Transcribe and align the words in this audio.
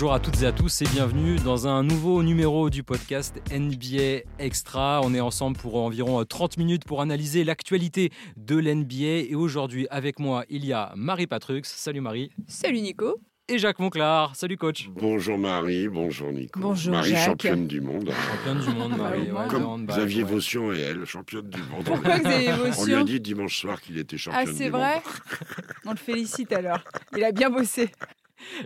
Bonjour 0.00 0.14
à 0.14 0.20
toutes 0.20 0.42
et 0.42 0.46
à 0.46 0.52
tous 0.52 0.80
et 0.82 0.84
bienvenue 0.92 1.40
dans 1.40 1.66
un 1.66 1.82
nouveau 1.82 2.22
numéro 2.22 2.70
du 2.70 2.84
podcast 2.84 3.42
NBA 3.50 4.20
Extra. 4.38 5.00
On 5.02 5.12
est 5.12 5.18
ensemble 5.18 5.56
pour 5.56 5.74
environ 5.74 6.24
30 6.24 6.56
minutes 6.56 6.84
pour 6.84 7.00
analyser 7.00 7.42
l'actualité 7.42 8.12
de 8.36 8.54
l'NBA 8.58 9.28
et 9.28 9.34
aujourd'hui 9.34 9.88
avec 9.90 10.20
moi 10.20 10.44
il 10.50 10.64
y 10.64 10.72
a 10.72 10.92
Marie 10.94 11.26
Patrux. 11.26 11.62
Salut 11.64 12.00
Marie. 12.00 12.30
Salut 12.46 12.80
Nico. 12.80 13.18
Et 13.48 13.58
Jacques 13.58 13.80
Monclar. 13.80 14.36
Salut 14.36 14.56
coach. 14.56 14.88
Bonjour 14.94 15.36
Marie, 15.36 15.88
bonjour 15.88 16.30
Nico. 16.30 16.60
Bonjour 16.60 16.92
Marie, 16.92 17.10
Jacques. 17.10 17.24
championne 17.24 17.66
du 17.66 17.80
monde. 17.80 18.12
Championne 18.12 18.60
du 18.72 18.78
monde 18.78 18.96
Marie. 18.96 19.32
Ouais, 19.32 19.48
Comme 19.48 19.84
Xavier 19.84 20.22
ouais. 20.22 20.30
Vaution 20.30 20.72
et 20.72 20.78
elle, 20.78 21.04
championne 21.06 21.50
du 21.50 21.60
monde. 21.72 21.82
Pourquoi 21.84 22.20
Xavier 22.20 22.52
On 22.52 22.84
lui 22.84 22.94
a 22.94 22.98
Vaution 22.98 23.04
dit 23.04 23.20
dimanche 23.20 23.58
soir 23.58 23.80
qu'il 23.80 23.98
était 23.98 24.14
Ah, 24.14 24.18
championne 24.18 24.54
c'est 24.54 24.64
du 24.66 24.70
vrai 24.70 24.94
monde. 24.94 25.02
On 25.86 25.90
le 25.90 25.96
félicite 25.96 26.52
alors. 26.52 26.84
Il 27.16 27.24
a 27.24 27.32
bien 27.32 27.50
bossé. 27.50 27.90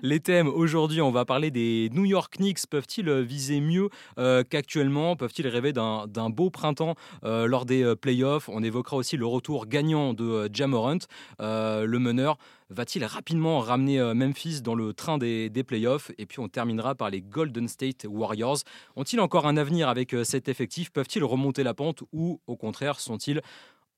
Les 0.02 0.20
thèmes 0.20 0.48
aujourd'hui, 0.48 1.00
on 1.00 1.10
va 1.10 1.24
parler 1.24 1.50
des 1.50 1.90
New 1.92 2.04
York 2.04 2.34
Knicks. 2.36 2.66
Peuvent-ils 2.68 3.08
euh, 3.08 3.22
viser 3.22 3.60
mieux 3.60 3.88
euh, 4.18 4.44
qu'actuellement? 4.48 5.16
Peuvent-ils 5.16 5.46
rêver 5.48 5.72
d'un 5.72 6.30
beau 6.30 6.50
printemps 6.50 6.94
euh, 7.24 7.46
lors 7.46 7.64
des 7.64 7.82
euh, 7.82 7.96
playoffs? 7.96 8.48
On 8.48 8.62
évoquera 8.62 8.96
aussi 8.96 9.16
le 9.16 9.26
retour 9.26 9.66
gagnant 9.66 10.14
de 10.14 10.48
Ja 10.52 10.66
Morant. 10.66 10.98
Euh, 11.40 11.86
le 11.86 11.98
meneur 11.98 12.38
va-t-il 12.70 13.04
rapidement 13.04 13.60
ramener 13.60 14.00
Memphis 14.14 14.62
dans 14.62 14.74
le 14.74 14.94
train 14.94 15.18
des, 15.18 15.50
des 15.50 15.64
playoffs? 15.64 16.10
Et 16.18 16.26
puis 16.26 16.40
on 16.40 16.48
terminera 16.48 16.94
par 16.94 17.10
les 17.10 17.20
Golden 17.20 17.68
State 17.68 18.06
Warriors. 18.08 18.58
Ont-ils 18.96 19.20
encore 19.20 19.46
un 19.46 19.56
avenir 19.56 19.88
avec 19.88 20.14
cet 20.24 20.48
effectif? 20.48 20.90
Peuvent-ils 20.90 21.24
remonter 21.24 21.62
la 21.62 21.74
pente 21.74 22.02
ou 22.12 22.40
au 22.46 22.56
contraire 22.56 22.98
sont-ils 23.00 23.42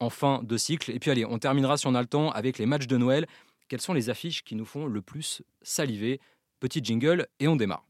en 0.00 0.10
fin 0.10 0.40
de 0.42 0.56
cycle? 0.56 0.90
Et 0.90 0.98
puis 0.98 1.10
allez, 1.12 1.24
on 1.24 1.38
terminera 1.38 1.76
si 1.76 1.86
on 1.86 1.94
a 1.94 2.00
le 2.00 2.08
temps 2.08 2.30
avec 2.32 2.58
les 2.58 2.66
matchs 2.66 2.88
de 2.88 2.96
Noël. 2.96 3.26
Quelles 3.68 3.80
sont 3.80 3.94
les 3.94 4.10
affiches 4.10 4.44
qui 4.44 4.54
nous 4.56 4.64
font 4.64 4.86
le 4.86 5.02
plus 5.02 5.42
saliver? 5.62 6.20
Petit 6.60 6.80
jingle 6.82 7.26
et 7.40 7.48
on 7.48 7.56
démarre. 7.56 7.84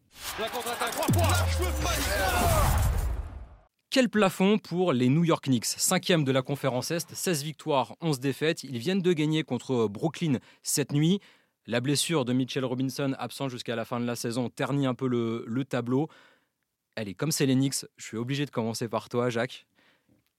Quel 3.90 4.08
plafond 4.08 4.58
pour 4.58 4.92
les 4.92 5.08
New 5.08 5.24
York 5.24 5.44
Knicks? 5.44 5.66
Cinquième 5.66 6.24
de 6.24 6.32
la 6.32 6.42
conférence 6.42 6.90
Est, 6.90 7.14
16 7.14 7.42
victoires, 7.44 7.94
11 8.00 8.18
défaites. 8.18 8.64
Ils 8.64 8.78
viennent 8.78 9.02
de 9.02 9.12
gagner 9.12 9.44
contre 9.44 9.86
Brooklyn 9.86 10.38
cette 10.62 10.92
nuit. 10.92 11.20
La 11.66 11.80
blessure 11.80 12.24
de 12.24 12.32
Mitchell 12.32 12.64
Robinson, 12.64 13.14
absent 13.18 13.48
jusqu'à 13.48 13.76
la 13.76 13.84
fin 13.84 14.00
de 14.00 14.04
la 14.04 14.16
saison, 14.16 14.50
ternit 14.50 14.86
un 14.86 14.94
peu 14.94 15.06
le, 15.06 15.44
le 15.46 15.64
tableau. 15.64 16.08
Allez, 16.96 17.14
comme 17.14 17.32
c'est 17.32 17.46
les 17.46 17.54
Knicks, 17.54 17.86
je 17.96 18.04
suis 18.04 18.16
obligé 18.16 18.46
de 18.46 18.50
commencer 18.50 18.88
par 18.88 19.08
toi, 19.08 19.30
Jacques. 19.30 19.66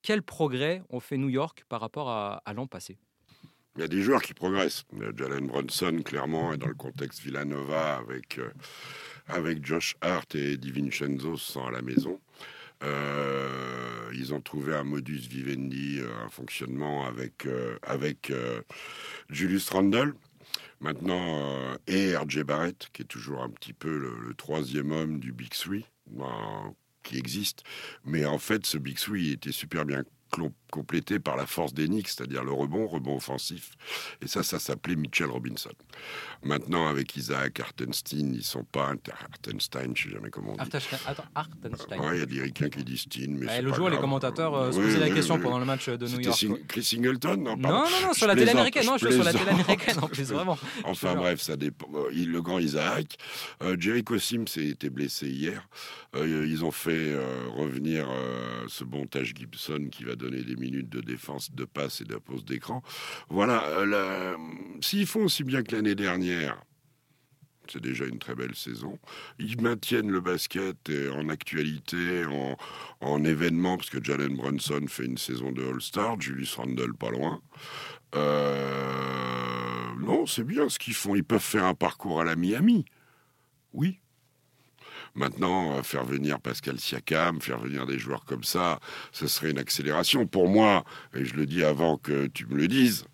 Quel 0.02 0.22
progrès 0.22 0.84
ont 0.90 1.00
fait 1.00 1.18
New 1.18 1.30
York 1.30 1.64
par 1.68 1.81
rapport 1.81 2.09
à, 2.09 2.42
à 2.46 2.54
l'an 2.54 2.68
passé? 2.68 2.98
Il 3.76 3.81
y 3.81 3.84
a 3.84 3.90
des 3.90 4.02
joueurs 4.02 4.22
qui 4.22 4.34
progressent. 4.34 4.86
Jalen 5.18 5.48
Brunson, 5.48 6.02
clairement, 6.04 6.54
est 6.54 6.58
dans 6.58 6.68
le 6.68 6.76
contexte 6.76 7.22
Villanova 7.22 7.98
avec, 7.98 8.40
euh, 8.40 8.50
avec 9.28 9.66
Josh 9.66 9.98
Hart 10.00 10.34
et 10.34 10.56
DiVincenzo 10.56 11.36
sans 11.36 11.68
à 11.68 11.72
la 11.72 11.81
maison. 11.81 12.22
Euh, 12.84 14.09
ils 14.14 14.34
ont 14.34 14.40
trouvé 14.40 14.73
un 14.73 14.86
modus 14.86 15.28
vivendi, 15.28 15.98
euh, 16.00 16.26
un 16.26 16.30
fonctionnement 16.30 17.06
avec, 17.06 17.48
avec 17.84 18.31
Julius 19.30 19.70
Randle. 19.70 20.14
Maintenant, 20.80 21.76
et 21.88 22.16
RJ 22.16 22.44
Barrett, 22.44 22.90
qui 22.94 23.02
est 23.02 23.06
toujours 23.06 23.44
un 23.44 23.50
petit 23.50 23.73
peu 23.73 23.98
le, 23.98 24.34
troisième 24.36 24.92
homme 24.92 25.20
du 25.20 25.34
Big 25.34 25.50
Three, 25.50 25.86
qui 27.03 27.18
existe. 27.18 27.64
Mais 28.06 28.26
en 28.26 28.38
fait, 28.38 28.66
ce 28.66 28.78
Big 28.78 28.98
Three 28.98 29.31
était 29.31 29.52
super 29.52 29.86
bien 29.86 30.03
complété 30.72 31.19
par 31.19 31.38
la 31.38 31.45
force 31.45 31.73
des 31.73 31.88
Knicks, 31.88 32.09
c'est-à-dire 32.09 32.44
le 32.44 32.52
rebond, 32.52 32.86
rebond 32.88 33.16
offensif. 33.16 33.72
Et 34.22 34.28
ça, 34.28 34.44
ça 34.44 34.59
s'appelait 34.59 34.95
Mitchell 34.95 35.28
Robinson. 35.30 35.72
Maintenant, 36.44 36.88
avec 36.88 37.16
Isaac 37.16 37.59
Hartenstein, 37.61 38.33
ils 38.33 38.44
sont 38.44 38.63
pas 38.66 38.94
Hartenstein, 39.31 39.94
je 39.95 40.03
sais 40.03 40.09
jamais 40.09 40.29
comment 40.29 40.51
on 40.51 40.53
dit. 40.56 40.59
Hartenstein. 40.59 42.00
Ouais, 42.00 42.18
il 42.18 42.19
y 42.19 42.24
a 42.24 42.25
des 42.25 42.41
ricains 42.41 42.69
qui 42.69 42.84
disent 42.84 43.01
Stein, 43.01 43.28
mais 43.40 43.47
c'est 43.47 43.62
le 43.62 43.74
jour, 43.74 43.90
les 43.90 43.97
commentateurs 43.97 44.53
euh, 44.56 44.72
se 44.72 44.78
Oui, 44.78 44.85
posaient 44.85 45.00
la 45.00 45.07
oui, 45.07 45.13
question 45.13 45.35
oui. 45.35 45.41
pendant 45.41 45.59
le 45.59 45.66
match 45.66 45.88
de 45.90 46.07
New 46.07 46.19
York. 46.19 46.38
Sing- 46.38 46.66
Chris 46.68 46.84
Singleton? 46.84 47.38
Non, 47.41 47.56
Non, 47.56 47.69
non, 47.69 47.85
Je 48.13 48.18
sur 48.18 48.28
la 48.28 48.35
télé 48.35 48.51
américaine. 48.51 48.85
Non, 48.85 48.97
je 48.97 49.06
je 49.06 49.12
suis 49.12 49.16
sur 49.16 49.24
la 49.24 49.31
télé 49.34 49.50
américaine 49.50 49.97
en 50.01 50.07
plus, 50.07 50.31
vraiment. 50.31 50.57
Enfin 50.84 51.16
bref, 51.16 51.40
ça 51.41 51.56
dépend. 51.56 51.88
Euh, 51.95 52.09
Le 52.13 52.41
grand 52.41 52.59
Isaac. 52.59 53.18
Euh, 53.62 53.78
Jericho 53.79 54.18
Sims 54.19 54.45
a 54.57 54.62
été 54.62 54.90
blessé 54.90 55.28
hier. 55.28 55.68
Euh, 56.16 56.45
ils 56.47 56.63
ont 56.66 56.72
fait 56.72 57.13
revenir 57.56 58.07
ce 58.68 58.84
bon 58.84 59.06
Taj 59.06 59.34
Gibson 59.35 59.88
qui 59.91 60.03
va 60.03 60.16
donner 60.16 60.25
des 60.30 60.56
minutes 60.56 60.90
de 60.90 61.02
défense, 61.02 61.52
de 61.52 61.66
passe 61.66 62.02
et 62.02 62.06
de 62.06 62.16
pose 62.16 62.46
d'écran. 62.46 62.81
Voilà. 63.30 63.63
euh, 63.68 64.36
S'ils 64.81 65.08
font 65.08 65.25
aussi 65.25 65.44
bien 65.44 65.63
que 65.63 65.75
l'année 65.75 65.96
dernière, 65.96 66.62
c'est 67.68 67.81
déjà 67.81 68.06
une 68.06 68.19
très 68.19 68.36
belle 68.36 68.53
saison. 68.56 69.00
Ils 69.40 69.59
maintiennent 69.59 70.12
le 70.12 70.22
basket 70.22 70.78
en 71.13 71.30
actualité, 71.30 72.24
en, 72.25 72.56
en 73.02 73.24
événement, 73.24 73.78
parce 73.78 73.90
que 73.90 74.03
Jalen 74.03 74.36
Brunson 74.36 74.86
fait 74.88 75.06
une 75.06 75.18
saison 75.18 75.52
de 75.52 75.63
All-Star, 75.63 76.22
Julius 76.22 76.56
Randle 76.56 76.94
pas 76.94 77.09
loin. 77.09 77.42
Euh, 78.13 79.96
non, 80.00 80.28
c'est 80.28 80.44
bien 80.44 80.69
ce 80.69 80.78
qu'ils 80.78 80.94
font. 80.94 81.16
Ils 81.16 81.24
peuvent 81.24 81.42
faire 81.42 81.66
un 81.66 81.74
parcours 81.74 82.22
à 82.22 82.24
la 82.24 82.36
Miami. 82.36 82.86
Oui. 83.74 84.00
Maintenant, 85.16 85.78
euh, 85.78 85.81
faire 85.84 86.03
venir 86.03 86.40
Pascal 86.40 86.80
Siakam, 86.80 87.40
faire 87.42 87.59
venir 87.59 87.86
des 87.86 87.98
joueurs 87.98 88.26
comme 88.26 88.44
ça, 88.44 88.80
ce 89.12 89.28
serait 89.28 89.52
une 89.52 89.58
accélération. 89.59 90.26
Pour 90.28 90.50
moi, 90.50 90.84
et 91.16 91.24
je 91.26 91.36
le 91.36 91.46
dis 91.46 91.64
avant 91.64 91.98
que 91.98 92.28
tu 92.28 92.46
me 92.48 92.56
le 92.56 92.68
dises, 92.68 93.06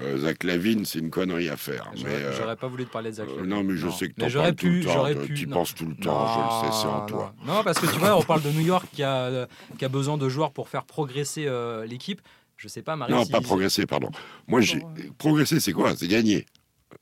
euh, 0.00 0.18
Zach 0.18 0.44
Lavine, 0.44 0.86
c'est 0.86 1.00
une 1.00 1.10
connerie 1.10 1.50
à 1.50 1.58
faire. 1.58 1.90
J'aurais 1.94 2.14
euh, 2.24 2.56
pas 2.56 2.68
voulu 2.68 2.86
te 2.86 2.90
parler 2.90 3.10
de 3.10 3.16
Zach 3.16 3.28
euh, 3.28 3.36
Lavine. 3.36 3.50
non, 3.50 3.62
mais 3.62 3.76
je 3.76 3.88
sais 3.90 4.08
que 4.08 4.14
parles 4.14 4.54
tout 4.54 4.66
le 4.66 4.82
temps, 4.82 5.06
non. 5.48 5.54
penses 5.56 5.74
tout 5.74 5.86
le 5.86 5.94
temps, 5.96 6.60
je 6.62 6.66
le 6.66 6.72
sais, 6.72 6.78
c'est 6.80 6.86
en 6.86 7.00
Non, 7.00 7.06
toi. 7.06 7.34
Non, 7.46 7.62
parce 7.62 7.78
que 7.78 7.86
tu 7.86 7.98
vois, 7.98 8.16
on 8.16 8.22
parle 8.22 8.42
de 8.42 8.50
New 8.50 8.64
York 8.64 8.86
qui 8.92 9.02
a, 9.02 9.46
qui 9.78 9.84
a 9.84 9.88
besoin 9.88 10.16
de 10.16 10.28
joueurs 10.28 10.52
pour 10.52 10.68
faire 10.70 10.84
progresser 10.84 11.44
euh, 11.46 11.84
l'équipe. 11.84 12.22
Je 12.56 12.68
sais 12.68 12.82
pas, 12.82 12.96
Marie. 12.96 13.12
Non, 13.12 13.24
si- 13.24 13.32
pas 13.32 13.40
progresser, 13.40 13.86
pardon. 13.86 14.10
Moi, 14.46 14.60
j'ai 14.60 14.82
progresser, 15.18 15.60
c'est 15.60 15.72
quoi? 15.72 15.94
C'est 15.96 16.08
gagner. 16.08 16.46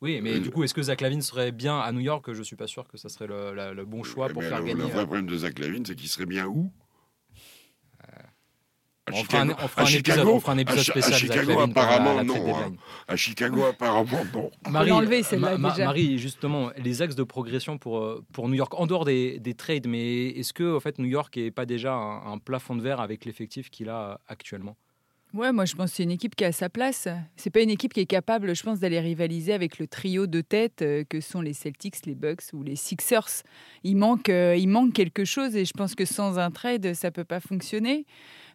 Oui, 0.00 0.20
mais 0.22 0.34
Euh, 0.34 0.40
du 0.40 0.50
coup, 0.50 0.62
est-ce 0.62 0.74
que 0.74 0.82
Zach 0.82 1.00
Lavine 1.00 1.22
serait 1.22 1.50
bien 1.50 1.78
à 1.78 1.90
New 1.92 2.00
York? 2.00 2.32
Je 2.32 2.42
suis 2.42 2.54
pas 2.56 2.66
sûr 2.68 2.86
que 2.86 2.96
ça 2.96 3.08
serait 3.08 3.26
le, 3.26 3.52
la- 3.54 3.72
le 3.74 3.84
bon 3.84 4.02
choix 4.04 4.28
Eh 4.30 4.32
pour 4.32 4.42
ben, 4.42 4.48
faire 4.48 4.60
le, 4.60 4.66
gagner. 4.66 4.82
le 4.82 4.88
vrai 4.88 5.00
euh, 5.02 5.04
problème 5.06 5.26
de 5.26 5.36
Zach 5.36 5.58
Lavine, 5.58 5.84
c'est 5.84 5.96
qu'il 5.96 6.08
serait 6.08 6.26
bien 6.26 6.46
où? 6.46 6.70
À 9.06 9.10
On 9.14 9.24
fera 9.24 9.38
un, 9.40 9.46
Chicago, 9.46 9.54
on 9.62 9.68
fera 9.68 9.80
à 9.80 9.84
un 9.84 9.88
épisode, 9.88 10.14
Chicago, 10.16 10.32
on 10.34 10.40
fera 10.40 10.52
un 10.52 10.58
épisode 10.58 10.78
à 10.98 11.12
Chicago, 11.12 11.50
Lavine 11.58 11.74
pendant 11.74 11.88
la- 11.88 11.94
apparemment, 11.94 12.14
la 12.14 12.24
non, 12.24 12.56
hein. 12.58 12.72
À 13.08 13.16
Chicago, 13.16 13.64
apparemment, 13.64 14.24
non. 14.34 14.50
Marie, 14.70 14.90
Ma- 15.38 15.56
Ma- 15.56 15.70
déjà. 15.70 15.84
Marie, 15.86 16.18
justement, 16.18 16.70
les 16.76 17.00
axes 17.02 17.14
de 17.14 17.22
progression 17.22 17.78
pour, 17.78 17.98
euh, 17.98 18.22
pour 18.34 18.48
New 18.50 18.54
York, 18.54 18.74
en 18.74 18.86
dehors 18.86 19.06
des, 19.06 19.40
des 19.40 19.54
trades, 19.54 19.86
mais 19.88 20.26
est-ce 20.28 20.52
que 20.52 20.76
en 20.76 20.80
fait, 20.80 20.98
New 20.98 21.06
York 21.08 21.34
n'est 21.38 21.50
pas 21.50 21.64
déjà 21.64 21.94
un, 21.94 22.32
un 22.34 22.38
plafond 22.38 22.76
de 22.76 22.82
verre 22.82 23.00
avec 23.00 23.24
l'effectif 23.24 23.70
qu'il 23.70 23.88
a 23.88 24.10
euh, 24.12 24.16
actuellement? 24.28 24.76
Ouais, 25.34 25.52
moi 25.52 25.66
je 25.66 25.74
pense 25.74 25.90
que 25.90 25.96
c'est 25.96 26.02
une 26.04 26.10
équipe 26.10 26.34
qui 26.34 26.44
a 26.44 26.52
sa 26.52 26.70
place. 26.70 27.06
C'est 27.36 27.50
pas 27.50 27.60
une 27.60 27.68
équipe 27.68 27.92
qui 27.92 28.00
est 28.00 28.06
capable, 28.06 28.56
je 28.56 28.62
pense, 28.62 28.80
d'aller 28.80 28.98
rivaliser 28.98 29.52
avec 29.52 29.78
le 29.78 29.86
trio 29.86 30.26
de 30.26 30.40
tête 30.40 30.80
euh, 30.80 31.04
que 31.06 31.20
sont 31.20 31.42
les 31.42 31.52
Celtics, 31.52 32.06
les 32.06 32.14
Bucks 32.14 32.44
ou 32.54 32.62
les 32.62 32.76
Sixers. 32.76 33.42
Il 33.84 33.98
manque, 33.98 34.30
euh, 34.30 34.56
il 34.56 34.68
manque 34.68 34.94
quelque 34.94 35.26
chose 35.26 35.54
et 35.54 35.66
je 35.66 35.74
pense 35.74 35.94
que 35.94 36.06
sans 36.06 36.38
un 36.38 36.50
trade, 36.50 36.94
ça 36.94 37.10
peut 37.10 37.24
pas 37.24 37.40
fonctionner. 37.40 38.06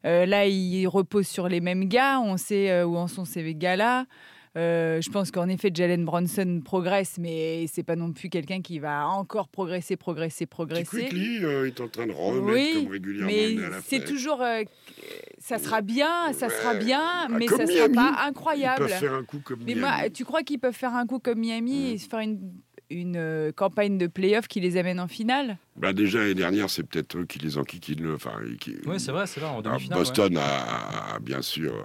Euh, 0.05 0.25
là, 0.25 0.47
il 0.47 0.87
repose 0.87 1.27
sur 1.27 1.47
les 1.47 1.61
mêmes 1.61 1.85
gars. 1.85 2.19
On 2.19 2.37
sait 2.37 2.81
où 2.83 2.97
en 2.97 3.07
sont 3.07 3.23
ces 3.23 3.53
gars-là. 3.53 4.07
Euh, 4.55 5.01
je 5.01 5.09
pense 5.09 5.31
qu'en 5.31 5.49
effet, 5.49 5.71
Jalen 5.73 6.05
Bronson 6.05 6.61
progresse, 6.63 7.15
mais 7.19 7.65
c'est 7.67 7.81
pas 7.81 7.95
non 7.95 8.11
plus 8.11 8.29
quelqu'un 8.29 8.61
qui 8.61 8.77
va 8.77 9.07
encore 9.07 9.47
progresser, 9.47 9.95
progresser, 9.97 10.45
progresser. 10.45 10.85
Quickly 11.05 11.43
euh, 11.43 11.65
est 11.67 11.81
en 11.81 11.87
train 11.87 12.05
de 12.05 12.11
remettre 12.11 12.53
Oui, 12.53 12.83
comme 12.83 12.91
régulièrement 12.91 13.31
Mais 13.33 13.55
c'est 13.87 14.05
toujours. 14.05 14.41
euh, 14.43 14.61
ça 15.39 15.57
sera 15.57 15.81
bien, 15.81 16.31
ça 16.33 16.49
sera 16.49 16.75
bien, 16.75 17.01
Ah, 17.03 17.27
mais 17.29 17.47
ça 17.47 17.65
sera 17.65 17.87
Miami. 17.87 17.95
pas 17.95 18.15
Ils 18.23 18.27
incroyable. 18.29 18.79
peuvent 18.85 18.99
faire 18.99 19.13
un 19.13 19.23
coup 19.23 19.39
comme 19.43 19.59
Mais 19.65 19.73
Miami. 19.73 19.79
moi, 19.81 20.09
tu 20.11 20.23
crois 20.23 20.43
qu'ils 20.43 20.59
peuvent 20.59 20.75
faire 20.75 20.93
un 20.93 21.07
coup 21.07 21.19
comme 21.19 21.39
Miami 21.39 21.89
Mm. 21.89 21.93
et 21.93 21.97
se 21.97 22.07
faire 22.07 22.19
une, 22.19 22.39
une 22.91 23.15
euh, 23.17 23.51
campagne 23.51 23.97
de 23.97 24.05
playoff 24.05 24.47
qui 24.47 24.59
les 24.59 24.77
amène 24.77 24.99
en 24.99 25.07
finale? 25.07 25.57
Bah, 25.75 25.93
déjà, 25.93 26.19
l'année 26.19 26.35
dernière, 26.35 26.69
c'est 26.69 26.83
peut-être 26.83 27.17
eux 27.17 27.25
qui 27.25 27.39
les 27.39 27.57
enquiquinent. 27.57 28.03
le- 28.03 28.13
Enfin, 28.13 28.33
qui... 28.59 28.75
Oui, 28.85 28.99
c'est 28.99 29.11
vrai, 29.11 29.25
c'est 29.25 29.39
vrai, 29.39 29.49
en 29.49 29.59
Alors, 29.61 29.63
demi-finale. 29.63 29.97
Boston 29.97 30.37
a, 30.37 31.15
a, 31.15 31.19
bien 31.19 31.41
sûr 31.41 31.73
euh, 31.73 31.81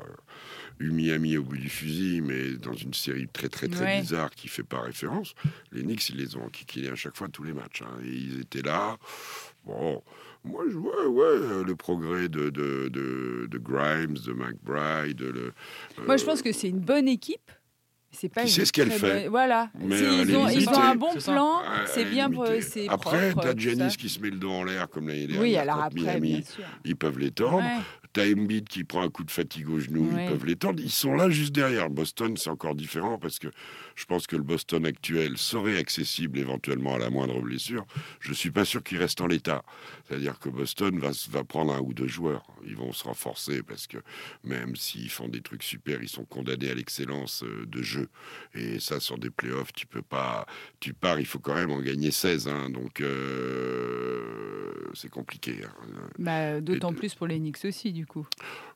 eu 0.80 0.90
Miami 0.90 1.36
au 1.36 1.42
bout 1.42 1.56
du 1.56 1.68
fusil, 1.68 2.20
mais 2.20 2.52
dans 2.52 2.72
une 2.74 2.94
série 2.94 3.28
très 3.28 3.48
très 3.48 3.68
très 3.68 3.84
Ouais. 3.84 4.00
bizarre 4.00 4.30
qui 4.30 4.48
fait 4.48 4.62
pas 4.62 4.80
référence. 4.80 5.34
Les 5.72 5.82
Knicks, 5.82 6.08
ils 6.10 6.16
les 6.16 6.36
ont 6.36 6.44
enquiquinés 6.44 6.88
à 6.90 6.94
chaque 6.96 7.16
fois 7.16 7.28
tous 7.28 7.42
les 7.44 7.52
matchs. 7.52 7.82
hein, 7.82 7.98
et 8.04 8.08
ils 8.08 8.40
étaient 8.40 8.62
là. 8.62 8.96
Bon, 9.66 10.02
moi, 10.44 10.64
je 10.70 10.76
vois 10.76 11.08
ouais, 11.08 11.24
euh, 11.24 11.64
le 11.64 11.74
progrès 11.76 12.28
de, 12.28 12.50
de, 12.50 12.88
de, 12.88 13.46
de 13.50 13.58
Grimes, 13.58 14.14
de 14.14 14.32
McBride. 14.32 15.20
Le, 15.20 15.52
Moi, 16.06 16.16
je 16.16 16.22
euh, 16.22 16.26
pense 16.26 16.42
que 16.42 16.52
c'est 16.52 16.68
une 16.68 16.80
bonne 16.80 17.08
équipe. 17.08 17.50
C'est 18.10 18.30
pas 18.30 18.40
Qui 18.44 18.46
une 18.48 18.54
sait 18.54 18.64
ce 18.64 18.72
qu'elle 18.72 18.90
fait. 18.90 19.24
bonne- 19.24 19.28
Voilà. 19.30 19.70
Mais, 19.78 20.00
euh, 20.00 20.24
ils, 20.26 20.34
ont, 20.34 20.48
ils 20.48 20.66
ont 20.70 20.80
un 20.80 20.94
bon 20.94 21.12
plan. 21.14 21.60
C'est 21.86 22.06
bien, 22.06 22.30
c'est 22.62 22.88
Après, 22.88 23.34
t'as 23.34 23.48
ça. 23.48 23.88
qui 23.96 24.08
se 24.08 24.18
met 24.20 24.30
le 24.30 24.38
dos 24.38 24.50
en 24.50 24.64
l'air 24.64 24.88
comme 24.88 25.08
l'année 25.08 25.26
dernière. 25.26 25.42
Oui, 25.42 25.56
alors 25.56 25.82
après, 25.82 26.00
Miami. 26.00 26.32
bien 26.36 26.42
sûr. 26.42 26.64
Ils 26.86 26.96
peuvent 26.96 27.18
les 27.18 27.30
tordre. 27.32 27.58
Ouais. 27.58 27.82
T'as 28.12 28.26
Embiid 28.32 28.68
qui 28.68 28.84
prend 28.84 29.02
un 29.02 29.10
coup 29.10 29.24
de 29.24 29.30
fatigue 29.30 29.68
au 29.68 29.78
genou, 29.78 30.10
Ouais. 30.12 30.24
ils 30.24 30.28
peuvent 30.30 30.46
l'étendre. 30.46 30.80
Ils 30.82 30.90
sont 30.90 31.14
là 31.14 31.28
juste 31.30 31.52
derrière. 31.54 31.90
Boston, 31.90 32.36
c'est 32.36 32.50
encore 32.50 32.74
différent 32.74 33.18
parce 33.18 33.38
que 33.38 33.48
je 33.98 34.04
pense 34.04 34.28
que 34.28 34.36
le 34.36 34.44
Boston 34.44 34.86
actuel 34.86 35.36
serait 35.36 35.76
accessible 35.76 36.38
éventuellement 36.38 36.94
à 36.94 36.98
la 36.98 37.10
moindre 37.10 37.40
blessure. 37.40 37.84
Je 38.20 38.32
suis 38.32 38.52
pas 38.52 38.64
sûr 38.64 38.84
qu'il 38.84 38.98
reste 38.98 39.20
en 39.20 39.26
l'état. 39.26 39.64
C'est-à-dire 40.06 40.38
que 40.38 40.48
Boston 40.48 41.00
va, 41.00 41.42
prendre 41.42 41.74
un 41.74 41.80
ou 41.80 41.92
deux 41.92 42.06
joueurs. 42.06 42.46
Ils 42.64 42.76
vont 42.76 42.92
se 42.92 43.02
renforcer 43.02 43.60
parce 43.64 43.88
que 43.88 43.98
même 44.44 44.76
s'ils 44.76 45.10
font 45.10 45.26
des 45.26 45.40
trucs 45.40 45.64
super, 45.64 46.00
ils 46.00 46.08
sont 46.08 46.24
condamnés 46.24 46.70
à 46.70 46.74
l'excellence 46.74 47.42
euh, 47.42 47.66
de 47.66 47.82
jeu. 47.82 48.08
Et 48.54 48.78
ça, 48.78 49.00
sur 49.00 49.18
des 49.18 49.30
playoffs, 49.30 49.72
tu 49.72 49.88
peux 49.88 50.02
pas. 50.02 50.46
Tu 50.78 50.94
pars, 50.94 51.18
il 51.18 51.26
faut 51.26 51.40
quand 51.40 51.56
même 51.56 51.72
en 51.72 51.80
gagner 51.80 52.12
16. 52.12 52.46
hein. 52.46 52.70
donc, 52.70 53.00
euh, 53.00 54.22
c'est 54.94 55.10
compliqué. 55.10 55.56
hein. 55.64 55.72
Bah, 56.20 56.60
D'autant 56.60 56.92
plus 56.92 57.16
pour 57.16 57.26
les 57.26 57.38
Knicks 57.40 57.64
aussi, 57.64 57.92
du 57.92 58.06
coup. 58.06 58.28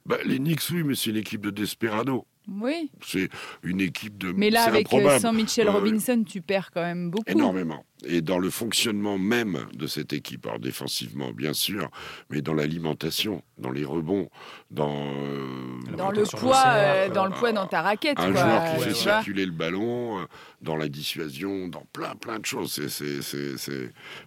Bah, 0.05 0.19
les 0.25 0.39
Knicks, 0.39 0.69
oui, 0.73 0.83
mais 0.83 0.97
c'est 0.97 1.11
une 1.11 1.17
équipe 1.17 1.43
de 1.43 1.51
desperado. 1.51 2.27
Oui. 2.49 2.91
C'est 3.05 3.29
une 3.63 3.81
équipe 3.81 4.19
de. 4.19 4.33
Mais 4.33 4.51
là, 4.51 4.65
avec 4.65 4.93
euh, 4.93 4.97
improbable. 4.97 5.21
sans 5.21 5.33
Mitchell 5.33 5.67
ouais. 5.69 5.73
Robinson, 5.73 6.25
tu 6.27 6.41
perds 6.41 6.71
quand 6.73 6.83
même 6.83 7.11
beaucoup. 7.11 7.31
Énormément. 7.31 7.85
Et 8.05 8.21
dans 8.21 8.39
le 8.39 8.51
fonctionnement 8.51 9.17
même 9.19 9.67
de 9.75 9.87
cette 9.87 10.13
équipe, 10.13 10.47
alors 10.47 10.59
défensivement 10.59 11.31
bien 11.33 11.53
sûr, 11.53 11.89
mais 12.31 12.43
dans 12.43 12.55
l'alimentation, 12.55 13.43
dans 13.59 13.71
les 13.71 13.85
rebonds, 13.85 14.29
dans 14.71 15.07
euh, 15.07 15.97
Dans 15.97 16.11
le 16.11 16.23
poids, 16.25 16.65
euh, 16.67 17.07
euh, 17.07 17.09
dans 17.11 17.27
le 17.27 17.31
poids 17.33 17.53
dans 17.53 17.67
ta 17.67 17.81
raquette. 17.83 18.19
un 18.19 18.33
quoi, 18.33 18.43
joueur 18.43 18.65
qui 18.75 18.81
fait 18.83 18.89
ouais, 18.89 18.95
circuler 18.95 19.47
le 19.47 19.53
ballon, 19.53 20.19
euh, 20.21 20.25
dans 20.63 20.77
la 20.77 20.89
dissuasion, 20.89 21.69
dans 21.69 21.87
plein 21.93 22.15
plein 22.17 22.39
de 22.39 22.47
choses. 22.47 22.81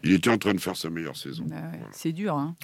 Il 0.04 0.14
était 0.14 0.30
en 0.30 0.38
train 0.38 0.54
de 0.54 0.62
faire 0.62 0.78
sa 0.78 0.90
meilleure 0.90 1.18
saison. 1.18 1.44
Bah 1.46 1.56
ouais, 1.56 1.62
Voilà. 1.72 1.88
C'est 1.92 2.14
dur, 2.14 2.36
hein. 2.36 2.56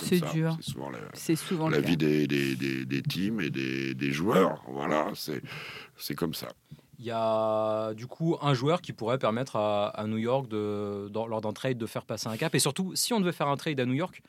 C'est 0.00 0.24
dur. 0.32 0.56
C'est 0.60 0.70
souvent 0.72 0.90
la, 0.90 1.36
souvent 1.36 1.68
la 1.68 1.80
vie 1.80 1.96
des, 1.96 2.26
des, 2.26 2.54
des, 2.56 2.86
des 2.86 3.02
teams 3.02 3.40
et 3.40 3.50
des, 3.50 3.94
des 3.94 4.12
joueurs. 4.12 4.62
Voilà, 4.68 4.85
c'est, 5.14 5.42
c'est 5.96 6.14
comme 6.14 6.34
ça. 6.34 6.48
Il 6.98 7.04
y 7.04 7.10
a 7.10 7.92
du 7.94 8.06
coup 8.06 8.36
un 8.40 8.54
joueur 8.54 8.80
qui 8.80 8.92
pourrait 8.92 9.18
permettre 9.18 9.56
à, 9.56 10.04
New 10.06 10.16
York, 10.16 10.46
lors 10.50 11.40
d'un 11.40 11.52
trade, 11.52 11.78
de 11.78 11.86
faire 11.86 12.04
passer 12.04 12.28
un 12.28 12.36
cap. 12.36 12.54
Et 12.54 12.58
surtout, 12.58 12.94
si 12.94 13.12
on 13.12 13.20
devait 13.20 13.32
faire 13.32 13.48
un 13.48 13.56
trade 13.56 13.78
à 13.80 13.84
New 13.84 13.94
York, 13.94 14.22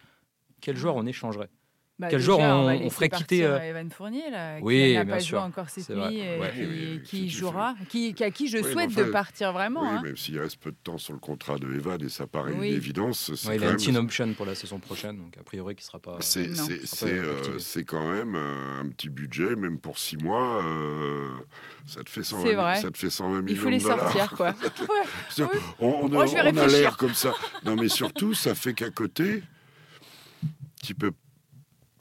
quel 0.59 0.75
joueur 0.75 0.95
on 0.95 1.05
échangerait? 1.05 1.49
Bah, 1.99 2.09
Quel 2.11 2.19
déjà, 2.19 2.33
joueur 2.33 2.39
on- 2.39 2.89
ferait 2.91 3.09
quitter, 3.09 3.41
partir 3.41 3.49
euh, 3.53 3.59
Evan 3.71 3.89
Fournier, 3.89 4.29
là, 4.29 4.59
Oui, 4.61 4.75
qui 4.89 4.93
n'a 4.93 5.03
bien 5.03 5.15
pas 5.15 5.19
sûr. 5.19 5.39
joué 5.39 5.47
encore 5.47 5.67
cette 5.67 5.89
vrai. 5.89 6.11
nuit, 6.11 6.19
et 6.19 6.39
Ouais. 6.39 6.51
qui, 6.53 6.59
Oui, 6.59 6.67
oui, 6.69 7.01
qui 7.03 7.29
jouera, 7.31 7.75
qui, 7.89 8.15
à 8.23 8.29
qui 8.29 8.47
je 8.47 8.61
souhaite 8.61 8.91
enfin, 8.91 9.03
de 9.05 9.09
partir 9.09 9.51
vraiment. 9.51 9.81
oui, 9.81 9.87
hein. 9.89 10.01
même 10.03 10.15
s'il 10.15 10.39
reste 10.39 10.57
peu 10.59 10.69
de 10.69 10.77
temps 10.83 10.99
sur 10.99 11.13
le 11.13 11.19
contrat 11.19 11.57
de 11.57 11.65
Evan, 11.73 11.99
et 12.03 12.09
ça 12.09 12.27
paraît 12.27 12.53
Oui. 12.53 12.69
une 12.69 12.75
évidence, 12.75 13.31
Il 13.45 13.49
a 13.49 13.55
une 13.55 13.61
même- 13.61 13.75
team 13.77 13.95
option 13.95 14.31
pour 14.33 14.45
la 14.45 14.53
saison 14.53 14.77
prochaine, 14.77 15.17
donc 15.17 15.35
a 15.39 15.43
priori 15.43 15.73
qui 15.75 15.83
sera 15.83 15.97
pas. 15.97 16.17
C'est 16.19 16.47
euh, 16.47 17.83
quand 17.87 18.11
même 18.11 18.35
euh, 18.35 18.81
un 18.81 18.89
petit 18.89 19.09
budget, 19.09 19.55
même 19.55 19.79
pour 19.79 19.97
six 19.97 20.17
mois, 20.17 20.63
euh, 20.63 21.31
ça 21.87 22.03
te 22.03 22.11
fait 22.11 22.21
120, 22.21 22.43
C'est 22.47 22.53
vrai. 22.53 22.75
ça 22.79 22.91
te 22.91 22.97
fait 22.99 23.09
120 23.09 23.41
millions 23.41 23.47
Il 23.55 23.57
faut 23.57 23.69
les 23.69 23.79
sortir, 23.79 24.29
quoi. 24.37 24.53
On, 25.79 26.15
a 26.15 26.67
l'air 26.67 26.95
comme 26.95 27.15
ça. 27.15 27.33
Non, 27.65 27.75
mais 27.75 27.89
surtout, 27.89 28.35
ça 28.35 28.53
fait 28.53 28.75
qu'à 28.75 28.91
côté, 28.91 29.41
tu 30.83 30.93
peux. 30.93 31.11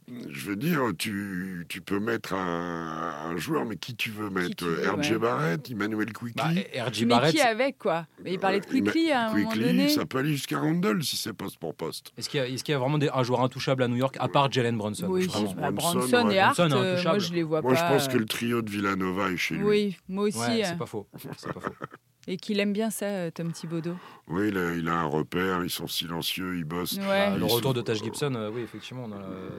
Je 0.09 0.51
veux 0.51 0.55
dire, 0.57 0.81
tu, 0.97 1.67
tu 1.69 1.81
peux 1.81 1.99
mettre 1.99 2.33
un, 2.33 3.13
un 3.25 3.37
joueur, 3.39 3.65
mais 3.65 3.77
qui 3.77 3.97
tu 3.97 4.11
veux 4.11 4.31
mettre? 4.31 4.55
tu 4.55 4.65
veux, 4.65 4.89
RJ 4.89 5.11
ouais. 5.13 5.19
Barrett, 5.19 5.69
Emmanuel 5.71 6.07
Bah, 6.07 6.13
Quickly 6.21 6.67
RJ 6.81 7.01
Mais 7.01 7.07
Barrett, 7.07 7.35
qui 7.35 7.41
avec, 7.41 7.79
quoi? 7.79 8.07
Mais 8.23 8.35
Il 8.35 8.39
parlait 8.39 8.61
de 8.61 8.67
Euh, 8.67 8.69
Quickly 8.71 9.11
à 9.11 9.27
un 9.29 9.35
moment 9.35 9.49
Quickly, 9.51 9.65
donné. 9.67 9.89
ça 9.89 10.07
peut 10.07 10.19
aller 10.19 10.31
jusqu'à 10.31 10.61
Randall 10.61 11.03
si 11.03 11.17
c'est 11.17 11.33
poste 11.33 11.59
pour 11.59 11.75
poste. 11.75 12.13
est-ce 12.17 12.29
qu'il 12.29 12.39
y, 12.39 12.43
a- 12.43 12.47
y 12.49 12.79
vraiment 12.79 12.99
des- 12.99 13.09
un 13.13 13.23
joueur 13.25 13.41
intouchable 13.41 13.83
à 13.83 13.89
New 13.89 13.97
York, 13.97 14.17
à 14.21 14.29
part 14.29 14.51
Jalen 14.53 14.77
Brunson? 14.79 15.09
Oui, 15.09 15.27
vraiment 15.27 15.53
bah, 15.55 15.71
Brunson, 15.73 15.99
Branson 15.99 16.27
ouais. 16.29 16.35
et 16.35 16.39
Hart, 16.39 16.61
euh, 16.61 17.03
moi 17.03 17.19
je 17.19 17.33
les 17.33 17.43
vois 17.43 17.63
Moi, 17.63 17.73
pas. 17.75 17.77
je 17.89 17.93
pense 17.93 18.09
que 18.09 18.15
euh, 18.17 18.21
le 18.21 18.27
trio 18.27 18.63
de 18.63 18.71
Villanova 18.71 19.31
est 19.33 19.37
chez 19.37 19.57
lui. 19.57 19.65
Oui, 19.65 19.97
moi 20.09 20.25
aussi. 20.29 20.39
Ouais, 20.39 20.63
euh, 20.63 20.67
c'est 20.69 20.79
pas 20.79 20.87
faux. 20.87 21.09
C'est 21.37 21.53
pas 21.53 21.61
faux. 21.61 21.71
Et 22.29 22.37
qu'il 22.39 22.59
aime 22.59 22.73
bien 22.73 22.91
ça, 22.91 23.07
euh, 23.07 23.31
Tom 23.31 23.53
Thibodeau. 23.53 23.97
Oui, 24.27 24.49
il 24.49 24.59
a, 24.59 24.75
il 24.75 24.89
a 24.89 24.95
un 25.01 25.05
repère, 25.07 25.63
ils 25.63 25.71
sont 25.71 25.87
silencieux, 25.87 26.57
ils 26.57 26.65
bossent. 26.65 26.95
Ouais. 26.99 27.07
Bah, 27.07 27.31
le 27.37 27.39
Ils 27.39 27.45
retour 27.45 27.71
sont- 27.71 27.73
de 27.75 27.81
Taj 27.83 28.03
Gibson, 28.03 28.35
euh, 28.35 28.51
oui, 28.53 28.63
effectivement, 28.63 29.09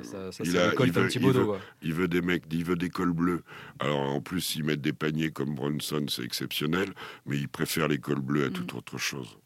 ça, 0.04 0.32
ça 0.34 0.44
Il 0.44 0.52
c'est 0.52 0.70
l'école 0.72 0.88
il 0.88 0.92
veut- 0.94 1.02
Tom 1.02 1.06
il 1.06 1.12
Thibodeau. 1.12 1.40
veut- 1.40 1.46
quoi. 1.46 1.60
Il 1.82 1.94
veut 1.94 2.08
des 2.10 2.22
mecs, 2.22 2.44
il 2.52 2.66
veut 2.66 2.76
des 2.76 2.90
cols 2.90 3.14
bleus. 3.14 3.44
Alors 3.80 4.00
en 4.02 4.20
plus, 4.20 4.56
ils 4.56 4.66
mettent 4.66 4.82
des 4.82 4.92
paniers 4.94 5.32
comme 5.32 5.56
Brunson, 5.56 6.06
c'est 6.10 6.24
exceptionnel, 6.24 6.90
mais 7.26 7.38
il 7.38 7.48
préfère 7.48 7.88
les 7.88 8.00
cols 8.00 8.20
bleus 8.20 8.46
à 8.46 8.50
toute 8.50 8.74
Mm. 8.74 8.78
autre 8.78 8.98
chose. 8.98 9.38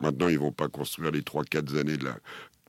Maintenant, 0.00 0.28
ils 0.28 0.38
vont 0.38 0.52
pas 0.52 0.68
construire 0.68 1.10
les 1.10 1.22
3-4 1.22 1.74
années 1.76 1.96
de 1.96 2.04
la. 2.04 2.18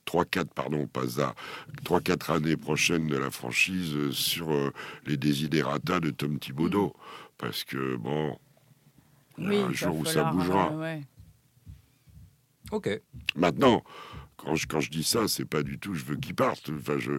3-4, 0.05 0.51
pardon, 0.53 0.87
pas 0.87 1.07
ça. 1.07 1.35
3-4 1.83 2.31
années 2.31 2.57
prochaines 2.57 3.07
de 3.07 3.17
la 3.17 3.29
franchise 3.29 3.93
euh, 3.95 4.11
sur 4.11 4.49
euh, 4.51 4.71
les 5.05 5.17
désidératas 5.17 5.99
de 5.99 6.09
Tom 6.09 6.39
Thibodeau. 6.39 6.95
Parce 7.37 7.63
que, 7.63 7.95
bon, 7.97 8.35
il 9.39 9.43
y 9.43 9.47
a 9.47 9.49
Oui, 9.49 9.57
un 9.57 9.71
jour 9.73 9.95
où 9.97 10.05
ça 10.05 10.23
bougera. 10.31 10.71
euh, 10.73 10.79
ouais. 10.79 11.01
Ok. 12.71 12.89
Maintenant, 13.35 13.83
quand 14.37 14.55
je, 14.55 14.67
quand 14.67 14.79
je 14.79 14.89
dis 14.91 15.03
ça, 15.03 15.27
c'est 15.27 15.45
pas 15.45 15.63
du 15.63 15.79
tout 15.79 15.93
je 15.95 16.05
veux 16.05 16.15
qu'ils 16.17 16.35
partent. 16.35 16.69
Enfin, 16.69 16.97
je, 16.99 17.13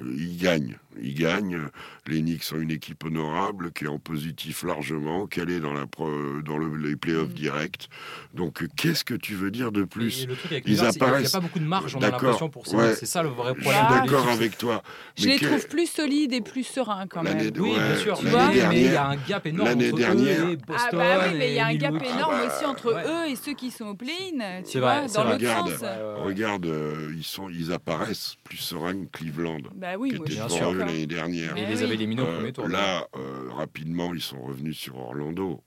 ils 0.00 0.36
gagnent. 0.36 0.76
Ils 1.00 1.14
gagnent. 1.14 1.62
Les 2.06 2.20
Knicks 2.20 2.44
sont 2.44 2.60
une 2.60 2.70
équipe 2.70 3.02
honorable 3.04 3.72
qui 3.72 3.84
est 3.84 3.88
en 3.88 3.98
positif 3.98 4.62
largement, 4.62 5.26
qu'elle 5.26 5.50
est 5.50 5.58
dans, 5.60 5.72
la 5.72 5.86
pro- 5.86 6.40
dans 6.44 6.56
le- 6.58 6.76
les 6.76 6.94
playoffs 6.96 7.30
Mm. 7.30 7.34
directs. 7.34 7.88
Donc, 8.32 8.62
euh, 8.62 8.68
qu'est-ce 8.76 9.04
que 9.04 9.14
tu 9.14 9.34
veux 9.34 9.50
dire 9.50 9.72
de 9.72 9.82
Et 9.82 9.86
plus 9.86 10.26
le 10.26 10.36
truc 10.36 10.52
avec 10.52 10.64
ils 10.66 10.76
c'est 10.76 10.82
qu'il 10.88 10.96
n'y 10.98 11.02
a 11.02 11.06
apparaissent. 11.08 11.32
pas 11.32 11.40
beaucoup 11.40 11.58
de 11.58 11.64
marge, 11.64 11.94
on 11.96 11.98
a 11.98 12.02
D'accord, 12.02 12.22
l'impression 12.22 12.48
pour 12.48 12.66
ça. 12.66 12.76
ouais. 12.76 12.94
C'est 12.94 13.06
ça 13.06 13.22
le 13.22 13.28
vrai 13.30 13.54
Je 13.56 13.62
suis 13.62 13.70
problème. 13.70 13.84
Ah, 13.88 14.00
de 14.00 14.06
d'accord 14.10 14.28
avec 14.28 14.58
toi. 14.58 14.82
Je 15.16 15.28
les 15.28 15.38
que- 15.38 15.46
trouve 15.46 15.68
plus 15.68 15.86
solides 15.90 16.32
et 16.32 16.40
plus 16.40 16.64
sereins 16.64 17.06
quand 17.08 17.22
L'année 17.22 17.44
même. 17.44 17.50
de- 17.52 17.60
Oui, 17.60 17.72
bien 17.74 17.96
sûr, 17.96 18.18
tu 18.18 18.24
mais, 18.26 18.30
il 18.30 18.34
y 18.36 18.38
a 18.38 18.50
dernière- 18.68 19.06
un 19.10 19.16
gap 19.16 19.46
énorme 19.46 19.68
l'année 19.68 19.88
entre 19.90 19.98
dernière- 19.98 20.46
eux 20.46 20.50
et 20.52 20.58
Ah 20.68 20.88
bah 20.92 21.18
oui, 21.28 21.38
mais 21.38 21.48
il 21.50 21.54
y 21.54 21.58
a 21.60 21.66
un 21.66 21.74
gap 21.74 21.92
Milwaukee. 21.92 22.12
énorme 22.14 22.34
Ah 22.36 22.46
bah, 22.46 22.54
aussi 22.56 22.64
entre 22.66 22.94
ouais. 22.94 23.04
eux 23.08 23.30
et 23.32 23.36
ceux 23.36 23.54
qui 23.54 23.70
sont 23.70 23.86
au 23.86 23.94
play-in, 23.94 24.62
tu 24.62 24.78
vois, 24.80 25.06
dans 25.08 25.24
l'autre 25.24 25.34
Regarde. 25.36 25.70
sens. 25.70 25.82
Regarde, 26.24 26.66
euh, 26.66 27.12
ils, 27.16 27.24
sont, 27.24 27.48
ils 27.48 27.72
apparaissent 27.72 28.36
plus 28.44 28.58
sereins 28.58 28.94
que 29.06 29.18
Cleveland, 29.18 29.58
Bah 29.84 29.98
oui, 29.98 30.12
qui 30.12 30.16
moi 30.16 30.26
était 30.26 30.36
devant 30.36 30.72
eux 30.72 30.78
l'année 30.78 31.06
dernière. 31.06 31.54
Et 31.58 31.62
ils 31.64 31.68
les 31.68 31.82
avaient 31.82 31.92
éliminés 31.94 32.22
au 32.22 32.24
Euh, 32.24 32.36
premier 32.36 32.52
tour. 32.54 32.68
Là, 32.68 33.06
euh, 33.16 33.50
rapidement, 33.52 34.14
ils 34.14 34.22
sont 34.22 34.40
revenus 34.40 34.78
sur 34.78 34.96
Orlando. 34.96 35.60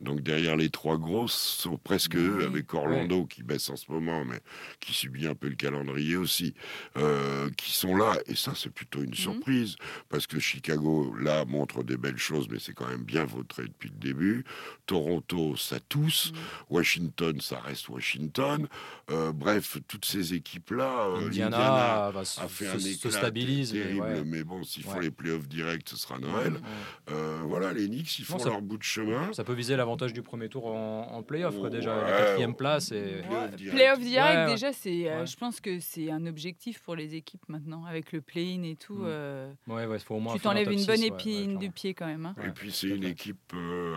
Donc 0.00 0.20
derrière 0.20 0.56
les 0.56 0.70
trois 0.70 0.98
grosses 0.98 1.32
sont 1.34 1.78
presque 1.78 2.16
eux, 2.16 2.36
Oui. 2.40 2.44
avec 2.44 2.74
Orlando 2.74 3.24
qui 3.26 3.42
baisse 3.42 3.70
en 3.70 3.76
ce 3.76 3.90
moment, 3.90 4.24
mais 4.24 4.40
qui 4.80 4.92
subit 4.92 5.26
un 5.26 5.34
peu 5.34 5.48
le 5.48 5.54
calendrier 5.54 6.16
aussi, 6.16 6.54
euh, 6.98 7.48
qui 7.56 7.72
sont 7.72 7.96
là. 7.96 8.16
Et 8.26 8.34
ça, 8.34 8.52
c'est 8.56 8.70
plutôt 8.70 9.02
une 9.02 9.14
surprise, 9.14 9.76
parce 10.08 10.26
que 10.26 10.38
Chicago, 10.38 11.14
là, 11.18 11.44
montre 11.44 11.82
des 11.84 11.96
belles 11.96 12.18
choses, 12.18 12.48
mais 12.50 12.58
c'est 12.58 12.74
quand 12.74 12.88
même 12.88 13.04
bien 13.04 13.24
vautré 13.24 13.62
depuis 13.64 13.88
le 13.88 13.96
début. 13.96 14.44
Toronto, 14.86 15.56
ça 15.56 15.78
tousse. 15.80 16.32
Mhm. 16.32 16.38
Washington, 16.70 17.40
ça 17.40 17.60
reste 17.60 17.88
Washington. 17.88 18.68
Euh, 19.10 19.32
bref, 19.32 19.78
toutes 19.88 20.04
ces 20.04 20.34
équipes-là, 20.34 21.06
euh, 21.08 21.26
Indiana, 21.28 22.10
va 22.12 22.24
se, 22.24 22.40
a 22.40 22.48
fait 22.48 22.66
se- 22.66 22.70
un 22.76 22.78
se 22.78 23.10
stabilise. 23.10 23.72
mais 23.72 23.94
ouais. 24.00 24.24
mais 24.24 24.44
bon, 24.44 24.62
s'ils 24.64 24.82
font 24.84 24.98
les 24.98 25.10
playoffs 25.10 25.48
directs, 25.48 25.88
ce 25.88 25.96
sera 25.96 26.18
Noël. 26.18 26.54
Ouais. 27.08 27.14
Voilà, 27.46 27.72
les 27.72 27.86
Knicks, 27.88 28.18
ils 28.18 28.24
font 28.24 28.38
ça- 28.38 28.50
leur 28.50 28.60
bout 28.62 28.76
de 28.78 28.82
chemin. 28.82 29.32
Ça 29.32 29.44
peut 29.44 29.52
viser 29.54 29.76
l'avantage 29.84 30.12
du 30.14 30.22
premier 30.22 30.48
tour 30.48 30.66
en, 30.66 31.08
en 31.12 31.22
playoff, 31.22 31.58
quoi, 31.58 31.68
déjà. 31.70 31.94
Ouais. 31.96 32.10
La 32.10 32.16
quatrième 32.18 32.54
place. 32.54 32.90
Et... 32.92 33.22
Playoff 33.70 34.00
direct. 34.00 34.34
Ouais, 34.36 34.46
déjà, 34.46 34.72
c'est, 34.72 35.10
euh, 35.10 35.26
je 35.26 35.36
pense 35.36 35.60
que 35.60 35.78
c'est 35.78 36.10
un 36.10 36.26
objectif 36.26 36.80
pour 36.80 36.96
les 36.96 37.14
équipes 37.14 37.46
maintenant, 37.48 37.84
avec 37.84 38.12
le 38.12 38.20
play-in 38.22 38.62
et 38.62 38.76
tout. 38.76 38.94
Mm. 38.96 39.04
euh, 39.06 39.52
Ouais, 39.66 39.86
ouais, 39.86 39.98
faut 39.98 40.14
au 40.16 40.20
moins 40.20 40.34
tu 40.34 40.40
t'enlèves 40.40 40.70
une 40.72 40.84
bonne 40.86 41.02
épine 41.02 41.52
ouais, 41.52 41.58
du 41.58 41.70
pied 41.70 41.92
quand 41.94 42.06
même. 42.06 42.24
hein. 42.26 42.34
Et 42.46 42.50
puis 42.50 42.72
c'est 42.72 42.88
une 42.88 43.04
équipe 43.04 43.52
euh, 43.54 43.94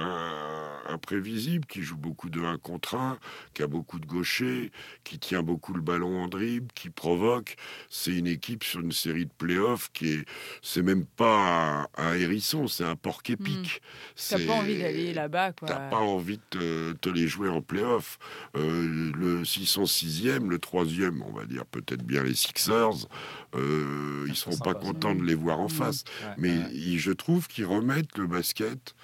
imprévisible 0.90 1.66
qui 1.66 1.82
joue 1.82 1.98
beaucoup 1.98 2.30
de 2.30 2.42
1 2.42 2.58
contre 2.58 2.96
1, 2.96 3.18
qui 3.54 3.64
a 3.64 3.68
beaucoup 3.68 4.00
de 4.00 4.06
gauchers, 4.06 4.72
qui 5.04 5.20
tient 5.20 5.44
beaucoup 5.44 5.74
le 5.74 5.82
ballon 5.82 6.24
en 6.24 6.28
dribble, 6.28 6.68
qui 6.74 6.90
provoque. 6.90 7.56
C'est 7.90 8.12
une 8.16 8.28
équipe 8.28 8.64
sur 8.64 8.82
une 8.82 8.92
série 8.92 9.26
de 9.26 9.32
playoffs 9.38 9.90
qui 9.94 10.14
est, 10.14 10.26
c'est 10.62 10.82
même 10.82 11.06
pas 11.06 11.86
un, 11.98 12.10
un 12.10 12.14
hérisson, 12.16 12.68
c'est 12.68 12.84
un 12.84 12.96
porc 12.96 13.22
épique. 13.30 13.82
T'as 14.16 14.38
C'est- 14.38 14.46
pas 14.46 14.54
envie 14.54 14.80
d'aller 14.80 15.14
là-bas, 15.14 15.54
quoi. 15.54 15.68
T'as 15.78 15.90
pas 15.90 15.98
envie 15.98 16.38
de 16.38 16.44
te, 16.50 16.94
te 16.94 17.10
les 17.10 17.28
jouer 17.28 17.50
en 17.50 17.62
playoff. 17.62 18.18
Euh, 18.56 19.12
le, 19.16 19.46
s'ils 19.46 19.68
sont 19.68 19.86
sixième, 19.86 20.50
le 20.50 20.60
troisième, 20.60 21.22
on 21.22 21.32
va 21.32 21.46
dire 21.46 21.66
peut-être 21.66 22.04
bien 22.04 22.24
les 22.24 22.36
Sixers, 22.36 23.08
euh, 23.56 24.26
ils 24.28 24.36
seront 24.36 24.58
pas 24.58 24.74
contents 24.74 25.16
de 25.16 25.24
les 25.24 25.36
voir 25.36 25.60
en 25.60 25.68
face. 25.70 26.04
Ouais, 26.24 26.34
Mais 26.38 26.58
ouais. 26.58 26.98
je 26.98 27.12
trouve 27.12 27.48
qu'ils 27.48 27.66
remettent 27.66 28.18
le 28.18 28.28
basket 28.28 28.96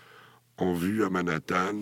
en 0.58 0.74
vue 0.74 1.04
à 1.04 1.10
Manhattan. 1.10 1.80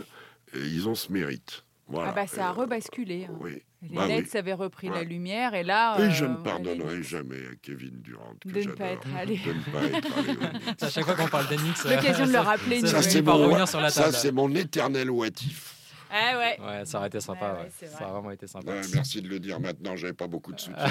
Et 0.54 0.60
ils 0.60 0.90
ont 0.90 0.96
ce 0.96 1.12
mérite. 1.12 1.64
Voilà. 1.92 2.10
Ah 2.12 2.14
bah 2.14 2.28
ça 2.28 2.48
a 2.48 2.50
Euh, 2.50 2.54
rebasculé. 2.54 3.28
hein. 3.30 3.34
Oui. 3.42 3.62
Les 3.82 3.96
Bah 3.96 4.06
oui. 4.08 4.26
Avaient 4.36 4.54
repris 4.54 4.90
la 4.90 5.04
lumière 5.04 5.54
et 5.56 5.64
là. 5.64 5.96
Et 5.98 6.04
euh, 6.04 6.10
je 6.12 6.26
ne 6.26 6.36
pardonnerai 6.36 7.02
jamais 7.04 7.36
à 7.38 7.56
Kevin 7.62 8.00
Durant. 8.02 8.34
Que 8.42 8.50
De 8.50 8.62
ne 8.62 8.72
pas 8.74 8.86
être 8.86 9.08
allé. 9.18 9.38
De 9.46 9.54
ne 9.54 9.60
pas 9.72 9.98
être 9.98 10.18
allé 10.18 10.38
aux. 10.38 10.84
À 10.86 10.90
chaque 10.90 11.04
fois 11.06 11.16
qu'on 11.16 11.28
parle 11.28 11.48
d'Enix, 11.48 11.84
L'occasion 11.86 12.26
de 12.28 12.32
le 12.32 12.40
rappeler 12.40 12.80
une 12.80 12.88
ça, 12.88 13.02
Ça, 13.02 13.10
c'est 13.10 13.22
mon, 13.22 13.34
revenir 13.38 13.68
sur 13.68 13.82
la 13.82 13.90
ça, 13.90 14.04
table. 14.04 14.16
c'est 14.16 14.32
mon 14.32 14.54
éternel 14.56 15.10
watif. 15.10 15.76
Ah 16.12 16.38
ouais. 16.38 16.60
Ouais, 16.60 16.86
ça 16.86 16.98
aurait 16.98 17.08
été 17.08 17.20
sympa. 17.20 17.46
Ouais, 17.46 17.52
ouais, 17.52 17.64
ouais. 17.64 17.72
c'est 17.72 17.88
Ça 17.88 18.08
a 18.08 18.12
vraiment 18.12 18.32
été 18.32 18.48
sympa. 18.48 18.72
Ouais, 18.72 18.82
merci 18.94 19.22
de 19.22 19.30
le 19.30 19.40
dire 19.40 19.60
maintenant, 19.60 19.96
j'avais 19.96 20.14
pas 20.14 20.28
beaucoup 20.28 20.52
de 20.52 20.60
soutien. 20.60 20.84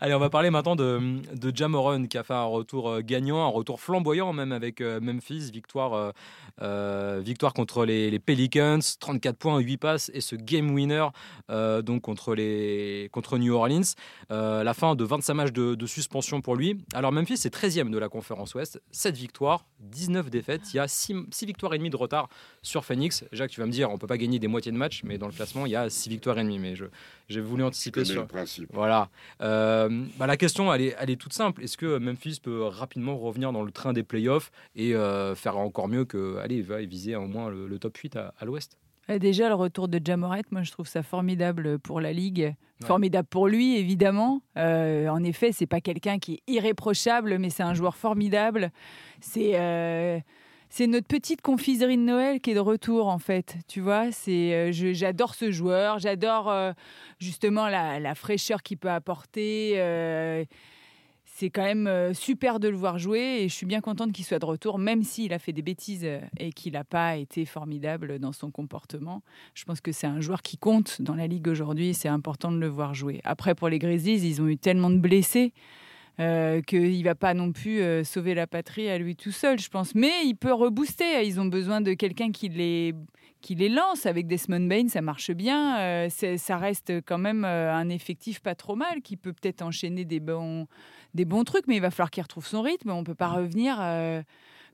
Allez, 0.00 0.14
on 0.14 0.18
va 0.18 0.30
parler 0.30 0.50
maintenant 0.50 0.74
de, 0.74 1.20
de 1.32 1.56
Jamoran 1.56 2.06
qui 2.06 2.18
a 2.18 2.24
fait 2.24 2.34
un 2.34 2.44
retour 2.44 2.88
euh, 2.90 3.00
gagnant, 3.02 3.44
un 3.44 3.50
retour 3.50 3.80
flamboyant 3.80 4.32
même 4.32 4.50
avec 4.50 4.80
euh, 4.80 4.98
Memphis, 5.00 5.50
victoire, 5.52 6.12
euh, 6.60 7.20
victoire 7.24 7.54
contre 7.54 7.84
les, 7.84 8.10
les 8.10 8.18
Pelicans, 8.18 8.80
34 8.98 9.36
points, 9.36 9.58
8 9.60 9.76
passes 9.76 10.10
et 10.14 10.20
ce 10.20 10.34
game 10.34 10.72
winner 10.74 11.06
euh, 11.50 11.82
donc 11.82 12.02
contre, 12.02 12.34
les, 12.34 13.08
contre 13.12 13.38
New 13.38 13.54
Orleans. 13.54 13.82
Euh, 14.30 14.64
la 14.64 14.74
fin 14.74 14.94
de 14.96 15.04
25 15.04 15.34
matchs 15.34 15.52
de, 15.52 15.74
de 15.74 15.86
suspension 15.86 16.40
pour 16.40 16.56
lui. 16.56 16.84
Alors 16.94 17.12
Memphis 17.12 17.36
c'est 17.36 17.54
13e 17.54 17.90
de 17.90 17.98
la 17.98 18.08
conférence 18.08 18.54
Ouest, 18.54 18.82
7 18.90 19.16
victoires, 19.16 19.66
19 19.80 20.30
défaites. 20.30 20.72
Il 20.72 20.78
y 20.78 20.80
a 20.80 20.88
6, 20.88 21.14
victoires 21.44 21.74
et 21.74 21.78
demie 21.78 21.90
de 21.90 21.96
retard 21.96 22.28
sur 22.62 22.71
Phoenix. 22.80 23.24
Jacques, 23.32 23.50
tu 23.50 23.60
vas 23.60 23.66
me 23.66 23.72
dire, 23.72 23.90
on 23.90 23.98
peut 23.98 24.06
pas 24.06 24.16
gagner 24.16 24.38
des 24.38 24.48
moitiés 24.48 24.72
de 24.72 24.76
match, 24.76 25.02
mais 25.04 25.18
dans 25.18 25.26
le 25.26 25.32
classement, 25.32 25.66
il 25.66 25.72
y 25.72 25.76
a 25.76 25.90
6 25.90 26.08
victoires 26.08 26.38
et 26.38 26.42
demie. 26.42 26.58
Mais 26.58 26.74
je, 26.74 26.86
j'ai 27.28 27.40
voulu 27.40 27.62
anticiper 27.62 28.04
sur, 28.04 28.22
le 28.22 28.26
principe. 28.26 28.68
voilà. 28.72 29.10
Euh, 29.42 30.04
bah, 30.18 30.26
la 30.26 30.36
question, 30.36 30.72
elle 30.72 30.80
est, 30.80 30.96
elle 30.98 31.10
est 31.10 31.16
toute 31.20 31.34
simple. 31.34 31.62
Est-ce 31.62 31.76
que 31.76 31.98
Memphis 31.98 32.40
peut 32.42 32.62
rapidement 32.62 33.18
revenir 33.18 33.52
dans 33.52 33.62
le 33.62 33.70
train 33.72 33.92
des 33.92 34.02
playoffs 34.02 34.50
et 34.74 34.94
euh, 34.94 35.34
faire 35.34 35.58
encore 35.58 35.88
mieux 35.88 36.04
que, 36.04 36.38
allez, 36.38 36.62
va 36.62 36.80
viser 36.80 37.14
au 37.16 37.26
moins 37.26 37.50
le, 37.50 37.68
le 37.68 37.78
top 37.78 37.96
8 37.96 38.16
à, 38.16 38.34
à 38.38 38.44
l'ouest? 38.46 38.78
Euh, 39.10 39.18
Déjà, 39.18 39.48
le 39.48 39.54
retour 39.54 39.88
de 39.88 40.00
Jamoret, 40.02 40.42
moi, 40.50 40.62
je 40.62 40.70
trouve 40.70 40.86
ça 40.86 41.02
formidable 41.02 41.78
pour 41.78 42.00
la 42.00 42.12
Ligue. 42.12 42.54
Formidable 42.84 43.28
pour 43.28 43.46
lui, 43.46 43.76
évidemment. 43.76 44.42
Euh, 44.56 45.06
en 45.06 45.22
effet, 45.22 45.52
c'est 45.52 45.66
pas 45.68 45.80
quelqu'un 45.80 46.18
qui 46.18 46.34
est 46.34 46.42
irréprochable, 46.52 47.38
mais 47.38 47.48
c'est 47.48 47.62
un 47.62 47.74
joueur 47.74 47.94
formidable. 47.94 48.72
C'est 49.20 49.52
euh, 49.54 50.18
c'est 50.74 50.86
notre 50.86 51.06
petite 51.06 51.42
confiserie 51.42 51.98
de 51.98 52.02
Noël 52.02 52.40
qui 52.40 52.50
est 52.50 52.54
de 52.54 52.58
retour, 52.58 53.08
en 53.08 53.18
fait. 53.18 53.58
Tu 53.68 53.82
vois, 53.82 54.10
c'est 54.10 54.54
euh, 54.54 54.72
j'adore 54.72 55.34
ce 55.34 55.50
joueur. 55.50 55.98
J'adore 55.98 56.50
euh, 56.50 56.72
justement 57.18 57.68
la, 57.68 58.14
fraîcheur 58.14 58.62
qu'il 58.62 58.78
peut 58.78 58.90
apporter. 58.90 59.74
euh, 59.76 60.46
c'est 61.26 61.50
quand 61.50 61.62
même 61.62 62.14
super 62.14 62.58
de 62.58 62.68
le 62.68 62.76
voir 62.76 62.98
jouer 62.98 63.42
et 63.42 63.48
je 63.48 63.54
suis 63.54 63.66
bien 63.66 63.80
contente 63.80 64.12
qu'il 64.12 64.24
soit 64.24 64.38
de 64.38 64.46
retour, 64.46 64.78
même 64.78 65.02
s'il 65.02 65.32
a 65.34 65.38
fait 65.38 65.52
des 65.52 65.62
bêtises 65.62 66.06
et 66.38 66.52
qu'il 66.52 66.74
n'a 66.74 66.84
pas 66.84 67.16
été 67.16 67.44
formidable 67.44 68.18
dans 68.18 68.32
son 68.32 68.50
comportement. 68.50 69.22
Je 69.54 69.64
pense 69.64 69.80
que 69.80 69.92
c'est 69.92 70.06
un 70.06 70.20
joueur 70.20 70.40
qui 70.40 70.56
compte 70.56 71.00
dans 71.00 71.14
la 71.14 71.26
ligue 71.26 71.48
aujourd'hui 71.48 71.94
c'est 71.94 72.08
important 72.08 72.52
de 72.52 72.58
le 72.58 72.68
voir 72.68 72.94
jouer. 72.94 73.20
Après, 73.24 73.54
pour 73.54 73.68
les 73.68 73.78
Grizzlies, 73.78 74.26
ils 74.26 74.40
ont 74.42 74.48
eu 74.48 74.58
tellement 74.58 74.90
de 74.90 74.98
blessés 74.98 75.52
euh, 76.20 76.60
qu'il 76.60 76.98
ne 76.98 77.04
va 77.04 77.14
pas 77.14 77.34
non 77.34 77.52
plus 77.52 77.80
euh, 77.80 78.04
sauver 78.04 78.34
la 78.34 78.46
patrie 78.46 78.88
à 78.88 78.98
lui 78.98 79.16
tout 79.16 79.30
seul, 79.30 79.58
je 79.58 79.68
pense. 79.68 79.94
Mais 79.94 80.24
il 80.24 80.34
peut 80.34 80.52
rebooster. 80.52 81.26
Ils 81.26 81.40
ont 81.40 81.46
besoin 81.46 81.80
de 81.80 81.94
quelqu'un 81.94 82.30
qui 82.30 82.48
les, 82.48 82.94
qui 83.40 83.54
les 83.54 83.68
lance. 83.68 84.04
Avec 84.06 84.26
Desmond 84.26 84.66
Bain, 84.66 84.88
ça 84.88 85.00
marche 85.00 85.30
bien. 85.30 85.78
Euh, 85.80 86.08
ça 86.10 86.56
reste 86.58 86.92
quand 87.06 87.18
même 87.18 87.44
euh, 87.44 87.72
un 87.72 87.88
effectif 87.88 88.40
pas 88.40 88.54
trop 88.54 88.76
mal 88.76 89.00
qui 89.00 89.16
peut 89.16 89.32
peut-être 89.32 89.62
enchaîner 89.62 90.04
des 90.04 90.20
bons, 90.20 90.66
des 91.14 91.24
bons 91.24 91.44
trucs, 91.44 91.66
mais 91.66 91.76
il 91.76 91.82
va 91.82 91.90
falloir 91.90 92.10
qu'il 92.10 92.22
retrouve 92.22 92.46
son 92.46 92.62
rythme. 92.62 92.90
On 92.90 93.04
peut 93.04 93.14
pas 93.14 93.28
revenir 93.28 93.78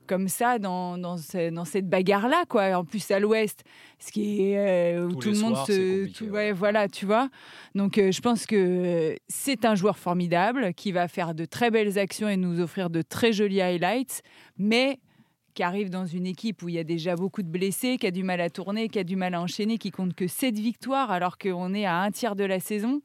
comme 0.09 0.27
ça 0.27 0.59
dans, 0.59 0.97
dans, 0.97 1.17
ce- 1.17 1.49
dans 1.51 1.63
cette 1.63 1.87
bagarre-là, 1.87 2.43
quoi. 2.49 2.75
En 2.77 2.83
plus 2.83 3.09
à 3.11 3.19
l'Ouest, 3.19 3.63
ce 3.99 4.11
qui 4.11 4.41
est 4.41 4.57
euh, 4.97 5.05
où 5.05 5.11
Tous 5.13 5.19
tout 5.19 5.29
le 5.29 5.39
monde 5.39 5.53
soirs, 5.53 5.67
se, 5.67 5.99
compliqué, 5.99 6.17
tout- 6.17 6.23
ouais. 6.25 6.31
ouais, 6.31 6.51
voilà, 6.51 6.87
tu 6.89 7.05
vois. 7.05 7.29
Donc 7.75 7.97
euh, 7.97 8.11
je 8.11 8.19
pense 8.21 8.45
que 8.47 9.15
c'est 9.27 9.63
un 9.65 9.75
joueur 9.75 9.97
formidable 9.97 10.73
qui 10.73 10.91
va 10.91 11.07
faire 11.07 11.33
de 11.35 11.45
très 11.45 11.69
belles 11.71 11.97
actions 11.99 12.27
et 12.27 12.35
nous 12.37 12.59
offrir 12.59 12.89
de 12.89 13.01
très 13.03 13.31
jolis 13.31 13.61
highlights, 13.61 14.23
mais 14.57 14.99
qui 15.53 15.63
arrive 15.63 15.89
dans 15.89 16.05
une 16.05 16.25
équipe 16.25 16.63
où 16.63 16.69
il 16.69 16.75
y 16.75 16.79
a 16.79 16.83
déjà 16.83 17.15
beaucoup 17.15 17.41
de 17.43 17.49
blessés, 17.49 17.97
qui 17.97 18.07
a 18.07 18.11
du 18.11 18.23
mal 18.23 18.39
à 18.41 18.49
tourner, 18.49 18.87
qui 18.87 18.97
a 18.99 19.03
du 19.03 19.15
mal 19.15 19.33
à 19.35 19.41
enchaîner, 19.41 19.77
qui 19.77 19.91
compte 19.91 20.13
que 20.15 20.27
7 20.27 20.57
victoires 20.57 21.11
alors 21.11 21.37
qu'on 21.37 21.73
est 21.73 21.85
à 21.85 21.97
un 22.01 22.11
tiers 22.11 22.35
de 22.35 22.43
la 22.45 22.59
saison. 22.59 23.01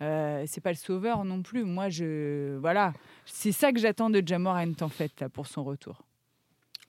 Euh, 0.00 0.42
c'est 0.46 0.60
pas 0.62 0.70
le 0.70 0.76
sauveur 0.76 1.24
non 1.24 1.42
plus. 1.42 1.64
Moi, 1.64 1.88
je 1.88 2.56
voilà, 2.58 2.92
c'est 3.26 3.52
ça 3.52 3.72
que 3.72 3.78
j'attends 3.78 4.10
de 4.10 4.22
Jamorant 4.24 4.72
en 4.80 4.88
fait 4.88 5.12
là, 5.20 5.28
pour 5.28 5.46
son 5.46 5.62
retour. 5.64 6.02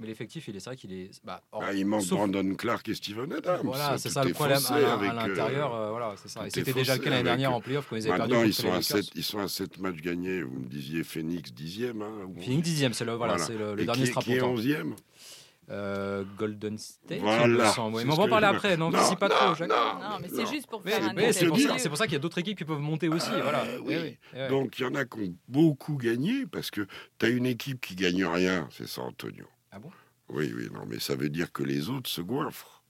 Mais 0.03 0.09
l'effectif, 0.09 0.49
il 0.49 0.55
est 0.57 0.65
vrai 0.65 0.75
qu'il 0.75 0.91
est. 0.91 1.09
bah, 1.23 1.41
or- 1.53 1.63
Ah, 1.65 1.73
il 1.73 1.85
manque 1.85 2.01
sauf- 2.01 2.17
Brandon 2.17 2.55
Clark 2.55 2.87
et 2.89 2.93
Steven 2.93 3.31
Adams. 3.31 3.61
Voilà, 3.63 3.97
c'est 3.97 4.09
ça 4.09 4.21
le 4.25 4.33
problème 4.33 4.59
à, 4.69 4.73
à 4.73 4.93
avec, 4.95 5.09
euh, 5.09 5.13
l'intérieur. 5.13 5.73
euh, 5.73 5.89
voilà, 5.91 6.13
c'est 6.21 6.27
ça. 6.27 6.41
C'était 6.49 6.73
déjà 6.73 6.95
le 6.97 7.01
cas 7.01 7.09
l'année 7.09 7.23
dernière 7.23 7.51
euh, 7.51 7.55
en 7.55 7.61
playoff 7.61 7.87
quand 7.89 7.95
ils 7.95 8.07
avaient 8.09 8.17
perdu 8.17 8.33
Maintenant, 8.33 8.45
ils 8.45 8.53
sont, 8.53 8.63
les 8.63 8.69
à 8.69 8.75
Lakers. 8.79 8.97
7, 9.03 9.11
ils 9.15 9.23
sont 9.23 9.39
à 9.39 9.47
7 9.47 9.79
matchs 9.79 10.01
gagnés. 10.01 10.41
Vous 10.43 10.59
me 10.59 10.67
disiez 10.67 11.03
Phoenix 11.05 11.51
10e. 11.53 12.01
Hein, 12.01 12.25
ou 12.27 12.41
Phoenix 12.41 12.61
dixième, 12.63 12.91
c'est 12.93 13.05
le, 13.05 13.13
voilà, 13.13 13.37
Voilà. 13.37 13.53
le, 13.57 13.75
le 13.75 13.81
Et 13.81 13.85
dernier 13.85 14.03
qui, 14.03 14.11
qui 14.11 14.33
est 14.33 14.37
strapontin. 14.39 14.61
11e 14.61 14.93
Euh, 15.69 16.25
Golden 16.37 16.77
State, 16.77 17.21
Voilà, 17.21 17.43
ouais. 17.47 17.71
c'est 17.73 18.05
Mais 18.05 18.11
on 18.11 18.15
va 18.17 18.23
en 18.23 18.27
parler 18.27 18.47
après, 18.47 18.75
non, 18.75 18.89
Non, 18.91 19.01
si 19.01 19.15
pas 19.15 19.29
non, 19.29 19.35
trop. 19.35 19.55
Jacques. 19.55 19.69
non. 19.69 19.75
Non, 19.75 20.17
mais 20.21 20.27
c'est 20.27 20.45
juste 20.45 20.67
pour 20.67 20.81
Mais, 20.83 20.91
faire 20.91 21.09
un 21.09 21.13
mais 21.13 21.31
c'est 21.31 21.45
pour, 21.47 21.57
ça- 21.57 21.95
ça 21.95 22.03
qu'il 22.03 22.13
y 22.13 22.15
a 22.17 22.19
d'autres 22.19 22.37
équipes 22.39 22.57
qui 22.57 22.65
peuvent 22.65 22.79
monter 22.81 23.07
aussi. 23.07 23.29
Ah, 23.33 23.39
voilà. 23.41 23.63
oui. 23.81 23.93
Eh 23.95 24.01
oui, 24.01 24.17
eh 24.33 24.37
ouais. 24.39 24.49
Donc, 24.49 24.77
il 24.77 24.81
y 24.81 24.85
en 24.85 24.93
a 24.95 25.05
qui 25.05 25.19
ont 25.21 25.33
beaucoup 25.47 25.95
gagné 25.95 26.45
parce 26.51 26.69
que 26.69 26.85
tu 27.17 27.25
as 27.25 27.29
une 27.29 27.45
équipe 27.45 27.79
qui 27.79 27.95
gagne 27.95 28.25
rien, 28.25 28.67
c'est 28.71 28.87
San 28.89 29.05
Antonio. 29.05 29.45
Ah 29.73 29.79
bon? 29.79 29.89
Oui, 30.29 30.53
oui, 30.55 30.67
non, 30.71 30.85
mais 30.87 30.99
ça 30.99 31.15
veut 31.15 31.29
dire 31.29 31.51
que 31.51 31.63
les 31.63 31.89
autres 31.89 32.09
se 32.09 32.21
goinfrent. 32.21 32.81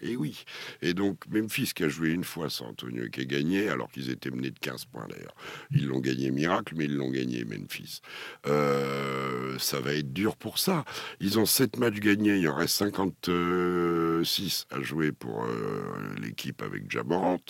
Et 0.00 0.14
oui. 0.16 0.44
Et 0.80 0.94
donc, 0.94 1.26
Memphis 1.28 1.72
qui 1.74 1.82
a 1.82 1.88
joué 1.88 2.10
une 2.10 2.22
fois 2.22 2.48
San 2.48 2.68
Antonio 2.68 3.04
et 3.06 3.10
qui 3.10 3.22
a 3.22 3.24
gagné, 3.24 3.68
alors 3.68 3.90
qu'ils 3.90 4.10
étaient 4.10 4.30
menés 4.30 4.52
de 4.52 4.58
15 4.60 4.84
points 4.84 5.08
d'ailleurs. 5.08 5.34
Ils 5.72 5.88
l'ont 5.88 5.98
gagné 5.98 6.30
miracle, 6.30 6.74
mais 6.76 6.84
ils 6.84 6.94
l'ont 6.94 7.10
gagné 7.10 7.44
Memphis. 7.44 8.00
Euh, 8.46 9.58
ça 9.58 9.80
va 9.80 9.94
être 9.94 10.12
dur 10.12 10.36
pour 10.36 10.60
ça. 10.60 10.84
Ils 11.18 11.40
ont 11.40 11.46
7 11.46 11.78
matchs 11.78 11.98
gagnés, 11.98 12.36
il 12.36 12.42
y 12.42 12.48
en 12.48 12.54
reste 12.54 12.76
56 12.76 14.66
à 14.70 14.80
jouer 14.80 15.10
pour 15.10 15.44
euh, 15.44 16.14
l'équipe 16.20 16.62
avec 16.62 16.88
Jamorant. 16.90 17.40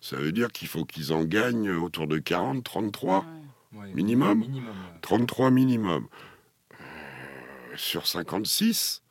Ça 0.00 0.16
veut 0.16 0.32
dire 0.32 0.48
qu'il 0.50 0.66
faut 0.66 0.84
qu'ils 0.84 1.12
en 1.12 1.24
gagnent 1.24 1.70
autour 1.70 2.08
de 2.08 2.18
40, 2.18 2.64
33. 2.64 3.24
Ouais, 3.72 3.92
Minimum 3.94 4.40
Minimum. 4.40 4.68
ouais. 4.68 4.98
33 5.02 5.50
minimum. 5.50 6.06
Euh, 7.74 7.76
sur 7.76 8.06
56, 8.06 9.02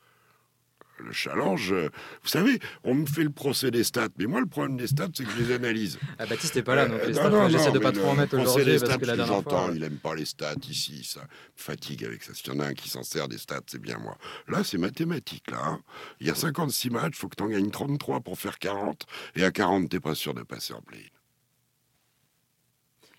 le 1.00 1.12
challenge, 1.12 1.72
euh, 1.72 1.88
vous 2.22 2.28
savez, 2.28 2.60
on 2.84 2.94
me 2.94 3.04
fait 3.06 3.24
le 3.24 3.30
procès 3.30 3.70
des 3.72 3.82
stats, 3.82 4.08
mais 4.16 4.26
moi 4.26 4.40
le 4.40 4.46
problème 4.46 4.76
des 4.76 4.86
stats, 4.86 5.08
c'est 5.12 5.24
que 5.24 5.30
je 5.32 5.38
les 5.42 5.52
analyse. 5.54 5.98
Ah, 6.18 6.26
Baptiste 6.26 6.54
n'est 6.54 6.62
pas 6.62 6.76
là, 6.76 6.86
donc 6.86 7.00
Euh, 7.00 7.06
les 7.06 7.14
stats, 7.14 7.30
non, 7.30 7.40
moi, 7.40 7.48
j'essaie 7.48 7.72
de 7.72 7.78
pas 7.80 7.90
trop 7.92 8.06
en 8.10 8.14
mettre 8.14 8.38
aujourd'hui 8.38 8.78
parce 8.78 8.96
que 8.98 9.04
la 9.06 9.16
dernière 9.16 9.42
fois. 9.42 9.70
il 9.74 9.82
aime 9.82 9.98
pas 9.98 10.14
les 10.14 10.24
stats 10.24 10.54
ici, 10.68 11.02
ça 11.04 11.20
me 11.22 11.26
fatigue 11.56 12.04
avec 12.04 12.22
ça. 12.22 12.32
S'il 12.32 12.46
y 12.46 12.56
en 12.56 12.60
a 12.60 12.66
un 12.66 12.74
qui 12.74 12.88
s'en 12.88 13.02
sert 13.02 13.26
des 13.28 13.38
stats, 13.38 13.60
c'est 13.66 13.80
bien 13.80 13.98
moi. 13.98 14.16
Là, 14.48 14.62
c'est 14.62 14.78
mathématique, 14.78 15.50
là. 15.50 15.58
hein. 15.64 15.80
Il 16.20 16.28
y 16.28 16.30
a 16.30 16.34
56 16.34 16.90
matchs, 16.90 17.14
il 17.14 17.16
faut 17.16 17.28
que 17.28 17.36
tu 17.36 17.42
en 17.42 17.48
gagnes 17.48 17.70
33 17.70 18.20
pour 18.20 18.38
faire 18.38 18.58
40, 18.58 19.04
et 19.34 19.44
à 19.44 19.50
40, 19.50 19.88
t'es 19.90 20.00
pas 20.00 20.14
sûr 20.14 20.32
de 20.32 20.42
passer 20.42 20.74
en 20.74 20.80
play 20.80 21.10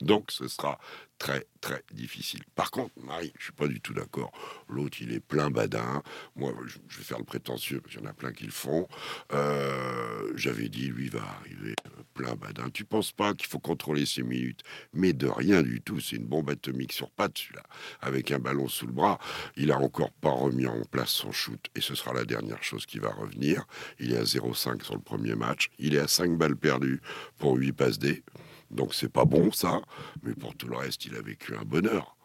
donc, 0.01 0.31
ce 0.31 0.47
sera 0.47 0.79
très, 1.17 1.45
très 1.61 1.83
difficile. 1.93 2.41
Par 2.55 2.71
contre, 2.71 2.93
Marie, 3.01 3.31
je 3.37 3.45
suis 3.45 3.53
pas 3.53 3.67
du 3.67 3.79
tout 3.79 3.93
d'accord. 3.93 4.31
L'autre, 4.67 4.97
il 5.01 5.13
est 5.13 5.19
plein 5.19 5.49
badin. 5.49 6.03
Moi, 6.35 6.53
je 6.87 6.97
vais 6.97 7.03
faire 7.03 7.19
le 7.19 7.23
prétentieux, 7.23 7.79
parce 7.79 7.95
qu'il 7.95 8.03
y 8.03 8.07
en 8.07 8.09
a 8.09 8.13
plein 8.13 8.33
qui 8.33 8.45
le 8.45 8.51
font. 8.51 8.87
Euh, 9.33 10.33
J'avais 10.35 10.69
dit, 10.69 10.87
lui, 10.87 11.09
va 11.09 11.21
arriver 11.39 11.75
euh, 11.87 12.03
plein 12.13 12.35
badin. 12.35 12.69
Tu 12.69 12.83
penses 12.83 13.11
pas 13.11 13.33
qu'il 13.33 13.47
faut 13.47 13.59
contrôler 13.59 14.05
ses 14.05 14.23
minutes? 14.23 14.61
Mais 14.93 15.13
de 15.13 15.27
rien 15.27 15.61
du 15.61 15.81
tout. 15.81 15.99
C'est 15.99 16.17
une 16.17 16.27
bombe 16.27 16.49
atomique 16.49 16.91
sur 16.91 17.09
pattes, 17.09 17.37
celui-là. 17.37 17.63
Avec 18.01 18.31
un 18.31 18.39
ballon 18.39 18.67
sous 18.67 18.87
le 18.87 18.93
bras. 18.93 19.19
Il 19.55 19.71
a 19.71 19.79
encore 19.79 20.11
pas 20.11 20.31
remis 20.31 20.67
en 20.67 20.83
place 20.83 21.11
son 21.11 21.31
shoot. 21.31 21.65
Et 21.75 21.81
ce 21.81 21.95
sera 21.95 22.13
la 22.13 22.25
dernière 22.25 22.63
chose 22.63 22.85
qui 22.85 22.99
va 22.99 23.09
revenir. 23.09 23.65
Il 23.99 24.13
est 24.13 24.17
à 24.17 24.23
0,5 24.23 24.83
sur 24.83 24.95
le 24.95 25.01
premier 25.01 25.35
match. 25.35 25.69
Il 25.79 25.95
est 25.95 25.99
à 25.99 26.07
5 26.07 26.37
balles 26.37 26.57
perdues 26.57 27.01
pour 27.37 27.55
8 27.55 27.71
passes 27.71 27.99
D. 27.99 28.23
Donc 28.71 28.93
c'est 28.93 29.11
pas 29.11 29.25
bon 29.25 29.51
ça, 29.51 29.81
mais 30.23 30.33
pour 30.33 30.55
tout 30.55 30.67
le 30.67 30.75
reste, 30.77 31.05
il 31.05 31.15
a 31.15 31.21
vécu 31.21 31.55
un 31.55 31.63
bonheur. 31.63 32.15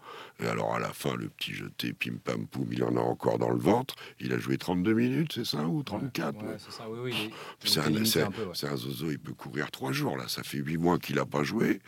Et 0.42 0.46
alors 0.46 0.74
à 0.74 0.78
la 0.80 0.88
fin, 0.92 1.14
le 1.16 1.28
petit 1.28 1.52
jeté 1.52 1.92
pim 1.92 2.14
pam 2.22 2.46
poum, 2.46 2.66
il 2.72 2.82
en 2.82 2.96
a 2.96 3.00
encore 3.00 3.38
dans 3.38 3.50
le 3.50 3.58
ventre. 3.60 3.94
Il 4.20 4.32
a 4.32 4.38
joué 4.38 4.56
32 4.58 4.92
minutes, 4.94 5.32
c'est 5.34 5.44
ça 5.44 5.64
Ou 5.64 5.82
34 5.82 6.36
Ouais, 6.42 6.56
c'est 6.58 6.72
ça, 6.72 6.88
oui, 6.88 6.98
oui. 7.02 7.30
c'est 7.62 7.80
un, 7.80 7.92
ouais. 7.92 8.76
zozo, 8.76 9.10
il 9.10 9.18
peut 9.18 9.34
courir 9.34 9.70
trois 9.70 9.92
jours 9.92 10.16
là. 10.16 10.24
Ça 10.28 10.42
fait 10.42 10.58
huit 10.58 10.78
mois 10.78 10.98
qu'il 10.98 11.16
n'a 11.16 11.26
pas 11.26 11.42
joué. 11.44 11.80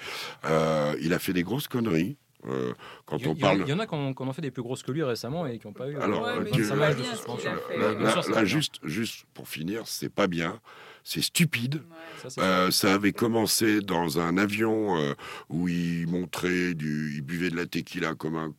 Euh, 0.45 0.95
il 1.01 1.13
a 1.15 1.19
fait 1.19 1.33
des 1.33 1.43
grosses 1.43 1.67
conneries. 1.69 2.17
Euh, 2.47 2.73
quand 3.07 3.19
Il 3.19 3.25
y, 3.27 3.29
on 3.29 3.37
parle, 3.37 3.61
il 3.61 3.69
y 3.69 3.73
en 3.73 3.79
a 3.79 3.87
qui 3.87 3.95
ont 3.95 4.33
fait 4.33 4.43
des 4.43 4.51
plus 4.51 4.63
grosses 4.65 4.83
que 4.83 4.91
lui 4.91 5.03
récemment 5.05 5.47
et 5.47 5.59
qui 5.61 5.67
n'ont 5.69 5.73
pas 5.73 5.89
eu. 5.89 5.97
Alors, 5.99 6.27
euh, 6.27 6.39
Ouais, 6.39 6.45
mais 6.45 6.51
25 6.51 6.73
tu- 6.75 6.79
matchs 6.81 6.95
bien 6.97 7.05
de 7.05 7.09
ce 7.11 7.17
suspension. 7.17 7.37
qu'il 7.39 7.49
a 7.49 7.57
fait. 7.57 7.79
Mais 7.79 7.85
là, 7.85 7.95
bien 7.95 8.05
là- 8.07 8.11
sûr, 8.13 8.25
c'est 8.25 8.31
là, 8.31 8.35
pas 8.35 8.43
bien. 8.43 8.49
juste, 8.51 8.75
juste 8.83 9.25
pour 9.33 9.49
finir, 9.49 9.83
c'est 9.87 10.09
pas 10.13 10.27
bien, 10.27 10.61
c'est 11.05 11.23
stupide. 11.23 11.83
Ça, 12.29 12.43
Euh, 12.43 12.71
ça 12.71 12.95
avait 12.95 13.13
commencé 13.13 13.81
dans 13.81 14.19
un 14.21 14.37
avion 14.39 14.97
euh, 14.99 15.15
où 15.49 15.69
il 15.69 16.07
montrait 16.07 16.75
du, 16.75 17.15
il 17.17 17.23
buvait 17.23 17.51
de 17.51 17.57
la 17.57 17.67
tequila 17.67 18.15
comme 18.15 18.37
un, 18.37 18.55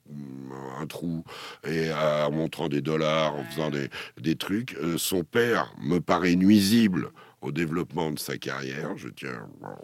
un 0.79 0.87
trou 0.87 1.23
et 1.63 1.89
euh, 1.89 2.25
en 2.25 2.31
montrant 2.31 2.67
des 2.67 2.81
dollars, 2.81 3.35
en 3.35 3.43
faisant 3.45 3.69
des, 3.71 3.89
des 4.19 4.35
trucs. 4.35 4.75
Son 4.97 5.23
père 5.23 5.73
me 5.81 5.99
paraît 5.99 6.35
nuisible 6.35 7.11
au 7.41 7.51
développement 7.51 8.11
de 8.11 8.19
sa 8.19 8.37
carrière. 8.37 8.97
Je 8.97 9.07
tiens, 9.09 9.47
bon, 9.61 9.75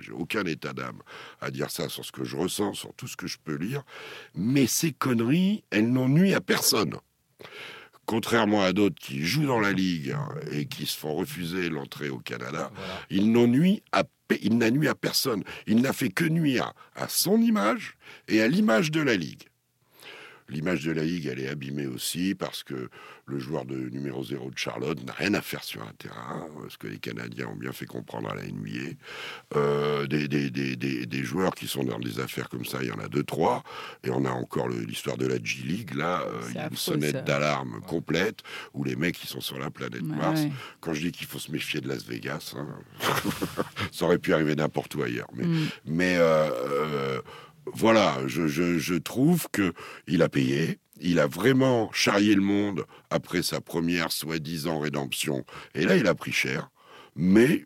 j'ai 0.00 0.12
aucun 0.12 0.44
état 0.44 0.72
d'âme 0.72 1.00
à 1.40 1.50
dire 1.50 1.70
ça 1.70 1.88
sur 1.88 2.04
ce 2.04 2.12
que 2.12 2.24
je 2.24 2.36
ressens, 2.36 2.74
sur 2.74 2.94
tout 2.94 3.08
ce 3.08 3.16
que 3.16 3.26
je 3.26 3.38
peux 3.42 3.56
lire. 3.56 3.82
Mais 4.34 4.66
ces 4.66 4.92
conneries, 4.92 5.64
elles 5.70 5.90
n'ont 5.90 6.08
nuit 6.08 6.34
à 6.34 6.40
personne. 6.40 6.94
Contrairement 8.08 8.62
à 8.62 8.72
d'autres 8.72 8.98
qui 8.98 9.22
jouent 9.22 9.46
dans 9.46 9.60
la 9.60 9.72
ligue 9.72 10.12
hein, 10.12 10.28
et 10.50 10.64
qui 10.64 10.86
se 10.86 10.96
font 10.96 11.14
refuser 11.14 11.68
l'entrée 11.68 12.08
au 12.08 12.18
Canada, 12.18 12.72
Voilà. 12.74 13.00
il 13.10 13.30
à 13.92 14.04
il 14.42 14.58
n'a 14.58 14.70
nuit 14.70 14.88
à 14.88 14.94
personne. 14.94 15.42
Il 15.66 15.80
n'a 15.80 15.92
fait 15.94 16.10
que 16.10 16.24
nuire 16.24 16.72
à 16.94 17.08
son 17.08 17.40
image 17.40 17.96
et 18.28 18.42
à 18.42 18.48
l'image 18.48 18.90
de 18.90 19.00
la 19.00 19.14
ligue. 19.14 19.44
L'image 20.48 20.84
de 20.84 20.92
la 20.92 21.02
Ligue, 21.04 21.26
elle 21.26 21.40
est 21.40 21.48
abîmée 21.48 21.86
aussi 21.86 22.34
parce 22.34 22.62
que 22.62 22.88
le 23.26 23.38
joueur 23.38 23.66
de 23.66 23.76
numéro 23.76 24.24
0 24.24 24.50
de 24.50 24.56
Charlotte 24.56 25.04
n'a 25.04 25.12
rien 25.12 25.34
à 25.34 25.42
faire 25.42 25.62
sur 25.62 25.82
un 25.82 25.92
terrain, 25.98 26.46
ce 26.70 26.78
que 26.78 26.86
les 26.86 26.98
Canadiens 26.98 27.48
ont 27.48 27.56
bien 27.56 27.72
fait 27.72 27.84
comprendre 27.84 28.30
à 28.30 28.34
la 28.34 28.42
NBA. 28.46 28.94
Euh, 29.56 30.06
des, 30.06 30.26
des, 30.28 30.48
des, 30.50 30.76
des, 30.76 31.04
des 31.04 31.22
joueurs 31.24 31.54
qui 31.54 31.66
sont 31.66 31.84
dans 31.84 31.98
des 31.98 32.20
affaires 32.20 32.48
comme 32.48 32.64
ça, 32.64 32.78
il 32.80 32.88
y 32.88 32.92
en 32.92 32.98
a 32.98 33.08
deux, 33.08 33.22
trois. 33.24 33.62
Et 34.04 34.10
on 34.10 34.24
a 34.24 34.30
encore 34.30 34.68
l'histoire 34.68 35.18
de 35.18 35.26
la 35.26 35.36
G-League. 35.36 35.94
Là, 35.94 36.22
euh, 36.22 36.40
il 36.48 36.54
y 36.56 36.58
a 36.58 36.68
une 36.70 36.76
sonnette 36.76 37.24
d'alarme 37.24 37.80
complète 37.86 38.40
où 38.72 38.84
les 38.84 38.96
mecs, 38.96 39.22
ils 39.22 39.28
sont 39.28 39.40
sur 39.42 39.58
la 39.58 39.70
planète 39.70 40.00
Ouais, 40.02 40.16
Mars. 40.16 40.40
ouais. 40.40 40.52
Quand 40.80 40.94
je 40.94 41.02
dis 41.02 41.12
qu'il 41.12 41.26
faut 41.26 41.38
se 41.38 41.52
méfier 41.52 41.80
de 41.82 41.88
Las 41.88 42.04
Vegas, 42.06 42.54
hein, 42.56 42.66
ça 43.92 44.04
aurait 44.06 44.18
pu 44.18 44.32
arriver 44.32 44.54
n'importe 44.54 44.94
où 44.94 45.02
ailleurs. 45.02 45.28
Mais, 45.34 45.44
Mm. 45.44 45.68
mais 45.86 46.16
euh, 46.16 46.50
euh, 46.50 47.20
voilà, 47.74 48.16
je, 48.26 48.46
je, 48.46 48.78
je 48.78 48.94
trouve 48.94 49.48
que 49.52 49.72
il 50.06 50.22
a 50.22 50.28
payé. 50.28 50.78
Il 51.00 51.20
a 51.20 51.26
vraiment 51.28 51.90
charrié 51.92 52.34
le 52.34 52.40
monde 52.40 52.84
après 53.10 53.42
sa 53.42 53.60
première 53.60 54.10
soi-disant 54.10 54.80
rédemption. 54.80 55.44
Et 55.74 55.84
là, 55.84 55.96
il 55.96 56.06
a 56.08 56.14
pris 56.14 56.32
cher. 56.32 56.70
Mais 57.14 57.64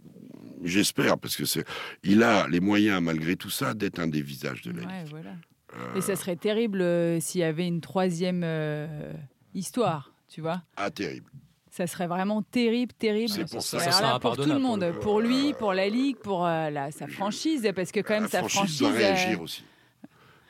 j'espère, 0.62 1.16
parce 1.18 1.37
que 1.37 1.44
c'est, 1.47 1.64
il 2.02 2.23
a 2.23 2.47
les 2.49 2.61
moyens, 2.61 3.00
malgré 3.02 3.37
tout 3.37 3.49
ça, 3.50 3.73
d'être 3.75 3.99
un 4.00 4.06
des 4.09 4.21
visages 4.23 4.62
de 4.62 4.73
la 4.73 4.87
Ouais, 4.87 5.04
voilà. 5.11 5.30
Euh, 5.75 5.94
Et 5.97 6.00
ça 6.02 6.14
serait 6.16 6.37
terrible 6.37 6.82
euh, 6.82 7.21
s'il 7.21 7.40
y 7.40 7.44
avait 7.44 7.66
une 7.66 7.80
troisième 7.80 8.42
euh, 8.44 9.12
histoire, 9.54 10.12
tu 10.28 10.42
vois. 10.42 10.62
ah, 10.76 10.90
terrible. 10.90 11.30
Ça 11.71 11.87
serait 11.87 12.06
vraiment 12.06 12.42
terrible, 12.42 12.92
terrible. 12.92 13.30
C'est 13.30 13.50
pour 13.50 13.62
ça. 13.62 13.78
Ça 13.80 14.02
là, 14.02 14.18
pour 14.18 14.37
tout 14.37 14.42
le 14.44 14.59
monde, 14.59 14.80
pour 14.80 14.87
le 14.88 14.92
coup. 14.92 15.00
pour 15.00 15.21
lui, 15.23 15.54
pour 15.54 15.73
la 15.73 15.88
ligue, 15.88 16.18
pour 16.18 16.44
euh, 16.47 16.68
la- 16.68 16.90
sa 16.90 17.06
franchise, 17.09 17.66
parce 17.75 17.90
que 17.92 18.00
quand 18.00 18.12
même 18.12 18.25
la 18.25 18.28
sa 18.28 18.38
franchise, 18.40 18.59
franchise. 18.59 18.78
doit 18.80 18.90
euh, 18.90 18.94
réagir 18.94 19.40
aussi. 19.40 19.64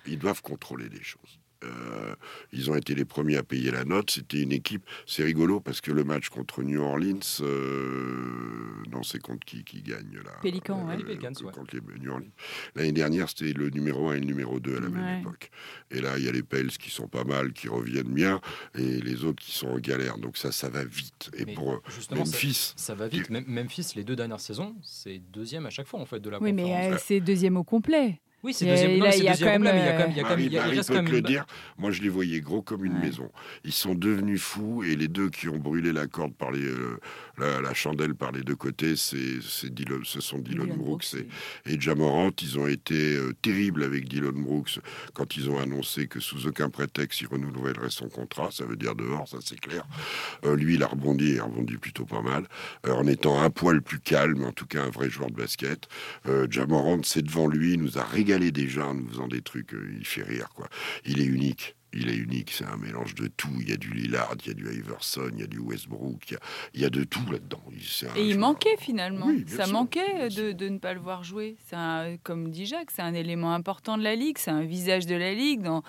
Ils 0.07 0.19
doivent 0.19 0.43
contrôler 0.43 0.89
les 0.89 1.03
choses. 1.03 1.39
Euh, 1.65 2.17
ils 2.53 2.73
ont 2.73 2.75
été 2.75 2.93
les 2.97 3.05
premiers 3.05 3.37
à 3.37 3.45
payer 3.45 3.71
la 3.71 3.85
note. 3.85 4.11
C'était 4.11 4.43
une 4.43 4.51
équipe. 4.51 4.85
C'est 5.07 5.23
rigolo 5.23 5.61
parce 5.61 5.81
que 5.81 5.93
le 5.93 6.03
match 6.03 6.29
contre 6.29 6.65
New 6.65 6.81
Orleans, 6.83 7.21
euh, 7.41 8.83
non, 8.91 9.03
c'est 9.03 9.21
contre 9.21 9.45
qui 9.47 9.65
qui 9.65 9.81
gagne 9.83 10.17
là 10.25 10.33
Pélicans, 10.43 10.87
ouais. 10.89 10.97
Les 10.97 11.05
Pelicans, 11.05 11.33
ouais. 11.45 11.53
contre 11.53 11.77
les 11.77 11.99
New 12.01 12.11
Orleans. 12.11 12.27
L'année 12.75 12.93
dernière, 12.93 13.29
c'était 13.29 13.53
le 13.53 13.71
numéro 13.71 14.09
1 14.11 14.15
et 14.15 14.21
le 14.21 14.27
numéro 14.27 14.61
2 14.61 14.77
à 14.77 14.81
la 14.81 14.89
même 14.89 15.05
Ouais. 15.05 15.21
époque. 15.21 15.51
Et 15.91 16.01
là, 16.01 16.19
il 16.19 16.25
y 16.25 16.29
a 16.29 16.33
les 16.33 16.43
Pels 16.43 16.71
qui 16.71 16.91
sont 16.91 17.09
pas 17.09 17.25
mal, 17.25 17.53
qui 17.53 17.69
reviennent 17.69 18.13
bien, 18.13 18.41
et 18.77 19.01
les 19.01 19.25
autres 19.25 19.43
qui 19.43 19.53
sont 19.53 19.69
en 19.69 19.79
galère. 19.79 20.19
Donc 20.19 20.37
ça, 20.37 20.53
ça 20.53 20.69
va 20.69 20.85
vite. 20.85 21.31
Et 21.37 21.45
Mais 21.45 21.55
pour 21.55 21.81
justement, 21.89 22.25
ça, 22.25 22.33
Memphis, 22.33 22.73
ça 22.77 22.95
va 22.95 23.09
vite. 23.09 23.31
Mem- 23.31 23.45
Memphis, 23.47 23.93
les 23.97 24.05
deux 24.05 24.17
dernières 24.17 24.41
saisons, 24.41 24.75
c'est 24.83 25.19
deuxième 25.31 25.67
à 25.67 25.71
chaque 25.71 25.87
fois 25.87 26.01
en 26.01 26.07
fait 26.07 26.21
de 26.21 26.29
la 26.31 26.41
Oui, 26.43 26.53
mais 26.53 26.63
conférence. 26.63 26.95
euh, 26.95 27.05
c'est 27.07 27.21
deuxième 27.21 27.57
au 27.57 27.65
complet. 27.65 28.21
Oui, 28.43 28.53
c'est 28.53 28.67
deuxième. 28.67 28.99
non, 28.99 29.07
c'est 29.11 29.19
il 29.19 29.25
y 29.25 29.29
a 29.29 29.33
deuxième 29.33 29.63
mais 29.63 29.71
il 29.71 29.77
y 29.77 29.89
a 29.89 29.93
quand 29.93 29.99
même, 29.99 30.11
il 30.11 30.17
y 30.17 30.21
a 30.21 30.23
quand 30.25 30.29
même, 30.31 30.39
Marie, 30.39 30.45
il 30.47 30.53
y 30.53 30.59
a- 30.59 30.61
il 30.63 30.65
Marie 30.65 30.77
reste 30.79 30.89
peut 30.89 30.95
quand 30.97 31.05
te 31.05 31.11
le 31.13 31.23
dire. 31.23 31.47
Moi, 31.79 31.93
je 31.93 32.03
les 32.03 32.09
voyais 32.09 32.41
gros 32.41 32.61
comme 32.61 32.85
une 32.85 32.95
Ouais. 32.95 33.01
maison. 33.07 33.31
Ils 33.65 33.73
sont 33.73 33.95
devenus 33.95 34.41
fous 34.41 34.83
et 34.83 34.97
les 34.97 35.07
deux 35.09 35.31
qui 35.31 35.49
ont 35.49 35.59
brûlé 35.59 35.93
la 35.93 36.09
corde 36.09 36.35
par 36.35 36.51
les, 36.51 36.65
euh, 36.65 36.99
la, 37.39 37.61
la 37.61 37.73
chandelle 37.73 38.15
par 38.17 38.33
les 38.33 38.43
deux 38.43 38.57
côtés, 38.57 38.97
c'est, 38.97 39.41
c'est 39.41 39.73
Dylan- 39.73 40.05
ce 40.05 40.21
sont 40.21 40.39
Dylan, 40.39 40.65
Dylan 40.65 40.77
Brooks 40.79 41.07
Brooks, 41.15 41.27
et, 41.67 41.73
et 41.75 41.81
Jamorant. 41.81 42.31
Ils 42.43 42.59
ont 42.59 42.67
été 42.67 43.15
euh, 43.17 43.33
terribles 43.43 43.85
avec 43.85 44.09
Dylan 44.09 44.33
Brooks 44.33 44.81
quand 45.15 45.37
ils 45.37 45.49
ont 45.49 45.61
annoncé 45.61 46.09
que 46.09 46.19
sous 46.19 46.47
aucun 46.49 46.69
prétexte 46.69 47.21
il 47.21 47.29
renouvellerait 47.29 47.91
son 47.91 48.09
contrat. 48.09 48.49
Ça 48.51 48.65
veut 48.65 48.77
dire 48.77 48.97
dehors, 48.97 49.29
ça 49.29 49.39
c'est 49.45 49.61
clair. 49.61 49.87
Euh, 50.45 50.57
lui, 50.57 50.75
il 50.75 50.83
a 50.83 50.89
rebondi, 50.89 51.33
il 51.35 51.39
a 51.41 51.45
rebondi 51.45 51.77
plutôt 51.77 52.07
pas 52.07 52.23
mal, 52.23 52.49
euh, 52.89 52.93
en 52.93 53.07
étant 53.07 53.41
un 53.41 53.51
poil 53.51 53.83
plus 53.83 54.01
calme, 54.01 54.43
en 54.45 54.53
tout 54.53 54.67
cas 54.67 54.83
un 54.83 54.91
vrai 54.91 55.09
joueur 55.11 55.31
de 55.31 55.37
basket. 55.37 55.87
Euh, 56.27 56.49
Jamorant, 56.51 57.01
c'est 57.05 57.23
devant 57.23 57.47
lui, 57.47 57.75
il 57.75 57.81
nous 57.81 57.99
a 57.99 58.03
régalé 58.03 58.32
déjà 58.41 58.87
en 58.87 58.95
nous 58.95 59.09
faisant 59.09 59.29
des 59.29 59.43
trucs, 59.43 59.75
euh, 59.75 59.95
il 59.99 60.07
fait 60.07 60.23
rire 60.23 60.49
quoi. 60.55 60.69
Il 61.05 61.21
est 61.21 61.27
unique. 61.27 61.77
Il 61.95 62.09
est 62.09 62.17
unique, 62.17 62.51
c'est 62.53 62.65
un 62.65 62.79
mélange 62.79 63.15
de 63.15 63.27
tout. 63.27 63.53
Il 63.61 63.69
y 63.69 63.73
a 63.75 63.77
du 63.77 63.93
Lillard, 63.93 64.35
il 64.41 64.49
y 64.49 64.51
a 64.51 64.55
du 64.55 64.65
Iverson, 64.65 65.29
il 65.35 65.41
y 65.41 65.43
a 65.43 65.47
du 65.47 65.59
Westbrook, 65.59 66.23
il 66.31 66.33
y 66.33 66.37
a, 66.37 66.41
il 66.73 66.81
y 66.81 66.85
a 66.87 66.89
de 66.89 67.05
tout 67.05 67.21
là-dedans. 67.31 67.63
Et 68.17 68.27
il 68.27 68.39
manquait 68.39 68.79
finalement. 68.79 69.27
Oui, 69.27 69.45
ça 69.47 69.65
sûr, 69.65 69.75
manquait 69.75 70.31
de, 70.31 70.53
de 70.53 70.69
ne 70.71 70.79
pas 70.79 70.95
le 70.95 71.01
voir 71.01 71.23
jouer. 71.23 71.59
Un- 71.73 72.17
comme 72.23 72.51
dit 72.51 72.65
Jacques, 72.65 72.91
c'est 72.93 73.03
un 73.03 73.13
élément 73.13 73.53
important 73.53 73.99
de 73.99 74.03
la 74.03 74.17
ligue, 74.17 74.39
c'est 74.39 74.51
un 74.51 74.65
visage 74.65 75.05
de 75.05 75.15
la 75.17 75.35
ligue 75.35 75.61
dans 75.61 75.83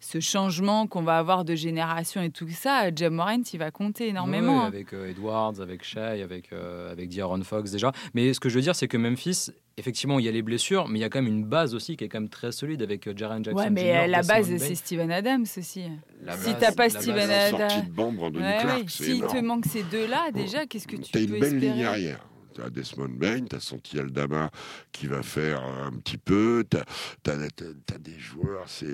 ce 0.00 0.18
changement 0.18 0.86
qu'on 0.86 1.02
va 1.02 1.18
avoir 1.18 1.44
de 1.44 1.54
génération 1.54 2.22
et 2.22 2.30
tout 2.30 2.48
ça. 2.48 2.90
Jam 2.94 3.14
Morant, 3.14 3.42
il 3.52 3.58
va 3.58 3.70
compter 3.70 4.08
énormément. 4.08 4.60
Ouais, 4.62 4.66
avec 4.66 4.92
euh, 4.94 5.10
Edwards, 5.10 5.60
avec 5.60 5.84
Shea, 5.84 6.00
avec, 6.22 6.52
euh, 6.52 6.90
avec 6.90 7.14
D'Aaron 7.14 7.42
Fox 7.42 7.70
déjà. 7.70 7.92
Mais 8.14 8.32
ce 8.32 8.40
que 8.40 8.48
je 8.48 8.54
veux 8.56 8.62
dire, 8.62 8.74
c'est 8.74 8.88
que 8.88 8.96
Memphis, 8.96 9.50
effectivement, 9.76 10.18
il 10.18 10.24
y 10.24 10.28
a 10.28 10.32
les 10.32 10.42
blessures, 10.42 10.88
mais 10.88 10.98
il 10.98 11.02
y 11.02 11.04
a 11.04 11.10
quand 11.10 11.20
même 11.22 11.30
une 11.32 11.44
base 11.44 11.74
aussi 11.74 11.96
qui 11.96 12.04
est 12.04 12.08
quand 12.08 12.20
même 12.20 12.28
très 12.30 12.50
solide 12.50 12.82
avec 12.82 13.06
euh, 13.06 13.12
Jaren 13.14 13.44
Jackson. 13.44 13.60
Ouais, 13.62 13.70
mais 13.70 13.82
Jr., 13.92 13.98
euh, 13.98 14.06
la 14.06 14.22
base, 14.22 14.56
c'est 14.56 14.74
Steven 14.74 15.12
Adams 15.12 15.44
aussi. 15.56 15.82
La 16.24 16.36
si 16.36 16.50
base- 16.52 16.56
t'as 16.60 16.72
pas 16.72 16.84
la 16.88 17.00
Steven 17.00 17.30
Adams- 17.30 17.50
sortie 17.58 17.82
de 17.82 18.38
Ouais, 18.40 18.64
ouais. 18.64 18.84
S'il 18.88 19.20
te 19.26 19.36
manque 19.42 19.66
ces 19.66 19.82
deux-là, 19.82 20.30
déjà, 20.32 20.64
qu'est-ce 20.66 20.88
que 20.88 20.96
tu 20.96 21.10
T'as 21.12 21.18
peux 21.20 21.24
une 21.26 21.30
belle 21.40 21.54
espérer? 21.54 21.72
ligne 21.74 21.84
arrière. 21.84 22.26
T'as 22.54 22.70
Desmond 22.70 23.08
Bain, 23.08 23.44
t'as 23.48 23.60
Santi 23.60 23.98
Aldama 23.98 24.50
qui 24.92 25.06
va 25.06 25.22
faire 25.22 25.62
un 25.62 25.92
petit 25.92 26.18
peu. 26.18 26.64
T'as 26.68 26.84
as, 27.32 27.98
des 27.98 28.18
joueurs, 28.18 28.64
c'est 28.68 28.86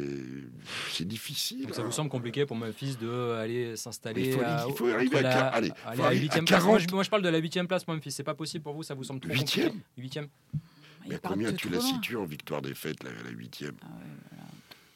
c'est 0.90 1.06
difficile. 1.06 1.62
Donc 1.66 1.74
ça 1.74 1.82
hein. 1.82 1.84
vous 1.84 1.92
semble 1.92 2.10
compliqué 2.10 2.46
pour 2.46 2.56
Memphis 2.56 2.96
d'aller 3.00 3.68
Mais 3.70 3.76
s'installer 3.76 4.26
il 4.28 4.32
faut- 4.34 4.40
à- 4.42 4.64
il 4.68 4.74
faut 4.74 4.88
arriver 4.88 5.18
à 5.18 5.22
la- 5.22 5.46
allez, 5.48 5.70
aller 5.84 5.96
faut 5.96 6.02
à 6.02 6.06
arriver 6.06 6.20
à 6.20 6.22
huitième 6.22 6.44
place. 6.44 6.62
Moi 6.64 6.72
40. 6.76 6.88
je, 6.90 6.94
moi, 6.94 7.02
je 7.04 7.10
parle 7.10 7.22
de 7.22 7.28
la 7.28 7.38
huitième 7.38 7.66
place, 7.68 7.86
Memphis. 7.88 8.10
C'est 8.12 8.22
pas 8.24 8.34
possible 8.34 8.62
pour 8.64 8.74
vous 8.74 8.82
Ça 8.82 8.94
vous 8.94 9.04
semble 9.04 9.20
trop 9.20 9.32
Huitième 9.32 9.68
compliqué 9.68 9.86
Huitième. 9.98 10.28
Il 11.04 11.10
Mais 11.10 11.18
part 11.18 11.32
combien 11.32 11.52
tu 11.52 11.68
la 11.68 11.80
situes 11.80 12.16
en 12.16 12.24
victoire 12.24 12.62
défaite, 12.62 13.04
la, 13.04 13.10
la 13.24 13.30
huitième? 13.30 13.76
Ah 13.82 13.86
ouais, 13.86 14.38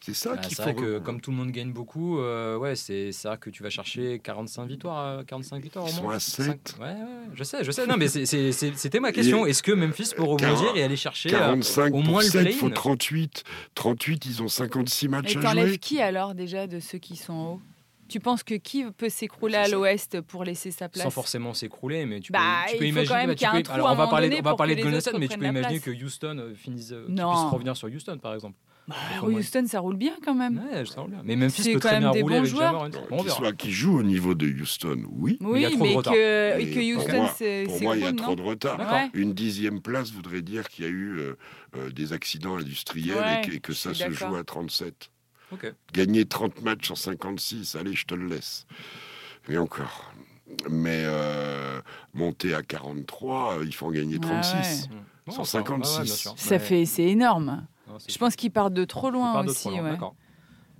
C'est 0.02 0.14
ça 0.14 0.30
Bah, 0.34 0.38
qu'il 0.38 0.56
faut. 0.56 0.62
vrai 0.62 0.74
que 0.74 0.98
comme 0.98 1.20
tout 1.20 1.30
le 1.30 1.36
monde 1.36 1.50
gagne 1.50 1.72
beaucoup, 1.72 2.18
euh, 2.20 2.56
ouais, 2.56 2.74
c'est 2.74 3.10
vrai 3.24 3.36
que 3.38 3.50
tu 3.50 3.62
vas 3.62 3.68
chercher 3.68 4.18
45 4.18 4.66
victoires, 4.66 4.98
euh, 5.18 5.22
45 5.24 5.62
victoires 5.62 5.86
Ils 5.88 5.98
au 5.98 6.02
moins. 6.04 6.14
à 6.14 6.20
Cinq- 6.20 6.44
sept. 6.46 6.76
Ouais, 6.80 6.86
ouais, 6.86 6.92
ouais, 6.94 7.04
je 7.34 7.44
sais, 7.44 7.62
je 7.64 7.70
sais. 7.70 7.86
Non, 7.86 7.96
mais 7.98 8.08
c'était 8.08 9.00
ma 9.00 9.12
question. 9.12 9.44
Est-ce 9.44 9.62
que 9.62 9.72
Memphis 9.72 10.12
peut 10.16 10.22
rebondir 10.22 10.74
et 10.74 10.82
aller 10.82 10.96
chercher 10.96 11.28
euh, 11.34 11.38
45 11.38 11.86
au 11.88 11.90
pour 11.90 12.02
moins 12.02 12.22
le 12.22 12.28
7, 12.28 12.46
il 12.46 12.52
faut 12.54 12.66
play-in 12.66 12.74
38. 12.80 13.44
38, 13.74 14.26
ils 14.26 14.42
ont 14.42 14.48
56 14.48 15.08
matchs 15.08 15.34
Et 15.36 15.38
à 15.38 15.40
jouer. 15.66 15.78
qui 15.78 16.00
alors 16.00 16.34
déjà 16.34 16.66
de 16.66 16.80
ceux 16.80 16.98
qui 16.98 17.16
sont 17.16 17.32
en 17.34 17.52
haut? 17.54 17.60
Tu 18.08 18.18
penses 18.18 18.42
que 18.42 18.54
qui 18.54 18.84
peut 18.96 19.08
s'écrouler 19.10 19.54
à 19.56 19.66
ça. 19.66 19.76
l'ouest 19.76 20.20
pour 20.22 20.42
laisser 20.42 20.70
sa 20.72 20.88
place? 20.88 21.04
sans 21.04 21.10
forcément 21.10 21.54
s'écrouler, 21.54 22.06
mais 22.06 22.18
tu 22.20 22.32
Bah, 22.32 22.40
peux, 22.66 22.72
tu 22.72 22.78
peux 22.78 22.84
il 22.86 22.92
faut 22.92 22.98
imaginer. 22.98 23.06
quand 23.06 23.14
même 23.14 23.26
bah, 23.28 23.34
tu 23.36 23.62
peux- 23.62 23.72
alors 23.72 23.86
on 23.86 23.90
va 23.90 23.94
moment 23.96 24.10
parler, 24.10 24.28
donné 24.28 24.40
on 24.40 24.42
va 24.42 24.50
pour 24.50 24.56
parler 24.56 24.74
que 24.74 24.78
de 24.78 24.82
Golden 24.84 25.00
State, 25.00 25.14
mais 25.18 25.28
tu 25.28 25.38
peux 25.38 25.44
imaginer 25.46 25.78
que 25.78 25.90
Houston 25.92 26.38
euh, 26.38 26.54
finisse, 26.54 26.90
euh, 26.90 27.04
puissent 27.06 27.52
revenir 27.52 27.76
sur 27.76 27.86
Houston, 27.88 28.18
par 28.18 28.34
exemple. 28.34 28.56
Bah. 28.90 29.26
Houston, 29.28 29.64
ça 29.66 29.80
roule 29.80 29.96
bien 29.96 30.12
quand 30.24 30.34
même. 30.34 30.62
Ouais, 30.72 30.84
je 30.84 30.90
sens 30.90 31.08
bien. 31.08 31.20
Mais 31.24 31.36
Memphis 31.36 31.62
C'est 31.62 31.72
peut 31.74 31.78
quand 31.80 31.88
très 31.88 32.00
même 32.00 32.10
bien 32.10 32.12
des 32.12 32.22
rouler 32.22 32.34
bons 32.36 32.40
avec 32.40 32.50
joueurs. 32.50 32.82
On 33.10 33.16
Qui, 33.18 33.24
verra. 33.24 33.36
soit, 33.36 33.52
qui 33.52 33.70
joue 33.72 33.98
au 33.98 34.02
niveau 34.02 34.34
de 34.34 34.46
Houston, 34.46 35.04
oui. 35.10 35.38
il 35.40 35.46
y 35.46 35.50
Oui, 35.50 35.64
a 35.64 35.70
trop 35.70 35.78
de 35.78 35.82
mais 35.84 35.94
retard. 35.94 36.12
que, 36.14 36.58
Et 36.60 36.70
que 36.70 36.94
pour 36.94 37.02
Houston, 37.02 37.16
moi- 37.22 37.34
c'est 37.36 37.64
Pour 37.66 37.82
moi, 37.82 37.96
il 37.96 38.02
y 38.02 38.06
a 38.06 38.12
trop 38.12 38.36
de 38.36 38.42
retard. 38.42 38.78
Ouais. 38.78 39.10
Une 39.14 39.32
dixième 39.34 39.80
place 39.80 40.10
voudrait 40.12 40.42
dire 40.42 40.68
qu'il 40.68 40.84
y 40.84 40.88
a 40.88 40.90
eu 40.90 41.18
euh, 41.18 41.36
euh, 41.76 41.90
des 41.90 42.12
accidents 42.12 42.56
industriels 42.56 43.16
Ouais, 43.16 43.40
et 43.42 43.46
que, 43.48 43.54
et 43.56 43.60
que 43.60 43.72
ça 43.72 43.94
se 43.94 44.10
joue 44.10 44.34
à 44.36 44.44
37. 44.44 45.10
Ok. 45.52 45.72
Gagner 45.92 46.24
30 46.26 46.62
matchs 46.62 46.90
en 46.90 46.94
56, 46.94 47.74
allez, 47.76 47.94
je 47.94 48.04
te 48.06 48.14
le 48.14 48.26
laisse. 48.28 48.66
Et 49.48 49.58
encore. 49.58 50.12
Mais 50.68 51.02
euh, 51.04 51.80
monter 52.12 52.54
à 52.54 52.62
43, 52.62 53.58
euh, 53.58 53.64
il 53.64 53.74
faut 53.74 53.86
en 53.86 53.90
gagner 53.92 54.14
Ouais, 54.14 54.20
36. 54.20 54.88
Mmh. 54.88 54.92
Bon, 55.26 55.32
156. 55.44 55.94
ouais, 55.94 56.00
ouais, 56.00 56.06
sûr. 56.06 56.34
Ça 56.36 56.50
Ouais. 56.54 56.58
fait, 56.58 56.84
c'est 56.86 57.04
énorme. 57.04 57.66
Non, 57.90 57.96
Je 58.08 58.18
pense 58.18 58.36
qu'ils 58.36 58.50
partent 58.50 58.74
de 58.74 58.84
trop 58.84 59.10
loin 59.10 59.44
aussi. 59.44 59.62
trop 59.62 59.70
loin, 59.70 59.82
ouais. 59.84 59.90
d'accord. 59.90 60.14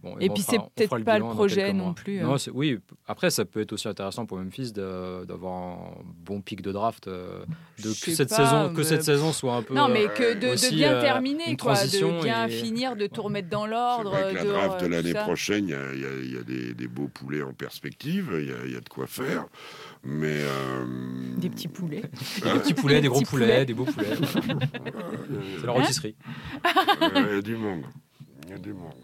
Bon, 0.03 0.17
Et 0.19 0.29
bon, 0.29 0.35
puis 0.35 0.43
c'est 0.43 0.57
peut-être 0.57 1.05
pas 1.05 1.19
le 1.19 1.25
projet 1.27 1.75
non 1.75 1.93
plus, 1.93 2.21
Non, 2.23 2.39
c'est- 2.39 2.51
oui, 2.51 2.79
après 3.07 3.29
ça 3.29 3.45
peut 3.45 3.61
être 3.61 3.75
aussi 3.75 3.87
intéressant 3.87 4.25
pour 4.25 4.39
Memphis 4.39 4.73
d'avoir 4.73 5.53
un 5.79 5.91
bon 6.25 6.41
pic 6.41 6.63
de 6.63 6.73
draft, 6.73 7.07
euh, 7.07 7.41
de 7.81 7.89
que 7.91 8.11
cette 8.15 8.31
pas, 8.31 8.37
saison 8.37 8.73
que 8.73 8.79
mais- 8.79 8.85
cette 8.85 9.03
saison 9.05 9.31
soit 9.35 9.57
un 9.57 9.63
peu. 9.63 9.75
Non, 9.75 9.89
mais 9.89 10.07
euh, 10.07 10.09
que 10.09 10.33
de, 10.37 10.41
de 10.47 10.53
aussi, 10.55 10.75
bien 10.75 10.95
euh, 10.95 11.03
terminer, 11.03 11.51
une 11.51 11.59
quoi, 11.59 11.75
transition 11.75 12.17
de 12.17 12.23
bien 12.23 12.47
et- 12.47 12.51
finir, 12.51 12.97
de 12.97 13.09
tout 13.09 13.21
remettre 13.21 13.51
dans 13.51 13.67
l'ordre. 13.67 14.13
la 14.13 14.43
de- 14.43 14.49
draft 14.49 14.81
de 14.81 14.87
l'année 14.87 15.13
prochaine, 15.13 15.69
il 15.69 15.73
y 15.73 15.75
a, 15.75 15.93
il 15.93 16.01
y 16.01 16.07
a- 16.07 16.19
il 16.23 16.33
y 16.35 16.39
a 16.39 16.43
des, 16.45 16.73
des 16.73 16.89
beaux 16.89 17.09
poulets 17.09 17.43
en 17.43 17.53
perspective, 17.53 18.31
il 18.41 18.49
y 18.49 18.53
a, 18.53 18.65
il 18.65 18.73
y 18.73 18.77
a 18.77 18.81
de 18.81 18.89
quoi 18.89 19.07
faire. 19.07 19.45
Mais. 20.05 20.39
euh, 20.41 20.85
Des 21.37 21.51
petits 21.51 21.69
poulets. 21.69 22.01
des 22.03 22.59
petits 22.61 22.75
poulets, 22.75 23.01
des 23.01 23.09
gros 23.09 23.21
poulets, 23.23 23.47
poulets. 23.47 23.65
des 23.67 23.75
beaux 23.75 23.85
poulets. 23.85 24.07
voilà. 24.15 24.61
C'est 25.61 25.67
la 25.67 25.73
Hein 25.73 25.75
rôtisserie. 25.75 26.17
euh, 27.03 27.09
Il 27.31 27.35
y 27.35 27.39
a 27.39 27.43
du 27.43 27.57
monde. 27.57 27.83
Il 28.47 28.51
y 28.51 28.55
a 28.55 28.59
du 28.59 28.73
monde. 28.73 28.95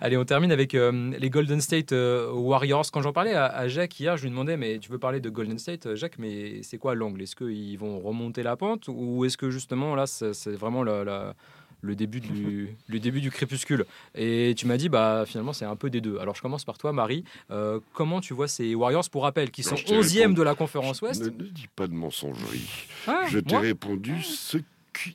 Allez, 0.00 0.16
on 0.16 0.24
termine 0.24 0.52
avec 0.52 0.74
euh, 0.74 1.12
les 1.18 1.30
Golden 1.30 1.60
State 1.60 1.90
euh, 1.92 2.30
Warriors. 2.32 2.84
Quand 2.92 3.02
j'en 3.02 3.12
parlais 3.12 3.34
à, 3.34 3.46
à 3.46 3.66
Jacques 3.66 3.98
hier, 3.98 4.16
je 4.16 4.22
lui 4.22 4.30
demandais, 4.30 4.56
mais 4.56 4.78
tu 4.78 4.90
veux 4.92 4.98
parler 4.98 5.18
de 5.20 5.28
Golden 5.30 5.58
State, 5.58 5.94
Jacques, 5.96 6.18
mais 6.18 6.62
c'est 6.62 6.78
quoi 6.78 6.94
l'angle? 6.94 7.22
Est-ce 7.22 7.34
qu'ils 7.34 7.76
vont 7.78 7.98
remonter 7.98 8.42
la 8.44 8.56
pente 8.56 8.88
ou 8.88 9.24
est-ce 9.24 9.36
que 9.36 9.50
justement 9.50 9.94
là, 9.96 10.06
c'est 10.06 10.32
c'est 10.34 10.52
vraiment 10.52 10.84
la, 10.84 11.02
la- 11.02 11.34
le 11.80 11.94
début 11.94 12.20
du, 12.20 12.76
le 12.88 12.98
début 12.98 13.20
du 13.20 13.30
crépuscule. 13.30 13.84
Et 14.14 14.54
tu 14.56 14.66
m'as 14.66 14.76
dit, 14.76 14.88
bah 14.88 15.24
finalement, 15.26 15.52
c'est 15.52 15.64
un 15.64 15.76
peu 15.76 15.90
des 15.90 16.00
deux. 16.00 16.18
Alors 16.18 16.34
je 16.34 16.42
commence 16.42 16.64
par 16.64 16.78
toi, 16.78 16.92
Marie. 16.92 17.24
Euh, 17.50 17.80
comment 17.92 18.20
tu 18.20 18.34
vois 18.34 18.48
ces 18.48 18.74
Warriors, 18.74 19.08
pour 19.10 19.22
rappel, 19.22 19.50
qui 19.50 19.62
sont 19.62 19.76
11e 19.76 20.34
de 20.34 20.42
la 20.42 20.54
conférence 20.54 21.02
Ouest 21.02 21.22
Ne, 21.22 21.30
ne 21.30 21.48
dis 21.48 21.68
pas 21.74 21.86
de 21.86 21.94
mensongerie. 21.94 22.68
Ah, 23.06 23.24
je 23.28 23.38
t'ai 23.38 23.56
répondu 23.56 24.22
ce 24.22 24.58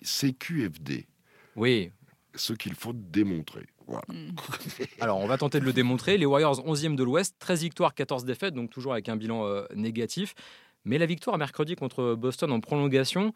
c'est 0.01 0.33
QFD. 0.33 1.05
Oui. 1.55 1.91
Ce 2.35 2.53
qu'il 2.53 2.73
faut 2.73 2.93
démontrer. 2.93 3.65
Hmm. 3.87 4.29
Alors, 5.01 5.19
on 5.19 5.27
va 5.27 5.37
tenter 5.37 5.59
de 5.59 5.65
le 5.65 5.73
démontrer. 5.73 6.17
Les 6.17 6.25
Warriors 6.25 6.65
11e 6.65 6.95
de 6.95 7.03
l'Ouest, 7.03 7.35
13 7.39 7.61
victoires, 7.61 7.93
14 7.93 8.25
défaites, 8.25 8.53
donc 8.53 8.69
toujours 8.69 8.93
avec 8.93 9.09
un 9.09 9.15
bilan 9.15 9.45
euh, 9.45 9.65
négatif. 9.75 10.33
Mais 10.85 10.97
la 10.97 11.05
victoire 11.05 11.37
mercredi 11.37 11.75
contre 11.75 12.15
Boston 12.15 12.51
en 12.51 12.59
prolongation, 12.59 13.33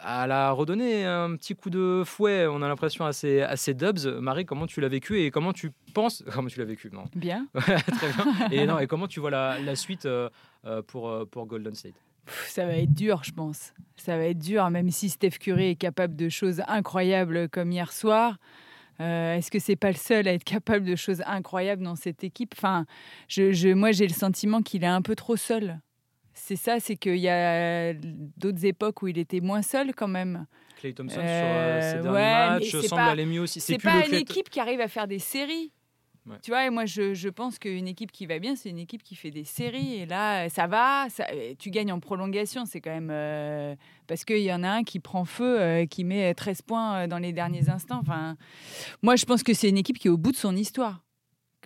elle 0.00 0.32
a 0.32 0.50
redonné 0.50 1.04
un 1.04 1.36
petit 1.36 1.54
coup 1.54 1.70
de 1.70 2.02
fouet, 2.04 2.46
on 2.46 2.62
a 2.62 2.68
l'impression, 2.68 3.04
à 3.04 3.12
ces, 3.12 3.42
à 3.42 3.56
ces 3.56 3.74
Dubs. 3.74 4.06
Marie, 4.20 4.44
comment 4.44 4.66
tu 4.66 4.80
l'as 4.80 4.88
vécu 4.88 5.20
et 5.20 5.30
comment 5.30 5.52
tu 5.52 5.72
penses. 5.92 6.24
Comment 6.34 6.48
tu 6.48 6.58
l'as 6.58 6.64
vécu 6.64 6.90
non? 6.92 7.04
Bien. 7.14 7.46
Très 7.54 8.12
bien. 8.12 8.48
Et, 8.50 8.66
non, 8.66 8.78
et 8.80 8.88
comment 8.88 9.06
tu 9.06 9.20
vois 9.20 9.30
la, 9.30 9.60
la 9.60 9.76
suite 9.76 10.06
euh, 10.06 10.28
euh, 10.66 10.82
pour, 10.82 11.08
euh, 11.08 11.24
pour 11.24 11.46
Golden 11.46 11.74
State? 11.74 11.94
Ça 12.48 12.66
va 12.66 12.72
être 12.76 12.92
dur, 12.92 13.22
je 13.22 13.30
pense. 13.30 13.72
Ça 13.96 14.16
va 14.16 14.24
être 14.24 14.38
dur, 14.38 14.68
même 14.70 14.90
si 14.90 15.08
Steph 15.08 15.38
Curry 15.38 15.70
est 15.70 15.76
capable 15.76 16.16
de 16.16 16.28
choses 16.28 16.62
incroyables 16.66 17.48
comme 17.48 17.70
hier 17.70 17.92
soir. 17.92 18.38
Est-ce 18.98 19.50
que 19.50 19.58
c'est 19.58 19.76
pas 19.76 19.90
le 19.90 19.96
seul 19.96 20.26
à 20.28 20.32
être 20.32 20.44
capable 20.44 20.86
de 20.86 20.96
choses 20.96 21.22
incroyables 21.26 21.82
dans 21.82 21.96
cette 21.96 22.24
équipe? 22.24 22.54
Enfin, 22.56 22.86
je, 23.28 23.52
je, 23.52 23.68
moi, 23.68 23.92
j'ai 23.92 24.06
le 24.06 24.14
sentiment 24.14 24.62
qu'il 24.62 24.84
est 24.84 24.88
un 24.88 25.02
peu 25.02 25.16
trop 25.16 25.36
seul 25.36 25.80
c'est 26.46 26.56
ça, 26.56 26.78
c'est 26.78 26.96
qu'il 26.96 27.16
y 27.16 27.28
a 27.30 27.94
d'autres 27.94 28.66
époques 28.66 29.00
où 29.00 29.08
il 29.08 29.16
était 29.16 29.40
moins 29.40 29.62
seul 29.62 29.94
quand 29.94 30.08
même. 30.08 30.44
Clay 30.76 30.92
Thompson 30.92 31.14
sur 31.14 31.22
euh, 31.24 31.80
ses 31.80 32.02
derniers 32.02 32.60
matchs 32.60 32.86
semble 32.86 33.00
aller 33.00 33.24
mieux 33.24 33.40
aussi. 33.40 33.60
C'est 33.60 33.78
pas 33.78 34.06
une 34.06 34.12
équipe 34.12 34.50
qui 34.50 34.60
arrive 34.60 34.82
à 34.82 34.88
faire 34.88 35.08
des 35.08 35.18
séries. 35.18 35.72
Tu 36.42 36.50
vois, 36.50 36.66
et 36.66 36.70
moi 36.70 36.84
je, 36.84 37.14
je 37.14 37.28
pense 37.30 37.58
qu'une 37.58 37.88
équipe 37.88 38.12
qui 38.12 38.26
va 38.26 38.38
bien, 38.38 38.56
c'est 38.56 38.68
une 38.68 38.78
équipe 38.78 39.02
qui 39.02 39.14
fait 39.14 39.30
des 39.30 39.44
séries. 39.44 39.94
Et 39.94 40.06
là, 40.06 40.50
ça 40.50 40.66
va, 40.66 41.06
ça, 41.08 41.26
tu 41.58 41.70
gagnes 41.70 41.92
en 41.92 42.00
prolongation. 42.00 42.66
C'est 42.66 42.82
quand 42.82 42.90
même. 42.90 43.10
Euh, 43.10 43.74
parce 44.06 44.26
qu'il 44.26 44.40
y 44.40 44.52
en 44.52 44.64
a 44.64 44.68
un 44.68 44.82
qui 44.84 45.00
prend 45.00 45.24
feu, 45.24 45.60
euh, 45.60 45.86
qui 45.86 46.04
met 46.04 46.34
13 46.34 46.60
points 46.60 47.08
dans 47.08 47.18
les 47.18 47.32
derniers 47.32 47.70
instants. 47.70 48.00
Enfin, 48.02 48.36
moi 49.02 49.16
je 49.16 49.24
pense 49.24 49.42
que 49.42 49.54
c'est 49.54 49.70
une 49.70 49.78
équipe 49.78 49.98
qui 49.98 50.08
est 50.08 50.10
au 50.10 50.18
bout 50.18 50.32
de 50.32 50.36
son 50.36 50.54
histoire 50.54 51.03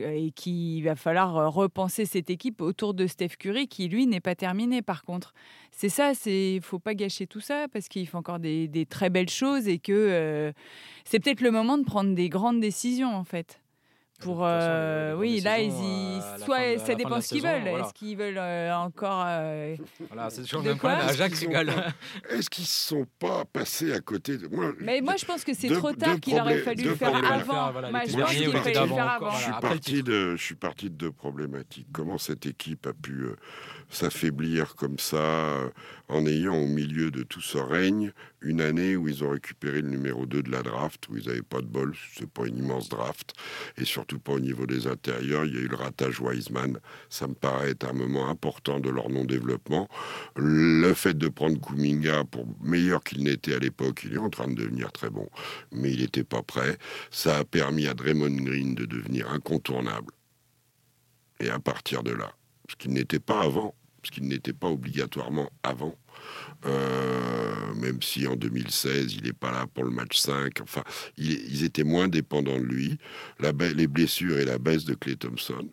et 0.01 0.31
qu'il 0.33 0.83
va 0.85 0.97
falloir 0.97 1.37
euh, 1.37 1.49
repenser 1.49 2.07
cette 2.07 2.31
équipe 2.31 2.61
autour 2.61 2.95
de 2.95 3.07
Steph 3.07 3.37
Curry, 3.39 3.69
qui 3.69 3.89
lui 3.89 4.07
n'est 4.07 4.21
pas 4.21 4.35
terminé 4.35 4.83
par 4.83 5.05
contre. 5.05 5.35
C'est 5.71 5.89
ça, 5.89 6.13
il 6.27 6.61
faut 6.63 6.79
pas 6.79 6.95
gâcher 6.95 7.27
tout 7.27 7.41
ça 7.41 7.67
parce 7.73 7.89
qu'il 7.89 8.07
fait 8.07 8.17
encore 8.17 8.39
des, 8.39 8.87
très 8.89 9.11
belles 9.11 9.29
choses 9.29 9.69
et 9.69 9.79
que 9.79 9.93
euh, 9.93 10.53
c'est 11.05 11.21
peut-être 11.21 11.41
le 11.41 11.51
moment 11.51 11.79
de 11.79 11.85
prendre 11.85 12.15
des 12.15 12.29
grandes 12.29 12.61
décisions 12.61 13.15
en 13.15 13.25
fait. 13.25 13.61
Pour 14.21 14.41
euh, 14.43 15.15
oui, 15.15 15.41
là 15.41 15.61
ils 15.61 15.71
y... 15.71 16.21
soit 16.45 16.79
ça 16.85 16.95
dépend 16.95 17.21
ce 17.21 17.29
qu'ils 17.29 17.43
veulent. 17.43 17.69
Est-ce 17.69 17.95
qu'ils 17.95 18.17
veulent 18.17 18.39
encore 18.73 19.27
Voilà, 20.09 20.31
c'est 20.31 20.43
toujours 20.43 20.63
le 20.63 20.71
même 20.71 20.79
problème. 20.79 21.01
Jacques 21.17 21.33
Est-ce 22.31 22.51
qu'ils 22.51 22.67
sont 22.67 23.07
pas 23.19 23.45
passés 23.45 23.93
à 23.93 24.01
côté 24.01 24.37
de 24.37 24.49
moi 24.49 24.73
Mais 24.81 25.01
moi 25.01 25.15
je 25.17 25.25
pense 25.25 25.45
que 25.45 25.55
c'est 25.55 25.69
trop 25.69 25.93
tard 25.93 26.19
qu'il 26.21 26.39
aurait 26.39 26.59
fallu 26.59 26.85
le 26.85 26.95
faire 26.95 27.15
avant. 27.15 27.73
Je 28.07 28.17
pense 28.19 28.31
qu'il 28.31 28.51
fallait 28.51 28.81
le 28.81 28.87
faire 28.87 29.09
avant. 29.09 29.31
Je 29.31 29.43
suis 29.43 29.53
parti 29.61 30.03
de 30.03 30.37
je 30.37 30.43
suis 30.43 30.55
parti 30.55 30.91
de 30.91 30.95
deux 30.95 31.13
problématiques. 31.13 31.89
Comment 31.93 32.19
cette 32.19 32.47
équipe 32.47 32.87
a 32.87 32.93
pu 32.93 33.27
s'affaiblir 33.91 34.75
comme 34.75 34.99
ça 34.99 35.71
en 36.09 36.27
ayant 36.27 36.57
au 36.57 36.67
milieu 36.67 37.11
de 37.11 37.23
tout 37.23 37.41
ce 37.41 37.59
règne 37.59 38.13
une 38.41 38.61
année 38.61 38.97
où 38.97 39.09
ils 39.09 39.25
ont 39.25 39.31
récupéré 39.31 39.83
le 39.83 39.89
numéro 39.89 40.27
2 40.27 40.43
de 40.43 40.51
la 40.51 40.63
draft, 40.63 41.09
où 41.09 41.17
ils 41.17 41.27
n'avaient 41.27 41.43
pas 41.43 41.61
de 41.61 41.67
bol, 41.67 41.95
c'est 42.15 42.29
pas 42.29 42.47
une 42.47 42.59
immense 42.59 42.89
draft, 42.89 43.35
et 43.77 43.85
surtout 43.85 44.08
pas 44.17 44.33
au 44.33 44.41
niveau 44.41 44.67
des 44.67 44.87
intérieurs. 44.87 45.45
Il 45.45 45.55
y 45.55 45.59
a 45.59 45.61
eu 45.61 45.69
le 45.69 45.77
ratage 45.77 46.21
Wiseman, 46.21 46.79
ça 47.11 47.27
me 47.27 47.35
paraît 47.35 47.71
être 47.71 47.89
un 47.89 47.93
moment 47.93 48.29
important 48.29 48.81
de 48.81 48.89
leur 48.89 49.11
non-développement. 49.11 49.89
Le 50.37 50.95
fait 50.95 51.17
de 51.17 51.29
prendre 51.29 51.61
Kuminga, 51.61 52.25
pour 52.25 52.47
meilleur 52.63 53.03
qu'il 53.05 53.23
n'était 53.25 53.55
à 53.55 53.59
l'époque, 53.59 54.03
il 54.05 54.15
est 54.15 54.19
en 54.19 54.31
train 54.31 54.49
de 54.49 54.55
devenir 54.55 54.93
très 54.93 55.11
bon, 55.11 55.29
mais 55.73 55.93
il 55.93 56.01
n'était 56.01 56.25
pas 56.25 56.43
prêt. 56.43 56.79
Ça 57.11 57.39
a 57.39 57.45
permis 57.45 57.87
à 57.87 57.95
Draymond 57.95 58.45
Green 58.45 58.75
de 58.75 58.85
devenir 58.87 59.31
incontournable. 59.31 60.13
Et 61.41 61.51
à 61.51 61.59
partir 61.59 62.03
de 62.03 62.13
là, 62.13 62.33
ce 62.69 62.77
qu'il 62.77 62.93
n'était 62.93 63.21
pas 63.21 63.43
avant, 63.43 63.75
ce 64.05 64.11
qu'il 64.11 64.25
n'était 64.25 64.53
pas 64.53 64.69
obligatoirement 64.69 65.51
avant, 65.63 65.95
euh, 66.67 67.75
même 67.75 68.03
si 68.03 68.27
en 68.27 68.37
2016, 68.37 69.15
il 69.15 69.25
n'est 69.25 69.33
pas 69.33 69.53
là 69.53 69.67
pour 69.73 69.85
le 69.85 69.91
match 69.91 70.19
5. 70.19 70.61
Enfin, 70.63 70.83
ils 71.17 71.65
étaient 71.65 71.85
moins 71.85 72.09
dépendants 72.09 72.59
de 72.59 72.65
lui. 72.65 72.99
La 73.39 73.53
les 73.53 73.87
blessures 73.87 74.39
et 74.39 74.45
la 74.45 74.59
baisse 74.59 74.85
de 74.85 74.95
Clay 74.95 75.17
Thompson. 75.17 75.69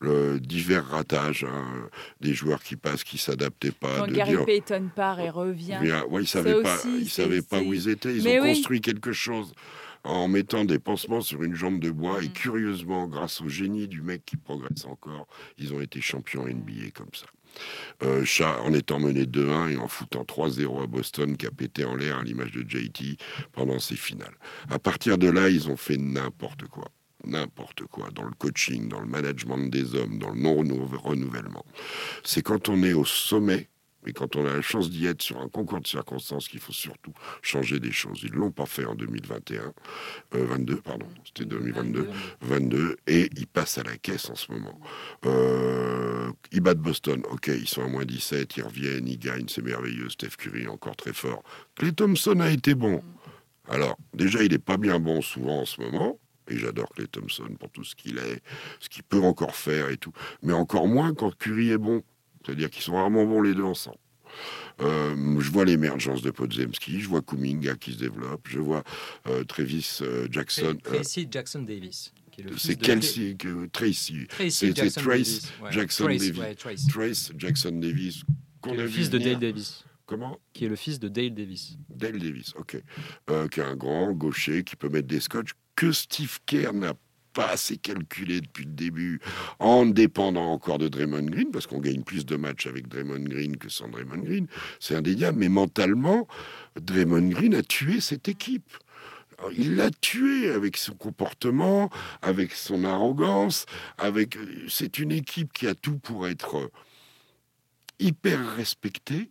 Le 0.00 0.40
divers 0.40 0.84
ratages, 0.84 1.44
hein, 1.48 1.88
des 2.20 2.34
joueurs 2.34 2.62
qui 2.62 2.74
passent, 2.74 3.04
qui 3.04 3.18
s'adaptaient 3.18 3.70
pas. 3.70 3.98
Quand 3.98 4.10
Gary 4.10 4.36
Payton 4.44 4.90
part 4.94 5.20
et 5.20 5.30
revient. 5.30 5.78
Ouais, 6.10 6.22
ils 6.22 6.26
savaient 6.26 6.60
pas, 6.60 6.76
ils 6.84 7.08
savaient 7.08 7.42
pas 7.42 7.60
où 7.60 7.72
ils 7.72 7.88
étaient. 7.88 8.14
Ils 8.14 8.26
ont 8.26 8.42
construit 8.42 8.80
quelque 8.80 9.12
chose 9.12 9.52
en 10.04 10.28
mettant 10.28 10.64
des 10.64 10.78
pansements 10.78 11.20
sur 11.20 11.42
une 11.42 11.54
jambe 11.54 11.80
de 11.80 11.90
bois. 11.90 12.22
Et 12.22 12.28
mm. 12.28 12.32
curieusement, 12.32 13.06
grâce 13.08 13.40
au 13.40 13.48
génie 13.48 13.88
du 13.88 14.02
mec 14.02 14.24
qui 14.24 14.36
progresse 14.36 14.84
encore, 14.86 15.26
ils 15.58 15.72
ont 15.74 15.80
été 15.80 16.00
champions 16.00 16.46
NBA 16.46 16.90
comme 16.94 17.10
ça. 17.12 17.26
Euh, 18.02 18.24
en 18.62 18.72
étant 18.72 18.98
mené 18.98 19.24
2-1 19.24 19.72
et 19.72 19.76
en 19.76 19.86
foutant 19.86 20.22
3-0 20.22 20.82
à 20.82 20.86
Boston, 20.86 21.36
qui 21.36 21.46
a 21.46 21.50
pété 21.50 21.84
en 21.84 21.96
l'air 21.96 22.18
à 22.18 22.22
l'image 22.22 22.52
de 22.52 22.68
JT 22.68 23.18
pendant 23.52 23.78
ses 23.78 23.96
finales. 23.96 24.34
À 24.70 24.78
partir 24.78 25.18
de 25.18 25.28
là, 25.28 25.50
ils 25.50 25.68
ont 25.68 25.76
fait 25.76 25.98
n'importe 25.98 26.64
quoi 26.68 26.90
n'importe 27.24 27.84
quoi, 27.84 28.10
dans 28.10 28.24
le 28.24 28.32
coaching, 28.32 28.88
dans 28.88 29.00
le 29.00 29.06
management 29.06 29.70
des 29.70 29.94
hommes, 29.94 30.18
dans 30.18 30.30
le 30.30 30.40
non-renouvellement. 30.40 31.64
C'est 32.24 32.42
quand 32.42 32.68
on 32.68 32.82
est 32.82 32.94
au 32.94 33.04
sommet 33.04 33.68
mais 34.04 34.12
quand 34.12 34.36
on 34.36 34.46
a 34.46 34.52
la 34.52 34.62
chance 34.62 34.90
d'y 34.90 35.06
être 35.06 35.22
sur 35.22 35.40
un 35.40 35.48
concours 35.48 35.80
de 35.80 35.86
circonstances, 35.86 36.48
qu'il 36.48 36.60
faut 36.60 36.72
surtout 36.72 37.12
changer 37.40 37.80
des 37.80 37.92
choses. 37.92 38.20
Ils 38.22 38.32
l'ont 38.32 38.50
pas 38.50 38.66
fait 38.66 38.84
en 38.84 38.94
2021, 38.94 39.72
22, 40.32 40.74
euh, 40.74 40.76
pardon, 40.82 41.06
c'était 41.24 41.44
2022, 41.44 42.08
22, 42.42 42.96
et 43.06 43.30
ils 43.36 43.46
passent 43.46 43.78
à 43.78 43.82
la 43.82 43.96
caisse 43.96 44.30
en 44.30 44.34
ce 44.34 44.50
moment. 44.52 44.80
Euh, 45.26 46.30
ils 46.50 46.60
battent 46.60 46.78
Boston, 46.78 47.22
ok, 47.30 47.48
ils 47.48 47.68
sont 47.68 47.82
à 47.82 47.88
moins 47.88 48.04
17, 48.04 48.56
ils 48.56 48.62
reviennent, 48.62 49.08
ils 49.08 49.18
gagnent, 49.18 49.48
c'est 49.48 49.62
merveilleux. 49.62 50.08
Steph 50.10 50.36
Curry 50.38 50.66
encore 50.66 50.96
très 50.96 51.12
fort. 51.12 51.42
Clay 51.76 51.92
Thompson 51.92 52.40
a 52.40 52.50
été 52.50 52.74
bon. 52.74 53.02
Alors, 53.68 53.96
déjà, 54.14 54.42
il 54.42 54.50
n'est 54.50 54.58
pas 54.58 54.76
bien 54.76 54.98
bon 54.98 55.22
souvent 55.22 55.60
en 55.60 55.64
ce 55.64 55.80
moment. 55.80 56.18
Et 56.48 56.58
j'adore 56.58 56.88
Clay 56.90 57.06
Thompson 57.06 57.48
pour 57.58 57.70
tout 57.70 57.84
ce 57.84 57.94
qu'il 57.94 58.18
est, 58.18 58.42
ce 58.80 58.88
qu'il 58.88 59.04
peut 59.04 59.22
encore 59.22 59.54
faire 59.54 59.88
et 59.88 59.96
tout. 59.96 60.12
Mais 60.42 60.52
encore 60.52 60.88
moins 60.88 61.14
quand 61.14 61.36
Curry 61.36 61.70
est 61.70 61.78
bon. 61.78 62.02
C'est-à-dire 62.44 62.70
qu'ils 62.70 62.82
sont 62.82 62.94
rarement 62.94 63.24
bons 63.24 63.42
les 63.42 63.54
deux 63.54 63.64
ensemble. 63.64 63.98
Euh, 64.80 65.40
je 65.40 65.50
vois 65.50 65.64
l'émergence 65.64 66.22
de 66.22 66.30
Podzemski, 66.30 67.00
je 67.00 67.08
vois 67.08 67.22
Kuminga 67.22 67.74
qui 67.76 67.92
se 67.92 67.98
développe, 67.98 68.48
je 68.48 68.58
vois 68.58 68.82
euh, 69.26 69.44
Travis 69.44 69.98
euh, 70.02 70.26
Jackson. 70.30 70.76
Tracy 70.82 71.28
Jackson 71.30 71.62
Davis. 71.62 72.12
C'est 72.56 72.76
Kelsey, 72.76 73.36
Tracy. 73.72 74.26
Tracy 74.26 74.72
Jackson 74.74 75.00
Trace 75.02 75.52
Jackson 75.70 76.06
Davis. 76.06 76.88
Trace. 76.88 77.32
Jackson 77.36 77.72
Davis. 77.72 78.22
Qui 78.62 78.70
est 78.70 78.76
le 78.76 78.88
fils 78.88 79.10
de 79.10 79.18
Dale 79.18 79.38
Davis. 79.38 79.84
Comment? 80.06 80.38
Qui 80.52 80.64
est 80.64 80.68
le 80.68 80.76
fils 80.76 80.98
de 80.98 81.08
Dale 81.08 81.34
Davis. 81.34 81.76
Dale 81.90 82.18
Davis, 82.18 82.54
ok. 82.56 82.82
qui 83.50 83.60
est 83.60 83.64
un 83.64 83.76
grand 83.76 84.12
gaucher 84.12 84.64
qui 84.64 84.76
peut 84.76 84.88
mettre 84.88 85.08
des 85.08 85.20
scotch 85.20 85.50
que 85.76 85.92
Steve 85.92 86.38
Kerr 86.46 86.72
n'a 86.72 86.94
pas 87.32 87.48
assez 87.48 87.76
calculé 87.76 88.40
depuis 88.40 88.64
le 88.64 88.72
début, 88.72 89.20
en 89.58 89.86
dépendant 89.86 90.52
encore 90.52 90.78
de 90.78 90.88
Draymond 90.88 91.24
Green, 91.24 91.50
parce 91.50 91.66
qu'on 91.66 91.80
gagne 91.80 92.02
plus 92.02 92.26
de 92.26 92.36
matchs 92.36 92.66
avec 92.66 92.88
Draymond 92.88 93.24
Green 93.24 93.56
que 93.56 93.68
sans 93.68 93.88
Draymond 93.88 94.22
Green. 94.22 94.46
C'est 94.80 94.94
indéniable, 94.94 95.38
mais 95.38 95.48
mentalement, 95.48 96.26
Draymond 96.80 97.28
Green 97.28 97.54
a 97.54 97.62
tué 97.62 98.00
cette 98.00 98.28
équipe. 98.28 98.70
Il 99.56 99.74
l'a 99.74 99.90
tué 99.90 100.50
avec 100.50 100.76
son 100.76 100.94
comportement, 100.94 101.90
avec 102.20 102.52
son 102.52 102.84
arrogance, 102.84 103.66
avec. 103.98 104.38
C'est 104.68 104.98
une 104.98 105.10
équipe 105.10 105.52
qui 105.52 105.66
a 105.66 105.74
tout 105.74 105.98
pour 105.98 106.28
être 106.28 106.70
hyper 107.98 108.54
respectée 108.54 109.30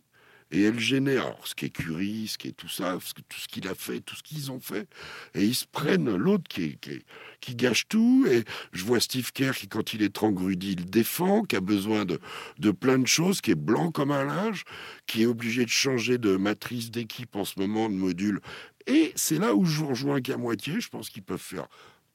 et 0.52 0.62
elle 0.64 0.78
génère 0.78 1.34
ce 1.44 1.54
qui 1.54 1.66
est 1.66 1.70
Curie, 1.70 2.28
ce 2.28 2.36
qui 2.36 2.48
est 2.48 2.52
tout 2.52 2.68
ça, 2.68 2.98
tout 3.28 3.38
ce 3.38 3.48
qu'il 3.48 3.66
a 3.68 3.74
fait, 3.74 4.00
tout 4.00 4.14
ce 4.14 4.22
qu'ils 4.22 4.52
ont 4.52 4.60
fait. 4.60 4.86
Et 5.34 5.44
ils 5.44 5.54
se 5.54 5.64
prennent 5.66 6.14
l'autre 6.14 6.44
qui, 6.48 6.76
qui, 6.76 7.02
qui, 7.42 7.54
gâche 7.54 7.88
tout. 7.88 8.26
Et 8.30 8.44
je 8.72 8.84
vois 8.84 9.00
Steve 9.00 9.32
Kerr 9.32 9.52
qui, 9.52 9.68
quand 9.68 9.92
il 9.92 10.02
est 10.02 10.14
trangrudi, 10.14 10.72
il 10.72 10.86
défend, 10.86 11.42
qui 11.42 11.56
a 11.56 11.60
besoin 11.60 12.04
de, 12.04 12.18
de 12.58 12.70
plein 12.70 12.98
de 12.98 13.06
choses, 13.06 13.40
qui 13.40 13.50
est 13.50 13.56
blanc 13.56 13.90
comme 13.90 14.10
un 14.10 14.24
linge, 14.24 14.64
qui 15.06 15.22
est 15.22 15.26
obligé 15.26 15.64
de 15.64 15.70
changer 15.70 16.18
de 16.18 16.36
matrice 16.36 16.90
d'équipe 16.90 17.36
en 17.36 17.44
ce 17.44 17.58
moment, 17.58 17.88
de 17.88 17.94
module. 17.94 18.40
Et 18.86 19.12
c'est 19.14 19.38
là 19.38 19.54
où 19.54 19.64
je 19.64 19.78
vous 19.78 19.88
rejoins 19.88 20.20
qu'à 20.20 20.36
moitié. 20.36 20.80
Je 20.80 20.88
pense 20.88 21.10
qu'ils 21.10 21.22
peuvent 21.22 21.38
faire 21.38 21.68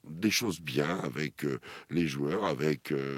des 0.09 0.31
choses 0.31 0.61
bien 0.61 0.99
avec 0.99 1.43
euh, 1.43 1.59
les 1.89 2.07
joueurs, 2.07 2.45
avec 2.45 2.91
euh, 2.91 3.17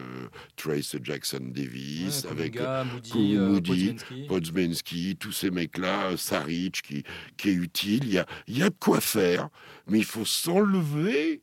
Trace 0.56 0.96
Jackson 1.02 1.40
Davis, 1.42 2.24
Ouais, 2.24 2.32
avec 2.32 2.56
Moody, 2.56 3.38
euh, 3.38 3.50
Moody. 3.50 3.96
Podzmensky, 4.28 5.16
tous 5.20 5.32
ces 5.32 5.52
mecs-là, 5.52 6.18
Saric 6.18 6.82
qui, 6.82 7.04
qui 7.38 7.50
est 7.50 7.54
utile. 7.54 8.04
Il 8.06 8.14
y 8.14 8.18
a, 8.18 8.26
il 8.48 8.58
y 8.58 8.64
a 8.64 8.70
de 8.70 8.76
quoi 8.80 9.02
faire, 9.02 9.50
mais 9.88 10.00
il 10.00 10.06
faut 10.06 10.26
s'enlever 10.26 11.42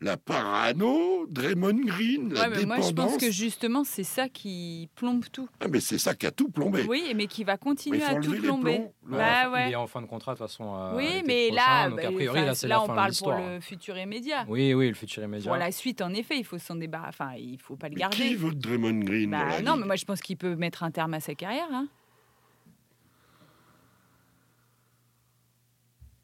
la 0.00 0.16
parano, 0.16 1.26
Draymond 1.28 1.80
Green, 1.84 2.32
la 2.32 2.42
Ouais, 2.42 2.48
mais 2.58 2.66
moi, 2.66 2.76
je 2.80 2.88
dépendance. 2.90 3.12
pense 3.14 3.20
que 3.20 3.32
justement, 3.32 3.82
c'est 3.82 4.04
ça 4.04 4.28
qui 4.28 4.88
plombe 4.94 5.24
tout. 5.32 5.48
Ah, 5.58 5.66
mais 5.68 5.80
c'est 5.80 5.98
ça 5.98 6.14
qui 6.14 6.24
a 6.26 6.30
tout 6.30 6.48
plombé. 6.50 6.84
Oui, 6.88 7.12
mais 7.16 7.26
qui 7.26 7.42
va 7.42 7.56
continuer 7.56 8.02
à 8.04 8.14
tout 8.20 8.30
plomber. 8.30 8.76
plombs. 8.78 8.92
Bah 9.16 9.66
Il 9.66 9.72
est 9.72 9.76
en 9.76 9.88
fin 9.88 10.00
de 10.00 10.06
contrat 10.06 10.34
de 10.34 10.38
toute 10.38 10.46
façon. 10.46 10.72
euh, 10.76 10.96
Oui, 10.96 11.22
mais 11.26 11.48
prochain, 11.48 11.62
là, 11.64 11.88
donc 11.90 12.00
bah, 12.00 12.08
a 12.08 12.12
priori, 12.12 12.44
là, 12.44 12.54
c'est 12.54 12.68
là, 12.68 12.76
la 12.76 12.82
on 12.82 12.86
fin 12.86 12.92
de 12.92 12.96
parle 12.96 13.12
pour 13.18 13.32
le 13.32 13.60
futur 13.60 13.98
immédiat. 13.98 14.44
Oui, 14.48 14.72
oui, 14.72 14.88
le 14.88 14.94
futur 14.94 15.24
immédiat. 15.24 15.50
Pour 15.50 15.58
la 15.58 15.72
suite, 15.72 16.00
en 16.00 16.14
effet, 16.14 16.38
il 16.38 16.44
faut 16.44 16.58
s'en 16.58 16.76
débarrasser. 16.76 17.08
Enfin, 17.20 17.34
il 17.36 17.58
faut 17.58 17.74
pas 17.76 17.88
le 17.88 17.94
Mais 17.94 18.00
garder. 18.02 18.16
qui 18.16 18.34
veut 18.36 18.52
Draymond 18.54 19.00
Green 19.00 19.30
dans 19.32 19.38
Bah, 19.38 19.48
la 19.48 19.62
non, 19.62 19.76
mais 19.76 19.86
moi, 19.86 19.96
je 19.96 20.04
pense 20.04 20.20
qu'il 20.20 20.36
peut 20.36 20.54
mettre 20.54 20.84
un 20.84 20.92
terme 20.92 21.14
à 21.14 21.20
sa 21.20 21.34
carrière. 21.34 21.66
hein. 21.72 21.88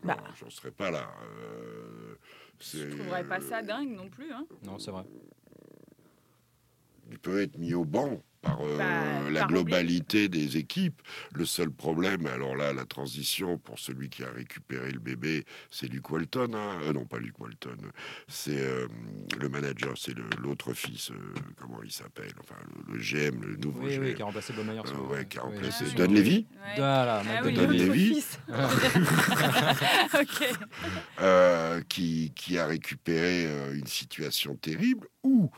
Bah. 0.05 0.19
j'en 0.39 0.51
serais 0.51 0.71
pas 0.71 0.91
là. 0.91 1.09
Euh, 1.23 2.17
Je 2.73 2.85
trouverais 2.97 3.25
pas 3.25 3.41
ça 3.41 3.63
dingue 3.63 3.91
non 3.91 4.09
plus. 4.09 4.33
hein. 4.33 4.47
Non, 4.63 4.79
c'est 4.79 4.91
vrai. 4.91 5.05
Il 7.11 7.19
peut 7.19 7.43
être 7.43 7.59
mis 7.59 7.75
au 7.75 7.85
banc 7.85 8.21
par 8.45 8.59
euh, 8.63 8.77
Bah, 8.79 9.31
la 9.31 9.41
par 9.41 9.49
globalité 9.49 10.29
des 10.29 10.57
équipes. 10.57 11.01
Le 11.35 11.45
seul 11.45 11.71
problème, 11.71 12.27
alors 12.27 12.55
là, 12.57 12.73
la 12.73 12.85
transition 12.85 13.59
pour 13.59 13.79
celui 13.79 14.09
qui 14.09 14.23
a 14.23 14.31
récupéré 14.31 14.91
le 14.91 14.99
bébé, 15.01 15.45
c'est 15.71 15.87
Luke 15.89 16.11
Walton. 16.11 16.55
hein. 16.55 16.79
Euh, 16.83 16.93
non, 16.93 17.05
pas 17.07 17.19
Luke 17.19 17.39
Walton. 17.41 17.77
C'est 18.29 18.61
euh, 18.61 18.87
le 19.41 19.49
manager, 19.49 19.95
c'est 19.97 20.15
l'autre 20.39 20.73
fils. 20.75 21.11
euh, 21.11 21.15
comment 21.57 21.81
il 21.83 21.91
s'appelle 21.93 22.33
Enfin, 22.41 22.57
le, 22.89 22.95
le 22.95 23.01
GM, 23.01 23.41
le 23.43 23.57
nouveau 23.57 23.81
Oui, 23.83 23.95
GM. 23.97 24.03
oui, 24.03 24.15
qui 24.15 24.23
a 24.23 24.25
remplacé. 24.27 24.53
Euh, 24.57 24.63
oui, 24.63 25.17
ouais, 25.17 25.27
qui 25.27 25.39
a 25.39 25.43
remplacé 25.43 25.85
oui. 25.87 25.95
Don 25.97 26.13
Levy. 26.13 26.47
Ah 26.79 27.23
Don 27.43 27.69
Levy. 27.71 28.23
Euh, 31.21 31.81
qui, 31.89 32.33
qui 32.35 32.59
a 32.59 32.67
récupéré 32.67 33.47
euh, 33.47 33.75
une 33.75 33.87
situation 33.87 34.57
terrible 34.57 35.07
où, 35.23 35.51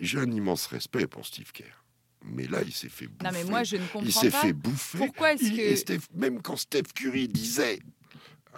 j'ai 0.00 0.18
un 0.18 0.30
immense 0.30 0.66
respect 0.66 1.06
pour 1.06 1.24
Steve 1.26 1.52
Kerr. 1.52 1.82
Mais 2.24 2.46
là, 2.48 2.58
il 2.66 2.72
s'est 2.72 2.88
fait 2.88 3.06
bouffer. 3.06 3.24
Non, 3.24 3.30
mais 3.32 3.44
moi, 3.44 3.62
je 3.62 3.76
ne 3.76 3.82
il 3.82 3.88
comprends 3.88 4.10
s'est 4.20 4.30
pas. 4.30 4.40
fait 4.40 4.52
bouffer. 4.52 4.98
Pourquoi 4.98 5.32
est-ce 5.34 5.44
Il- 5.44 5.60
et 5.60 5.70
que. 5.74 5.76
Steph- 5.76 6.08
même 6.14 6.42
quand 6.42 6.56
Steph 6.56 6.82
Curry 6.94 7.28
disait 7.28 7.78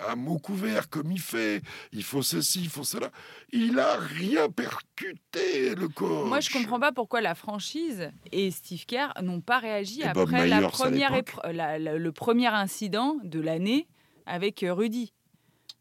à 0.09 0.15
mot 0.15 0.39
couvert 0.39 0.89
comme 0.89 1.11
il 1.11 1.21
fait, 1.21 1.61
il 1.93 2.05
faut 2.05 2.23
ceci, 2.23 2.61
il 2.61 2.69
faut 2.69 2.85
cela, 2.85 3.11
il 3.53 3.79
a 3.81 3.97
rien 3.99 4.49
percuté 4.49 5.75
le 5.75 5.89
coach. 5.89 6.29
Moi, 6.29 6.41
je 6.41 6.51
comprends 6.51 6.79
pas 6.81 6.93
pourquoi 6.93 7.21
la 7.21 7.35
franchise 7.35 8.11
et 8.33 8.51
Steve 8.51 8.85
Kerr 8.87 9.09
n'ont 9.23 9.41
pas 9.41 9.59
réagi 9.59 10.01
Et 10.01 10.05
après 10.05 10.47
la 10.47 10.61
Myers 10.61 10.69
première 10.69 11.13
la- 11.53 11.79
la- 11.79 11.99
le 11.99 12.13
premier 12.13 12.47
incident 12.47 13.17
de 13.25 13.41
l'année 13.41 13.89
avec 14.27 14.65
Rudy. 14.67 15.13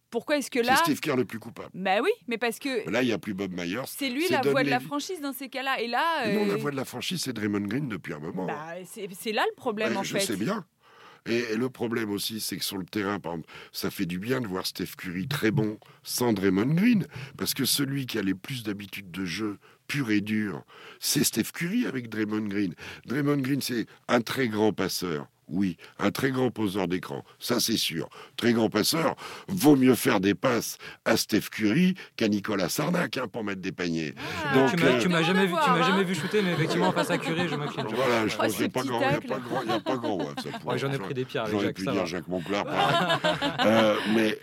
Pourquoi 0.10 0.38
est-ce 0.38 0.50
que 0.50 0.64
C'est 0.64 0.70
là 0.70 0.76
Steve 0.78 1.00
Kerr 1.00 1.16
le 1.16 1.26
plus 1.26 1.40
coupable. 1.40 1.70
Bah 1.74 2.00
oui, 2.02 2.12
mais 2.28 2.38
parce 2.38 2.60
que 2.60 2.90
Là, 2.90 3.04
il 3.04 3.08
n'y 3.08 3.12
a 3.12 3.18
plus 3.18 3.34
Bob 3.34 3.52
Myers. 3.52 3.82
c'est 3.88 4.10
lui 4.10 4.24
c'est 4.28 4.34
la 4.34 4.40
Don 4.42 4.52
voix 4.52 4.64
de 4.64 4.70
la 4.70 4.80
franchise 4.80 5.20
dans 5.22 5.34
ces 5.34 5.50
cas-là. 5.50 5.82
Et 5.82 5.88
là, 5.88 6.28
Non, 6.32 6.46
la 6.46 6.54
euh, 6.54 6.58
voix 6.58 6.72
de 6.72 6.78
la 6.78 6.86
franchise, 6.86 7.22
c'est 7.24 7.34
Draymond 7.34 7.68
Green 7.68 7.90
depuis 7.90 8.14
un 8.14 8.20
moment. 8.20 8.46
bah, 8.46 8.76
c'est 8.86 9.08
c'est 9.20 9.32
là 9.34 9.44
le 9.50 9.56
problème 9.56 9.98
en 9.98 10.04
je 10.04 10.14
fait. 10.14 10.20
sais 10.26 10.38
bien. 10.38 10.66
Et, 11.26 11.56
le 11.58 11.70
problème 11.70 12.10
aussi, 12.12 12.40
c'est 12.40 12.56
que 12.58 12.64
sur 12.64 12.78
le 12.78 12.86
terrain, 12.86 13.20
par 13.20 13.34
exemple, 13.34 13.50
ça 13.74 13.92
fait 13.92 14.06
du 14.06 14.18
bien 14.18 14.40
de 14.40 14.48
voir 14.48 14.66
Steph 14.66 14.96
Curry 14.98 15.28
très 15.28 15.52
bon 15.52 15.78
sans 16.04 16.32
Draymond 16.32 16.74
Green, 16.74 17.06
parce 17.38 17.54
que 17.54 17.66
celui 17.66 18.06
qui 18.06 18.18
a 18.18 18.22
les 18.22 18.34
plus 18.34 18.64
d'habitude 18.64 19.12
de 19.12 19.26
jeu 19.26 19.58
pur 19.88 20.10
et 20.10 20.22
dur, 20.22 20.64
c'est 21.00 21.24
Steph 21.26 21.52
Curry 21.54 21.86
avec 21.86 22.10
Draymond 22.10 22.48
Green. 22.48 22.74
Draymond 23.06 23.38
Green, 23.42 23.62
c'est 23.62 23.88
un 24.08 24.22
très 24.22 24.48
grand 24.48 24.72
passeur. 24.72 25.28
Oui, 25.50 25.78
un 25.98 26.12
très 26.12 26.32
grand 26.32 26.52
poseur 26.52 26.90
d'écran, 26.90 27.24
ça 27.40 27.60
c'est 27.62 27.78
sûr. 27.78 28.10
Très 28.36 28.52
grand 28.52 28.70
passeur, 28.70 29.16
vaut 29.48 29.78
mieux 29.78 29.96
faire 29.96 30.20
des 30.20 30.36
passes 30.36 30.78
à 31.06 31.16
Steph 31.16 31.44
Curry 31.52 31.96
qu'à 32.18 32.28
Nicolas 32.28 32.68
Sarnak 32.68 33.16
hein, 33.18 33.28
pour 33.32 33.46
mettre 33.46 33.62
des 33.62 33.72
paniers. 33.72 34.14
Ah, 34.46 34.54
Donc, 34.56 34.76
tu 34.76 34.84
euh, 34.84 34.94
m'as 34.94 35.00
tu 35.00 35.08
m'as 35.08 35.24
jamais 35.24 35.42
vu, 35.42 35.46
tu 35.48 35.52
voir, 35.52 35.70
m'as 35.70 35.84
hein. 35.86 35.88
jamais 35.88 36.04
vu 36.04 36.16
shooter, 36.16 36.42
mais 36.42 36.52
effectivement 36.52 36.92
face 36.92 37.10
à 37.12 37.18
Curie, 37.18 37.48
je 37.48 37.56
m'incline. 37.56 37.86
Voilà, 37.96 38.28
je 38.28 38.36
Oh, 38.38 38.42
pense 38.42 38.52
qu'il 38.52 38.60
n'y 38.62 38.66
a 38.66 38.70
pas 38.70 38.84
grand, 38.84 39.00
il 39.00 39.04
y 39.04 39.06
a 39.08 39.12
tacles. 39.14 39.28
pas 39.28 39.40
grand, 39.40 39.62
il 39.64 39.70
y 39.70 39.72
a 39.72 39.80
pas 39.80 39.96
grand. 39.98 40.18
ouais, 40.66 40.78
J'en 40.78 40.92
ai 40.92 40.98
pris 41.00 41.14
des 41.14 41.24
pierres 41.26 41.44
avec 41.44 41.54
J'aurais 41.54 41.66
Jacques, 41.68 41.76
pu 41.78 41.84
ça 41.86 41.92
dire 41.92 42.02
va. 42.02 42.06
Jacques 42.08 42.28
Monclar. 42.28 42.66
Euh, 43.66 43.96
mais 44.16 44.38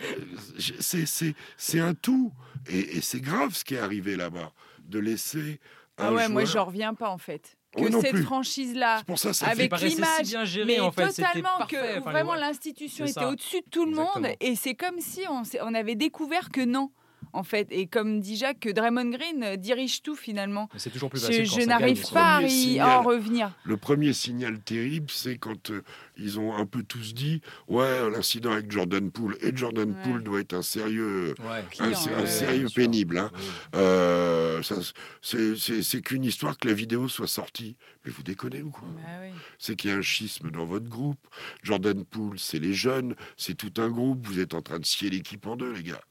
c'est- 0.79 1.79
un 1.79 1.93
tout. 1.93 2.31
Et, 2.67 2.97
et 2.97 3.01
c'est 3.01 3.19
grave 3.21 3.53
ce 3.53 3.63
qui 3.63 3.75
est 3.75 3.79
arrivé 3.79 4.15
là-bas. 4.15 4.51
De 4.87 4.99
laisser 4.99 5.59
un 5.97 6.05
Ah 6.07 6.13
ouais, 6.13 6.29
moi, 6.29 6.45
j'en 6.45 6.65
reviens 6.65 6.93
pas 6.93 7.09
en 7.09 7.17
fait. 7.17 7.57
Que 7.75 7.81
Moi 7.81 7.89
non 7.89 8.01
cette 8.01 8.17
franchise-là, 8.17 9.01
que 9.05 9.45
avec 9.45 9.75
si 9.77 9.85
l'image, 9.87 10.57
mais 10.65 10.79
en 10.79 10.91
fait, 10.91 11.11
c'était 11.11 11.27
totalement 11.27 11.57
parfait. 11.57 11.75
que 11.75 11.99
Enfin, 11.99 12.11
vraiment 12.11 12.35
l'institution 12.35 13.05
était 13.05 13.25
au-dessus 13.25 13.61
de 13.61 13.69
tout 13.69 13.85
le 13.85 13.91
monde 13.91 14.27
et 14.39 14.55
c'est 14.55 14.75
comme 14.75 14.99
si 14.99 15.23
on 15.29 15.73
avait 15.73 15.95
découvert 15.95 16.49
que 16.49 16.61
non 16.61 16.89
en 17.35 17.43
fait 17.43 17.67
et 17.71 17.87
comme 17.87 18.19
dit 18.21 18.35
Jacques 18.37 18.59
que 18.61 18.69
Draymond 18.69 19.09
Green 19.11 19.43
euh, 19.43 19.55
dirige 19.57 20.01
tout 20.01 20.15
finalement. 20.15 20.69
C'est 20.77 20.89
toujours 20.89 21.09
plus 21.09 21.19
Je, 21.21 21.25
facile. 21.27 21.45
je 21.45 21.51
ça 21.61 21.65
n'arrive 21.65 22.03
pas 22.11 22.37
à 22.37 22.47
signal. 22.47 22.89
en 22.99 23.03
revenir. 23.03 23.51
Le 23.65 23.77
premier 23.77 24.13
signal 24.13 24.59
terrible, 24.59 25.07
c'est 25.09 25.37
quand 25.37 25.71
euh, 25.71 25.81
ils 26.17 26.39
ont 26.39 26.55
un 26.55 26.65
peu 26.65 26.83
tous 26.83 27.13
dit 27.13 27.41
Ouais, 27.67 28.09
l'incident 28.09 28.51
avec 28.51 28.71
Jordan 28.71 29.11
Poole. 29.11 29.37
Et 29.41 29.55
Jordan 29.55 29.89
Ouais. 29.91 30.03
Poole 30.03 30.23
doit 30.23 30.39
être 30.39 30.53
un 30.53 30.61
sérieux, 30.61 31.35
Ouais. 31.39 31.59
un, 31.59 31.61
Client, 31.63 31.97
un 32.17 32.21
ouais, 32.21 32.27
sérieux 32.27 32.67
pénible. 32.73 33.17
hein. 33.17 33.31
Euh, 33.75 34.61
ça, 34.63 34.75
c'est- 35.21 36.01
qu'une 36.01 36.23
histoire 36.23 36.57
que 36.57 36.67
la 36.67 36.73
vidéo 36.73 37.07
soit 37.07 37.27
sortie. 37.27 37.75
Mais 38.05 38.11
vous 38.11 38.23
déconnez 38.23 38.61
ou 38.61 38.69
quoi? 38.69 38.87
Bah 38.95 39.01
oui. 39.21 39.29
c'est 39.57 39.75
qu'il 39.75 39.89
y 39.89 39.93
a 39.93 39.97
un 39.97 40.01
schisme 40.01 40.51
dans 40.51 40.65
votre 40.65 40.87
groupe. 40.87 41.19
Jordan 41.63 42.03
Poole, 42.05 42.37
c'est 42.39 42.59
les 42.59 42.73
jeunes, 42.73 43.15
c'est 43.37 43.55
tout 43.55 43.73
un 43.81 43.89
groupe. 43.89 44.25
Vous 44.27 44.39
êtes 44.39 44.53
en 44.53 44.61
train 44.61 44.79
de 44.79 44.85
scier 44.85 45.09
l'équipe 45.09 45.45
en 45.47 45.55
deux, 45.55 45.71
les 45.73 45.83
gars. 45.83 46.01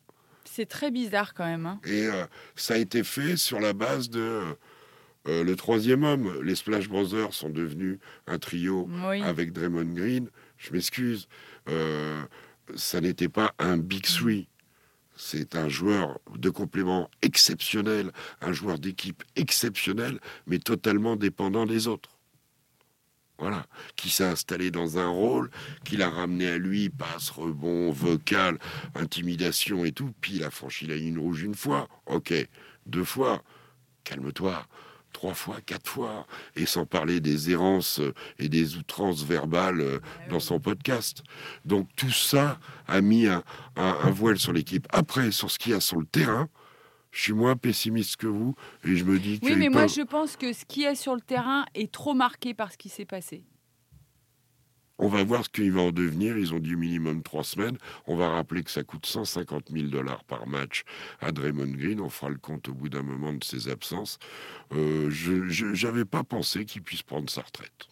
C'est 0.55 0.67
très 0.67 0.93
bizarre 0.93 1.35
quand 1.35 1.45
même. 1.45 1.67
hein. 1.67 1.81
Et 1.85 2.07
euh, 2.07 2.27
ça 2.55 2.75
a 2.75 2.77
été 2.77 3.03
fait 3.03 3.37
sur 3.37 3.59
la 3.59 3.73
base 3.73 4.09
de 4.09 4.41
euh, 5.27 5.43
le 5.43 5.57
troisième 5.57 6.05
homme. 6.05 6.41
Les 6.45 6.55
Splash 6.55 6.89
Brothers 6.89 7.35
sont 7.35 7.51
devenus 7.51 7.99
un 8.29 8.39
trio 8.39 8.89
Oui. 9.09 9.21
avec 9.23 9.53
Draymond 9.53 9.93
Green. 9.95 10.29
Je 10.59 10.73
m'excuse, 10.73 11.27
euh, 11.69 12.23
ça 12.77 13.01
n'était 13.01 13.29
pas 13.29 13.53
un 13.59 13.79
Big 13.79 14.05
Three. 14.05 14.47
C'est 15.17 15.57
un 15.57 15.69
joueur 15.69 16.21
de 16.37 16.51
complément 16.51 17.11
exceptionnel, 17.23 18.13
un 18.41 18.53
joueur 18.53 18.79
d'équipe 18.79 19.25
exceptionnel, 19.35 20.21
mais 20.47 20.59
totalement 20.61 21.17
dépendant 21.17 21.67
des 21.67 21.89
autres. 21.89 22.14
Voilà, 23.39 23.67
qui 23.97 24.11
s'est 24.11 24.25
installé 24.25 24.71
dans 24.71 24.97
un 24.99 25.09
rôle, 25.09 25.51
qu'il 25.85 26.03
a 26.03 26.09
ramené 26.09 26.47
à 26.49 26.57
lui, 26.57 26.89
passe, 26.89 27.31
rebond, 27.31 27.91
vocal, 27.91 28.59
intimidation 28.95 29.85
et 29.85 29.91
tout. 29.91 30.13
Puis 30.21 30.37
il 30.37 30.45
a 30.45 30.51
franchi 30.51 30.87
la 30.87 30.95
ligne 30.97 31.19
rouge 31.19 31.43
une 31.43 31.57
fois, 31.57 31.89
ok, 32.07 32.33
deux 32.87 33.03
fois, 33.05 33.43
calme-toi, 34.05 34.67
trois 35.13 35.35
fois, 35.35 35.57
quatre 35.67 35.91
fois, 35.91 36.27
et 36.55 36.65
sans 36.65 36.87
parler 36.87 37.21
des 37.21 37.51
errances 37.51 38.01
et 38.39 38.49
des 38.49 38.77
outrances 38.77 39.25
verbales 39.25 39.81
euh, 39.81 39.99
dans 40.31 40.41
son 40.41 40.61
podcast. 40.61 41.23
Donc 41.65 41.89
tout 41.97 42.11
ça 42.13 42.59
a 42.87 43.01
mis 43.01 43.27
un, 43.27 43.43
un- 43.77 43.99
un 44.05 44.11
voile 44.11 44.39
sur 44.39 44.53
l'équipe. 44.53 44.87
Après, 44.91 45.33
sur 45.33 45.51
ce 45.51 45.59
qu'il 45.59 45.73
y 45.73 45.75
a 45.75 45.81
sur 45.81 45.99
le 45.99 46.07
terrain, 46.07 46.49
je 47.15 47.23
suis 47.23 47.33
moins 47.33 47.55
pessimiste 47.57 48.17
que 48.17 48.27
vous, 48.27 48.55
et 48.85 48.97
je 48.97 49.05
me 49.05 49.19
dis 49.21 49.39
Oui, 49.43 49.51
qu'ils 49.51 49.59
mais 49.59 49.69
moi 49.69 49.83
peuvent- 49.83 49.95
je 49.95 50.03
pense 50.03 50.37
que 50.37 50.53
ce 50.53 50.65
qu'il 50.65 50.83
y 50.83 50.87
a 50.87 50.95
sur 50.97 51.15
le 51.15 51.21
terrain 51.21 51.65
est 51.75 51.91
trop 51.91 52.13
marqué 52.13 52.53
par 52.55 52.73
ce 52.73 52.77
qui 52.77 52.89
s'est 52.89 53.05
passé. 53.05 53.45
On 54.99 55.09
va 55.09 55.25
voir 55.25 55.45
ce 55.45 55.49
qu'il 55.49 55.73
va 55.73 55.81
en 55.81 55.91
devenir. 55.91 56.39
Ils 56.39 56.55
ont 56.55 56.61
dit 56.61 56.77
minimum 56.77 57.23
trois 57.25 57.43
semaines. 57.43 57.77
On 58.07 58.17
va 58.17 58.29
rappeler 58.31 58.63
que 58.63 58.71
ça 58.71 58.85
coûte 58.85 59.07
150 59.07 59.71
000 59.73 59.89
dollars 59.89 60.23
par 60.23 60.47
match 60.47 60.83
à 61.21 61.33
Draymond 61.33 61.73
Green. 61.73 62.01
On 62.01 62.09
fera 62.09 62.31
le 62.31 62.39
compte 62.39 62.69
au 62.69 62.75
bout 62.75 62.89
d'un 62.89 63.03
moment 63.03 63.33
de 63.33 63.43
ses 63.43 63.69
absences. 63.69 64.19
Euh, 64.73 65.11
je 65.11 65.85
n'avais 65.87 66.05
pas 66.05 66.23
pensé 66.23 66.65
qu'il 66.65 66.83
puisse 66.83 67.03
prendre 67.03 67.29
sa 67.29 67.43
retraite. 67.43 67.89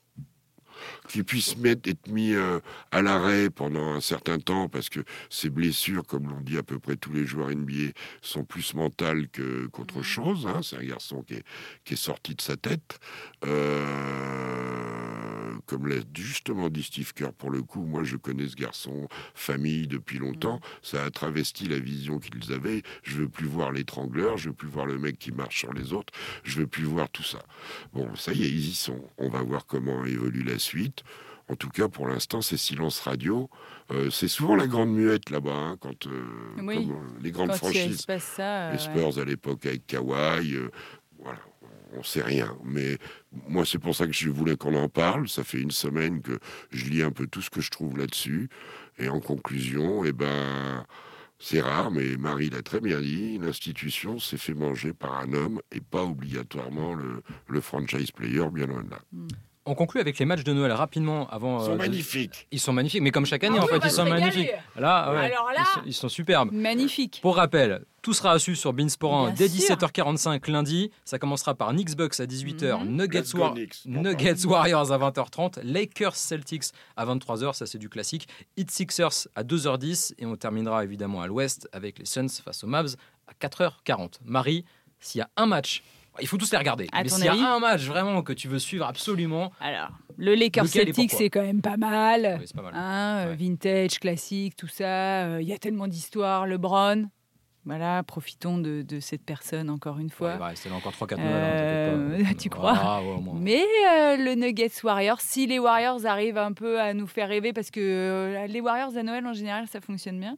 Qu'il 1.08 1.24
puisse 1.24 1.56
mettre, 1.56 1.88
être 1.90 2.08
mis 2.08 2.34
euh, 2.34 2.60
à 2.90 3.02
l'arrêt 3.02 3.50
pendant 3.50 3.92
un 3.92 4.00
certain 4.00 4.38
temps 4.38 4.68
parce 4.68 4.88
que 4.88 5.00
ses 5.30 5.50
blessures, 5.50 6.04
comme 6.06 6.28
l'ont 6.28 6.40
dit 6.40 6.56
à 6.58 6.62
peu 6.62 6.78
près 6.78 6.96
tous 6.96 7.12
les 7.12 7.26
joueurs 7.26 7.50
NBA, 7.50 7.92
sont 8.20 8.44
plus 8.44 8.74
mentales 8.74 9.26
qu'autre 9.70 9.98
Mhm. 9.98 10.02
chose. 10.02 10.46
hein. 10.46 10.60
C'est 10.62 10.76
un 10.76 10.84
garçon 10.84 11.22
qui 11.22 11.34
est, 11.34 11.44
qui 11.84 11.94
est 11.94 11.96
sorti 11.96 12.34
de 12.34 12.40
sa 12.40 12.56
tête. 12.56 12.98
Euh, 13.44 15.01
comme 15.72 15.86
l'a 15.86 15.96
justement 16.14 16.68
dit 16.68 16.82
Steve 16.82 17.14
Kerr, 17.14 17.32
pour 17.32 17.50
le 17.50 17.62
coup, 17.62 17.82
moi 17.82 18.04
je 18.04 18.18
connais 18.18 18.46
ce 18.46 18.56
garçon, 18.56 19.08
famille 19.34 19.86
depuis 19.86 20.18
longtemps, 20.18 20.60
ça 20.82 21.02
a 21.02 21.10
travesti 21.10 21.66
la 21.66 21.78
vision 21.78 22.18
qu'ils 22.18 22.52
avaient. 22.52 22.82
Je 23.02 23.16
veux 23.16 23.28
plus 23.28 23.46
voir 23.46 23.72
l'étrangleur, 23.72 24.36
je 24.36 24.50
veux 24.50 24.54
plus 24.54 24.68
voir 24.68 24.84
le 24.84 24.98
mec 24.98 25.18
qui 25.18 25.32
marche 25.32 25.60
sur 25.60 25.72
les 25.72 25.94
autres, 25.94 26.12
je 26.44 26.58
veux 26.58 26.66
plus 26.66 26.84
voir 26.84 27.08
tout 27.08 27.22
ça. 27.22 27.38
Bon, 27.94 28.14
ça 28.16 28.32
y 28.32 28.42
est, 28.44 28.48
ils 28.50 28.68
y 28.68 28.74
sont. 28.74 29.02
On 29.16 29.30
va 29.30 29.40
voir 29.42 29.64
comment 29.64 30.04
évolue 30.04 30.42
la 30.42 30.58
suite. 30.58 31.04
En 31.48 31.56
tout 31.56 31.70
cas, 31.70 31.88
pour 31.88 32.06
l'instant, 32.06 32.42
c'est 32.42 32.56
silence 32.58 33.00
radio. 33.00 33.48
Euh, 33.90 34.10
c'est 34.10 34.28
souvent 34.28 34.56
la 34.56 34.66
grande 34.66 34.92
muette 34.92 35.30
là-bas, 35.30 35.54
hein, 35.54 35.76
quand 35.80 36.06
euh, 36.06 36.22
Oui. 36.62 36.76
comme, 36.86 36.90
euh, 36.96 37.18
les 37.22 37.30
grandes 37.30 37.48
Quand 37.48 37.56
franchises. 37.56 38.04
ça. 38.18 38.72
Les 38.72 38.78
Spurs 38.78 39.18
à 39.18 39.24
l'époque 39.24 39.64
avec 39.66 39.86
Kawhi, 39.86 40.56
voilà, 41.18 41.40
on 41.94 42.02
sait 42.02 42.22
rien. 42.22 42.56
Mais 42.62 42.98
moi, 43.48 43.64
c'est 43.64 43.78
pour 43.78 43.94
ça 43.94 44.06
que 44.06 44.12
je 44.12 44.28
voulais 44.28 44.56
qu'on 44.56 44.74
en 44.74 44.88
parle. 44.88 45.28
Ça 45.28 45.44
fait 45.44 45.60
une 45.60 45.70
semaine 45.70 46.20
que 46.22 46.38
je 46.70 46.86
lis 46.86 47.02
un 47.02 47.10
peu 47.10 47.26
tout 47.26 47.42
ce 47.42 47.50
que 47.50 47.60
je 47.60 47.70
trouve 47.70 47.96
là-dessus. 47.96 48.48
Et 48.98 49.08
en 49.08 49.20
conclusion, 49.20 50.04
eh 50.04 50.12
ben, 50.12 50.84
c'est 51.38 51.60
rare, 51.60 51.90
mais 51.90 52.16
Marie 52.16 52.50
l'a 52.50 52.62
très 52.62 52.80
bien 52.80 53.00
dit, 53.00 53.38
l'institution 53.38 54.18
s'est 54.18 54.36
fait 54.36 54.54
manger 54.54 54.92
par 54.92 55.18
un 55.18 55.32
homme 55.32 55.60
et 55.72 55.80
pas 55.80 56.04
obligatoirement 56.04 56.94
le, 56.94 57.22
le 57.48 57.60
franchise 57.60 58.10
player, 58.10 58.48
bien 58.52 58.66
loin 58.66 58.84
de 58.84 58.90
là. 58.90 59.00
On 59.64 59.76
conclut 59.76 60.00
avec 60.00 60.18
les 60.18 60.24
matchs 60.24 60.42
de 60.42 60.52
Noël 60.52 60.72
rapidement 60.72 61.28
avant. 61.30 61.58
Ils 61.60 61.62
euh, 61.62 61.66
sont 61.66 61.76
magnifiques. 61.76 62.48
Ils 62.50 62.58
sont 62.58 62.72
magnifiques, 62.72 63.00
mais 63.02 63.12
comme 63.12 63.26
chaque 63.26 63.44
année, 63.44 63.58
Ah 63.60 63.62
en 63.62 63.66
oui, 63.66 63.70
fait, 63.80 63.86
ils 63.86 63.90
se 63.90 63.96
sont 63.96 64.02
régaler. 64.04 64.20
magnifiques. 64.22 64.50
Là, 64.76 65.12
ouais, 65.12 65.18
Alors 65.32 65.52
là- 65.54 65.60
ils, 65.60 65.64
sont, 65.74 65.80
ils 65.86 65.94
sont 65.94 66.08
superbes. 66.08 66.50
Magnifique. 66.52 67.20
Pour 67.22 67.36
rappel, 67.36 67.84
tout 68.02 68.12
sera 68.12 68.32
à 68.32 68.38
suivre 68.40 68.58
sur 68.58 68.72
Beansport 68.72 69.14
1 69.16 69.24
Bien 69.26 69.34
dès 69.34 69.48
sûr. 69.48 69.76
17h45 69.76 70.50
lundi. 70.50 70.90
Ça 71.04 71.20
commencera 71.20 71.54
par 71.54 71.70
Knicks 71.72 71.94
Bucks 71.94 72.18
à 72.18 72.26
18h, 72.26 72.80
Mhm. 72.84 72.96
Nuggets, 72.96 73.36
War- 73.36 73.54
Knicks. 73.54 73.82
Nuggets 73.86 74.44
Warriors 74.46 74.90
à 74.90 74.98
20h30, 74.98 75.60
Lakers 75.62 76.16
Celtics 76.16 76.64
à 76.96 77.04
23h, 77.04 77.54
ça 77.54 77.64
c'est 77.66 77.78
du 77.78 77.88
classique. 77.88 78.26
Heat 78.56 78.68
Sixers 78.70 79.28
à 79.36 79.44
2h10 79.44 80.14
et 80.18 80.26
on 80.26 80.34
terminera 80.34 80.82
évidemment 80.82 81.22
à 81.22 81.28
l'ouest 81.28 81.68
avec 81.72 82.00
les 82.00 82.04
Suns 82.06 82.26
face 82.44 82.64
aux 82.64 82.66
Mavs 82.68 82.96
à 83.28 83.32
4h40. 83.34 84.18
Marie, 84.24 84.64
s'il 84.98 85.20
y 85.20 85.22
a 85.22 85.30
un 85.36 85.46
match, 85.46 85.84
il 86.20 86.26
faut 86.28 86.36
tous 86.36 86.50
les 86.52 86.58
regarder. 86.58 86.86
À 86.92 87.02
mais 87.02 87.08
s'il 87.08 87.24
y 87.24 87.28
a 87.28 87.54
un 87.54 87.58
match 87.60 87.82
vraiment 87.84 88.22
que 88.22 88.32
tu 88.32 88.48
veux 88.48 88.58
suivre 88.58 88.86
absolument, 88.86 89.50
Alors, 89.60 89.88
le 90.18 90.34
Lakers 90.34 90.64
pourquoi 91.08 91.18
c'est 91.18 91.30
quand 91.30 91.42
même 91.42 91.62
pas 91.62 91.76
mal. 91.76 92.36
oui, 92.40 92.44
c'est 92.46 92.56
pas 92.56 92.62
mal. 92.62 92.74
Hein, 92.76 93.26
euh, 93.26 93.30
Ouais. 93.30 93.36
Vintage, 93.36 93.98
classique, 93.98 94.56
tout 94.56 94.68
ça. 94.68 95.24
euh, 95.24 95.38
Il 95.40 95.48
y 95.48 95.52
a 95.52 95.58
tellement 95.58 95.88
d'histoires. 95.88 96.46
LeBron. 96.46 97.08
Voilà, 97.64 98.02
profitons 98.02 98.58
de, 98.58 98.82
de 98.82 98.98
cette 98.98 99.24
personne 99.24 99.70
encore 99.70 100.00
une 100.00 100.10
fois. 100.10 100.34
Ouais, 100.36 100.56
là 100.68 100.74
encore 100.74 100.92
3-4 100.92 101.16
Euh, 101.20 102.08
Noël. 102.08 102.20
hein, 102.22 102.28
pas. 102.30 102.34
tu 102.42 102.48
crois 102.50 102.74
Ah, 102.76 103.00
ouais. 103.02 103.18
Mais 103.34 103.62
euh, 103.62 104.16
le 104.16 104.34
Nuggets 104.34 104.72
Warriors, 104.82 105.20
si 105.20 105.46
les 105.46 105.60
Warriors 105.60 106.04
arrivent 106.04 106.38
un 106.38 106.52
peu 106.52 106.80
à 106.80 106.92
nous 106.92 107.06
faire 107.06 107.28
rêver, 107.28 107.52
parce 107.52 107.70
que 107.70 107.78
euh, 107.80 108.46
les 108.48 108.60
Warriors 108.60 108.96
à 108.96 109.02
Noël 109.04 109.24
en 109.28 109.32
général, 109.32 109.68
ça 109.68 109.80
fonctionne 109.80 110.18
bien. 110.18 110.36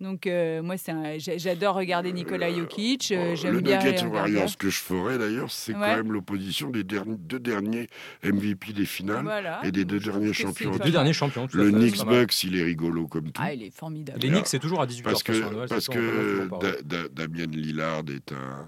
Donc 0.00 0.26
euh, 0.26 0.62
moi, 0.62 0.76
c'est 0.76 0.90
un- 0.90 1.16
j'a- 1.18 1.38
j'adore 1.38 1.76
regarder 1.76 2.12
Nikola 2.12 2.52
Jokic. 2.52 3.12
euh, 3.12 3.30
Oh, 3.32 3.36
J'aime 3.36 3.52
le 3.54 3.60
bien 3.60 3.78
regarder. 3.78 4.04
Warriors 4.06 4.56
que 4.58 4.68
je 4.68 4.78
ferai 4.80 5.16
d'ailleurs, 5.16 5.50
c'est 5.50 5.72
Ouais. 5.74 5.78
quand 5.80 5.96
même 5.96 6.12
l'opposition 6.12 6.70
des 6.70 6.82
derni- 6.82 7.16
deux 7.18 7.38
derniers 7.38 7.86
MVP 8.24 8.72
des 8.72 8.84
finales 8.84 9.22
Voilà. 9.22 9.60
et 9.64 9.70
des 9.70 9.84
deux 9.84 10.00
derniers 10.00 10.32
champions. 10.32 10.72
Deux 10.72 10.90
derniers 10.90 11.12
champions. 11.12 11.46
Le 11.52 11.70
Knicks. 11.70 12.04
Bucks, 12.04 12.42
il 12.42 12.58
est 12.58 12.64
rigolo 12.64 13.06
comme 13.06 13.30
tout. 13.30 13.40
Ah, 13.44 13.54
il 13.54 13.62
est 13.62 13.70
formidable. 13.70 14.18
Les 14.20 14.28
Knicks, 14.28 14.48
c'est 14.48 14.58
toujours 14.58 14.82
à 14.82 14.86
18h. 14.86 15.04
parce 15.04 15.22
que, 15.22 15.66
parce 15.68 15.88
que 15.88 17.08
Damien 17.12 17.46
Lillard 17.46 18.02
est 18.12 18.32
un. 18.32 18.66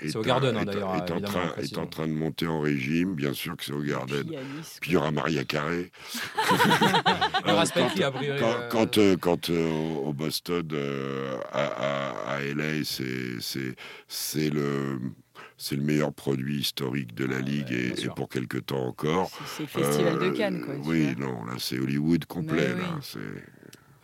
C'est 0.00 0.16
au 0.16 0.22
Garden, 0.22 0.56
hein, 0.56 0.62
est- 0.62 0.64
d'ailleurs, 0.64 0.94
est, 0.96 1.10
en 1.10 1.20
train, 1.20 1.52
est 1.58 1.78
en 1.78 1.86
train 1.86 2.08
de 2.08 2.12
monter 2.12 2.46
en 2.46 2.60
régime, 2.60 3.14
bien 3.14 3.32
sûr 3.34 3.56
que 3.56 3.64
c'est 3.64 3.72
au 3.72 3.82
Garden. 3.82 4.24
Puis 4.80 4.90
il 4.90 4.94
y 4.94 4.96
aura 4.96 5.10
Maria 5.10 5.44
Carré. 5.44 5.90
Il 7.44 7.48
y 7.50 7.52
aura 7.52 7.64
Euh, 7.64 7.66
quand, 7.74 8.10
priori, 8.12 8.38
quand, 8.40 8.46
euh, 8.54 8.68
quand, 8.70 8.98
euh, 8.98 9.16
quand, 9.16 9.50
euh, 9.50 9.70
au- 10.04 10.12
Boston, 10.12 10.68
euh, 10.72 11.36
à, 11.52 11.64
à, 11.66 12.34
à 12.36 12.40
LA, 12.42 12.84
c'est 12.84 14.50
le 14.50 14.98
c'est 15.56 15.76
le 15.76 15.82
meilleur 15.82 16.12
produit 16.12 16.58
historique 16.60 17.14
de 17.14 17.24
la 17.24 17.38
ligue 17.38 17.68
ouais, 17.70 17.94
et, 18.04 18.08
pour 18.16 18.28
quelque 18.28 18.58
temps 18.58 18.84
encore. 18.86 19.30
C'est 19.46 19.62
le 19.62 19.68
festival 19.68 20.18
de 20.18 20.24
Euh, 20.24 20.32
Cannes, 20.32 20.62
quoi. 20.64 20.74
Oui, 20.84 21.14
non, 21.18 21.44
là 21.44 21.54
c'est 21.58 21.78
Hollywood 21.78 22.24
complet. 22.26 22.68
Là, 22.74 22.98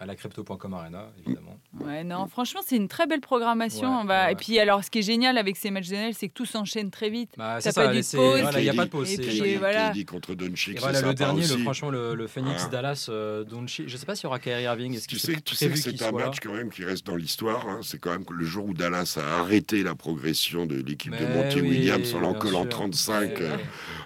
à 0.00 0.06
la 0.06 0.14
crypto.com 0.14 0.74
Arena, 0.74 1.10
évidemment. 1.24 1.58
Ouais, 1.80 2.04
non, 2.04 2.26
franchement, 2.28 2.60
c'est 2.64 2.76
une 2.76 2.86
très 2.86 3.06
belle 3.06 3.20
programmation. 3.20 3.88
Ouais, 3.96 4.00
on 4.02 4.04
va... 4.04 4.26
ouais. 4.26 4.32
Et 4.32 4.36
puis, 4.36 4.58
alors, 4.60 4.84
ce 4.84 4.90
qui 4.90 5.00
est 5.00 5.02
génial 5.02 5.36
avec 5.38 5.56
ces 5.56 5.70
matchs 5.70 5.88
de 5.88 5.94
Noël, 5.96 6.14
c'est 6.14 6.28
que 6.28 6.34
tout 6.34 6.46
s'enchaîne 6.46 6.90
très 6.92 7.10
vite. 7.10 7.30
Bah, 7.36 7.54
pas 7.62 7.72
ça, 7.72 7.88
dit 7.88 8.02
c'est- 8.04 8.16
pause. 8.16 8.40
voilà, 8.40 8.60
il 8.60 8.62
n'y 8.64 8.70
a 8.70 8.74
pas 8.74 8.84
de 8.84 8.90
pause. 8.90 9.12
Et 9.12 9.18
puis, 9.18 9.56
voilà. 9.56 9.92
Contre 10.06 10.34
Doncic, 10.34 10.78
voilà, 10.80 11.00
le 11.02 11.14
dernier, 11.14 11.46
le, 11.46 11.58
franchement, 11.58 11.90
le, 11.90 12.14
le 12.14 12.26
Phoenix 12.28 12.62
Ah. 12.66 12.68
Dallas 12.70 13.06
euh, 13.08 13.42
Doncic. 13.44 13.88
Je 13.88 13.92
ne 13.94 13.98
sais 13.98 14.06
pas 14.06 14.14
s'il 14.14 14.24
y 14.24 14.26
aura 14.28 14.38
Kyrie 14.38 14.62
Irving. 14.62 14.94
Est-ce 14.94 15.06
Tu 15.08 15.18
sais, 15.18 15.34
tu 15.40 15.54
sais 15.56 15.68
que 15.68 15.76
c'est 15.76 16.00
un 16.02 16.12
match 16.12 16.36
quand 16.42 16.54
même 16.54 16.70
qui 16.70 16.84
reste 16.84 17.04
dans 17.06 17.16
l'histoire. 17.16 17.66
hein. 17.68 17.80
C'est 17.82 17.98
quand 17.98 18.10
même 18.10 18.24
que 18.24 18.34
le 18.34 18.44
jour 18.44 18.66
où 18.66 18.74
Dallas 18.74 19.18
a 19.20 19.40
arrêté 19.40 19.82
la 19.82 19.94
progression 19.96 20.66
de 20.66 20.76
l'équipe 20.76 21.12
de 21.16 21.26
Monty 21.26 21.60
oui, 21.60 21.70
Williams 21.70 22.14
en 22.14 22.20
l'encollant 22.20 22.62
sûr. 22.62 22.68
35 22.70 23.18
Ouais, 23.18 23.36
euh, 23.42 23.56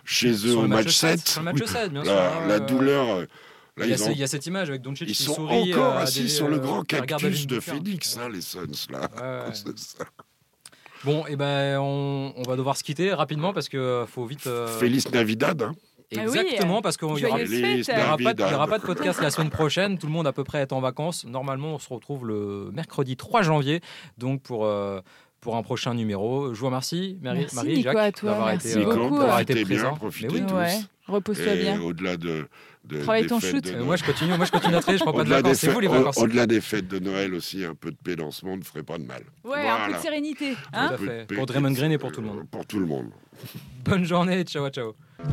chez 0.05 0.33
eux 0.47 0.57
au 0.57 0.67
match 0.67 0.87
match 0.87 0.95
7. 0.97 1.29
Sur 1.29 1.41
le 1.43 1.45
match 1.53 1.65
7, 1.65 1.93
bien 1.93 2.05
sûr. 2.05 2.13
La, 2.49 2.61
douleur. 2.61 3.27
Euh, 3.79 3.81
Là, 3.81 3.87
Il 3.87 3.89
y, 3.89 3.93
a, 3.93 3.97
ils, 3.97 3.99
ce- 3.99 4.05
ont- 4.09 4.13
il 4.13 4.19
y 4.19 4.23
a 4.23 4.27
cette 4.27 4.47
image 4.47 4.69
avec 4.71 4.83
Doncic 4.83 5.09
qui 5.09 5.15
sont 5.15 5.35
sourit. 5.35 5.73
encore 5.75 5.97
euh, 5.97 6.03
assis 6.03 6.23
des- 6.23 6.29
sur 6.29 6.49
le 6.49 6.57
euh, 6.57 6.61
grand 6.61 6.83
cactus 6.83 7.47
de. 7.47 7.61
Phoenix, 7.61 8.17
hein, 8.19 8.29
les 8.33 8.41
Suns, 8.41 8.67
là. 8.91 9.01
Ouais, 9.17 9.49
ouais. 9.49 9.55
C'est 9.55 9.79
ça. 9.79 10.05
Bon, 11.05 11.27
et 11.27 11.35
ben, 11.37 11.79
on, 11.81 12.33
on 12.37 12.43
va 12.43 12.55
devoir 12.57 12.77
se 12.77 12.85
quitter 12.85 13.13
rapidement 13.13 13.53
parce 13.53 13.69
que 13.69 14.05
faut 14.07 14.25
vite. 14.25 14.47
euh, 14.47 14.67
Félix 14.79 15.11
Navidad. 15.11 15.61
hein. 15.63 15.73
Ah 16.15 16.21
oui, 16.29 16.39
Exactement, 16.39 16.83
parce 16.83 16.99
qu'il 16.99 17.09
y 17.09 17.25
aura, 17.25 17.39
pas, 18.19 18.35
de- 18.35 18.43
aura 18.55 18.67
pas 18.67 18.79
podcast 18.79 19.23
la 19.23 19.31
semaine 19.31 19.49
prochaine. 19.49 19.97
Tout 19.99 20.07
le 20.07 20.13
monde 20.13 20.27
à 20.27 20.33
peu 20.35 20.45
près 20.45 20.61
est 20.61 20.75
en 20.75 20.81
vacances. 20.81 21.25
Normalement, 21.25 21.69
on 21.77 21.79
se 21.79 21.89
retrouve 21.89 22.27
le 22.27 22.71
mercredi 22.75 23.17
3 23.17 23.41
janvier, 23.43 23.81
donc 24.19 24.43
pour. 24.43 24.67
euh, 24.67 25.01
pour 25.43 25.57
un 25.57 25.63
prochain 25.63 25.93
numéro. 25.93 26.55
Je 26.55 26.61
vous 26.61 26.67
remercie, 26.67 27.19
Marie, 27.21 27.41
Merci, 27.41 27.55
Marie 27.57 27.69
Nico, 27.75 27.83
Jacques, 27.83 27.97
à 27.99 28.13
toi, 28.13 28.31
d'avoir 28.31 28.47
merci 28.49 28.69
été, 28.71 28.79
euh, 28.81 28.85
beaucoup. 28.95 29.19
d'avoir 29.19 29.41
été 29.41 29.55
bien, 29.55 29.65
présent. 29.65 29.95
profitez 29.97 30.29
oui, 30.33 30.43
tous. 30.47 30.55
Ouais, 30.55 30.79
repose-toi 31.09 31.53
Et 31.55 31.59
bien. 31.63 31.81
au-delà 31.83 32.17
de, 32.17 32.47
de- 32.85 33.01
Travaille 33.03 33.23
des 33.23 33.29
ton 33.29 33.41
fêtes 33.41 33.51
shoot. 33.51 33.65
de 33.65 33.69
Euh, 33.69 33.73
Noël- 33.75 33.85
moi, 33.87 33.97
je 33.97 34.05
continue, 34.05 34.37
moi, 34.37 34.47
je 34.47 34.51
continue 34.53 34.75
à 34.77 34.81
travailler, 34.81 34.99
je 34.99 35.05
prends 35.05 35.13
pas 35.13 35.25
de 35.25 35.29
vacances. 35.29 35.57
C'est 35.59 35.69
vous 35.69 35.81
les 35.81 35.89
vacances. 35.89 36.17
au-delà 36.19 36.47
des 36.47 36.61
fêtes 36.61 36.87
de 36.89 36.99
Noël 37.01 37.35
aussi, 37.35 37.65
un 37.65 37.75
peu 37.75 37.91
de 37.91 37.97
paix 38.03 38.15
dans 38.17 38.31
ce 38.31 38.47
monde 38.47 38.61
ne 38.61 38.65
ferait 38.65 38.85
pas 38.85 38.99
de 38.99 39.05
mal. 39.05 39.23
Ouais, 39.45 39.59
un 39.69 39.77
peu 39.77 39.79
Voilà. 39.83 39.97
de 39.99 40.03
sérénité. 40.03 40.53
Tout 40.53 40.59
Hein 40.73 40.87
à 40.87 40.95
Un 40.95 40.97
peu 40.97 41.05
de 41.07 41.11
fait. 41.11 41.27
paix, 41.27 41.35
Pour 41.35 41.47
Draymond 41.47 41.73
Green 41.73 41.91
et 41.93 41.99
pour 41.99 42.13
tout 42.13 42.23
le 42.23 42.29
euh, 42.29 42.33
monde. 42.35 42.47
Pour 42.49 42.65
tout 42.65 42.79
le 42.79 42.87
monde. 42.87 43.11
Bonne 43.85 44.05
journée, 44.05 44.45
ciao, 44.45 44.69
ciao. 44.71 44.95
My 45.19 45.25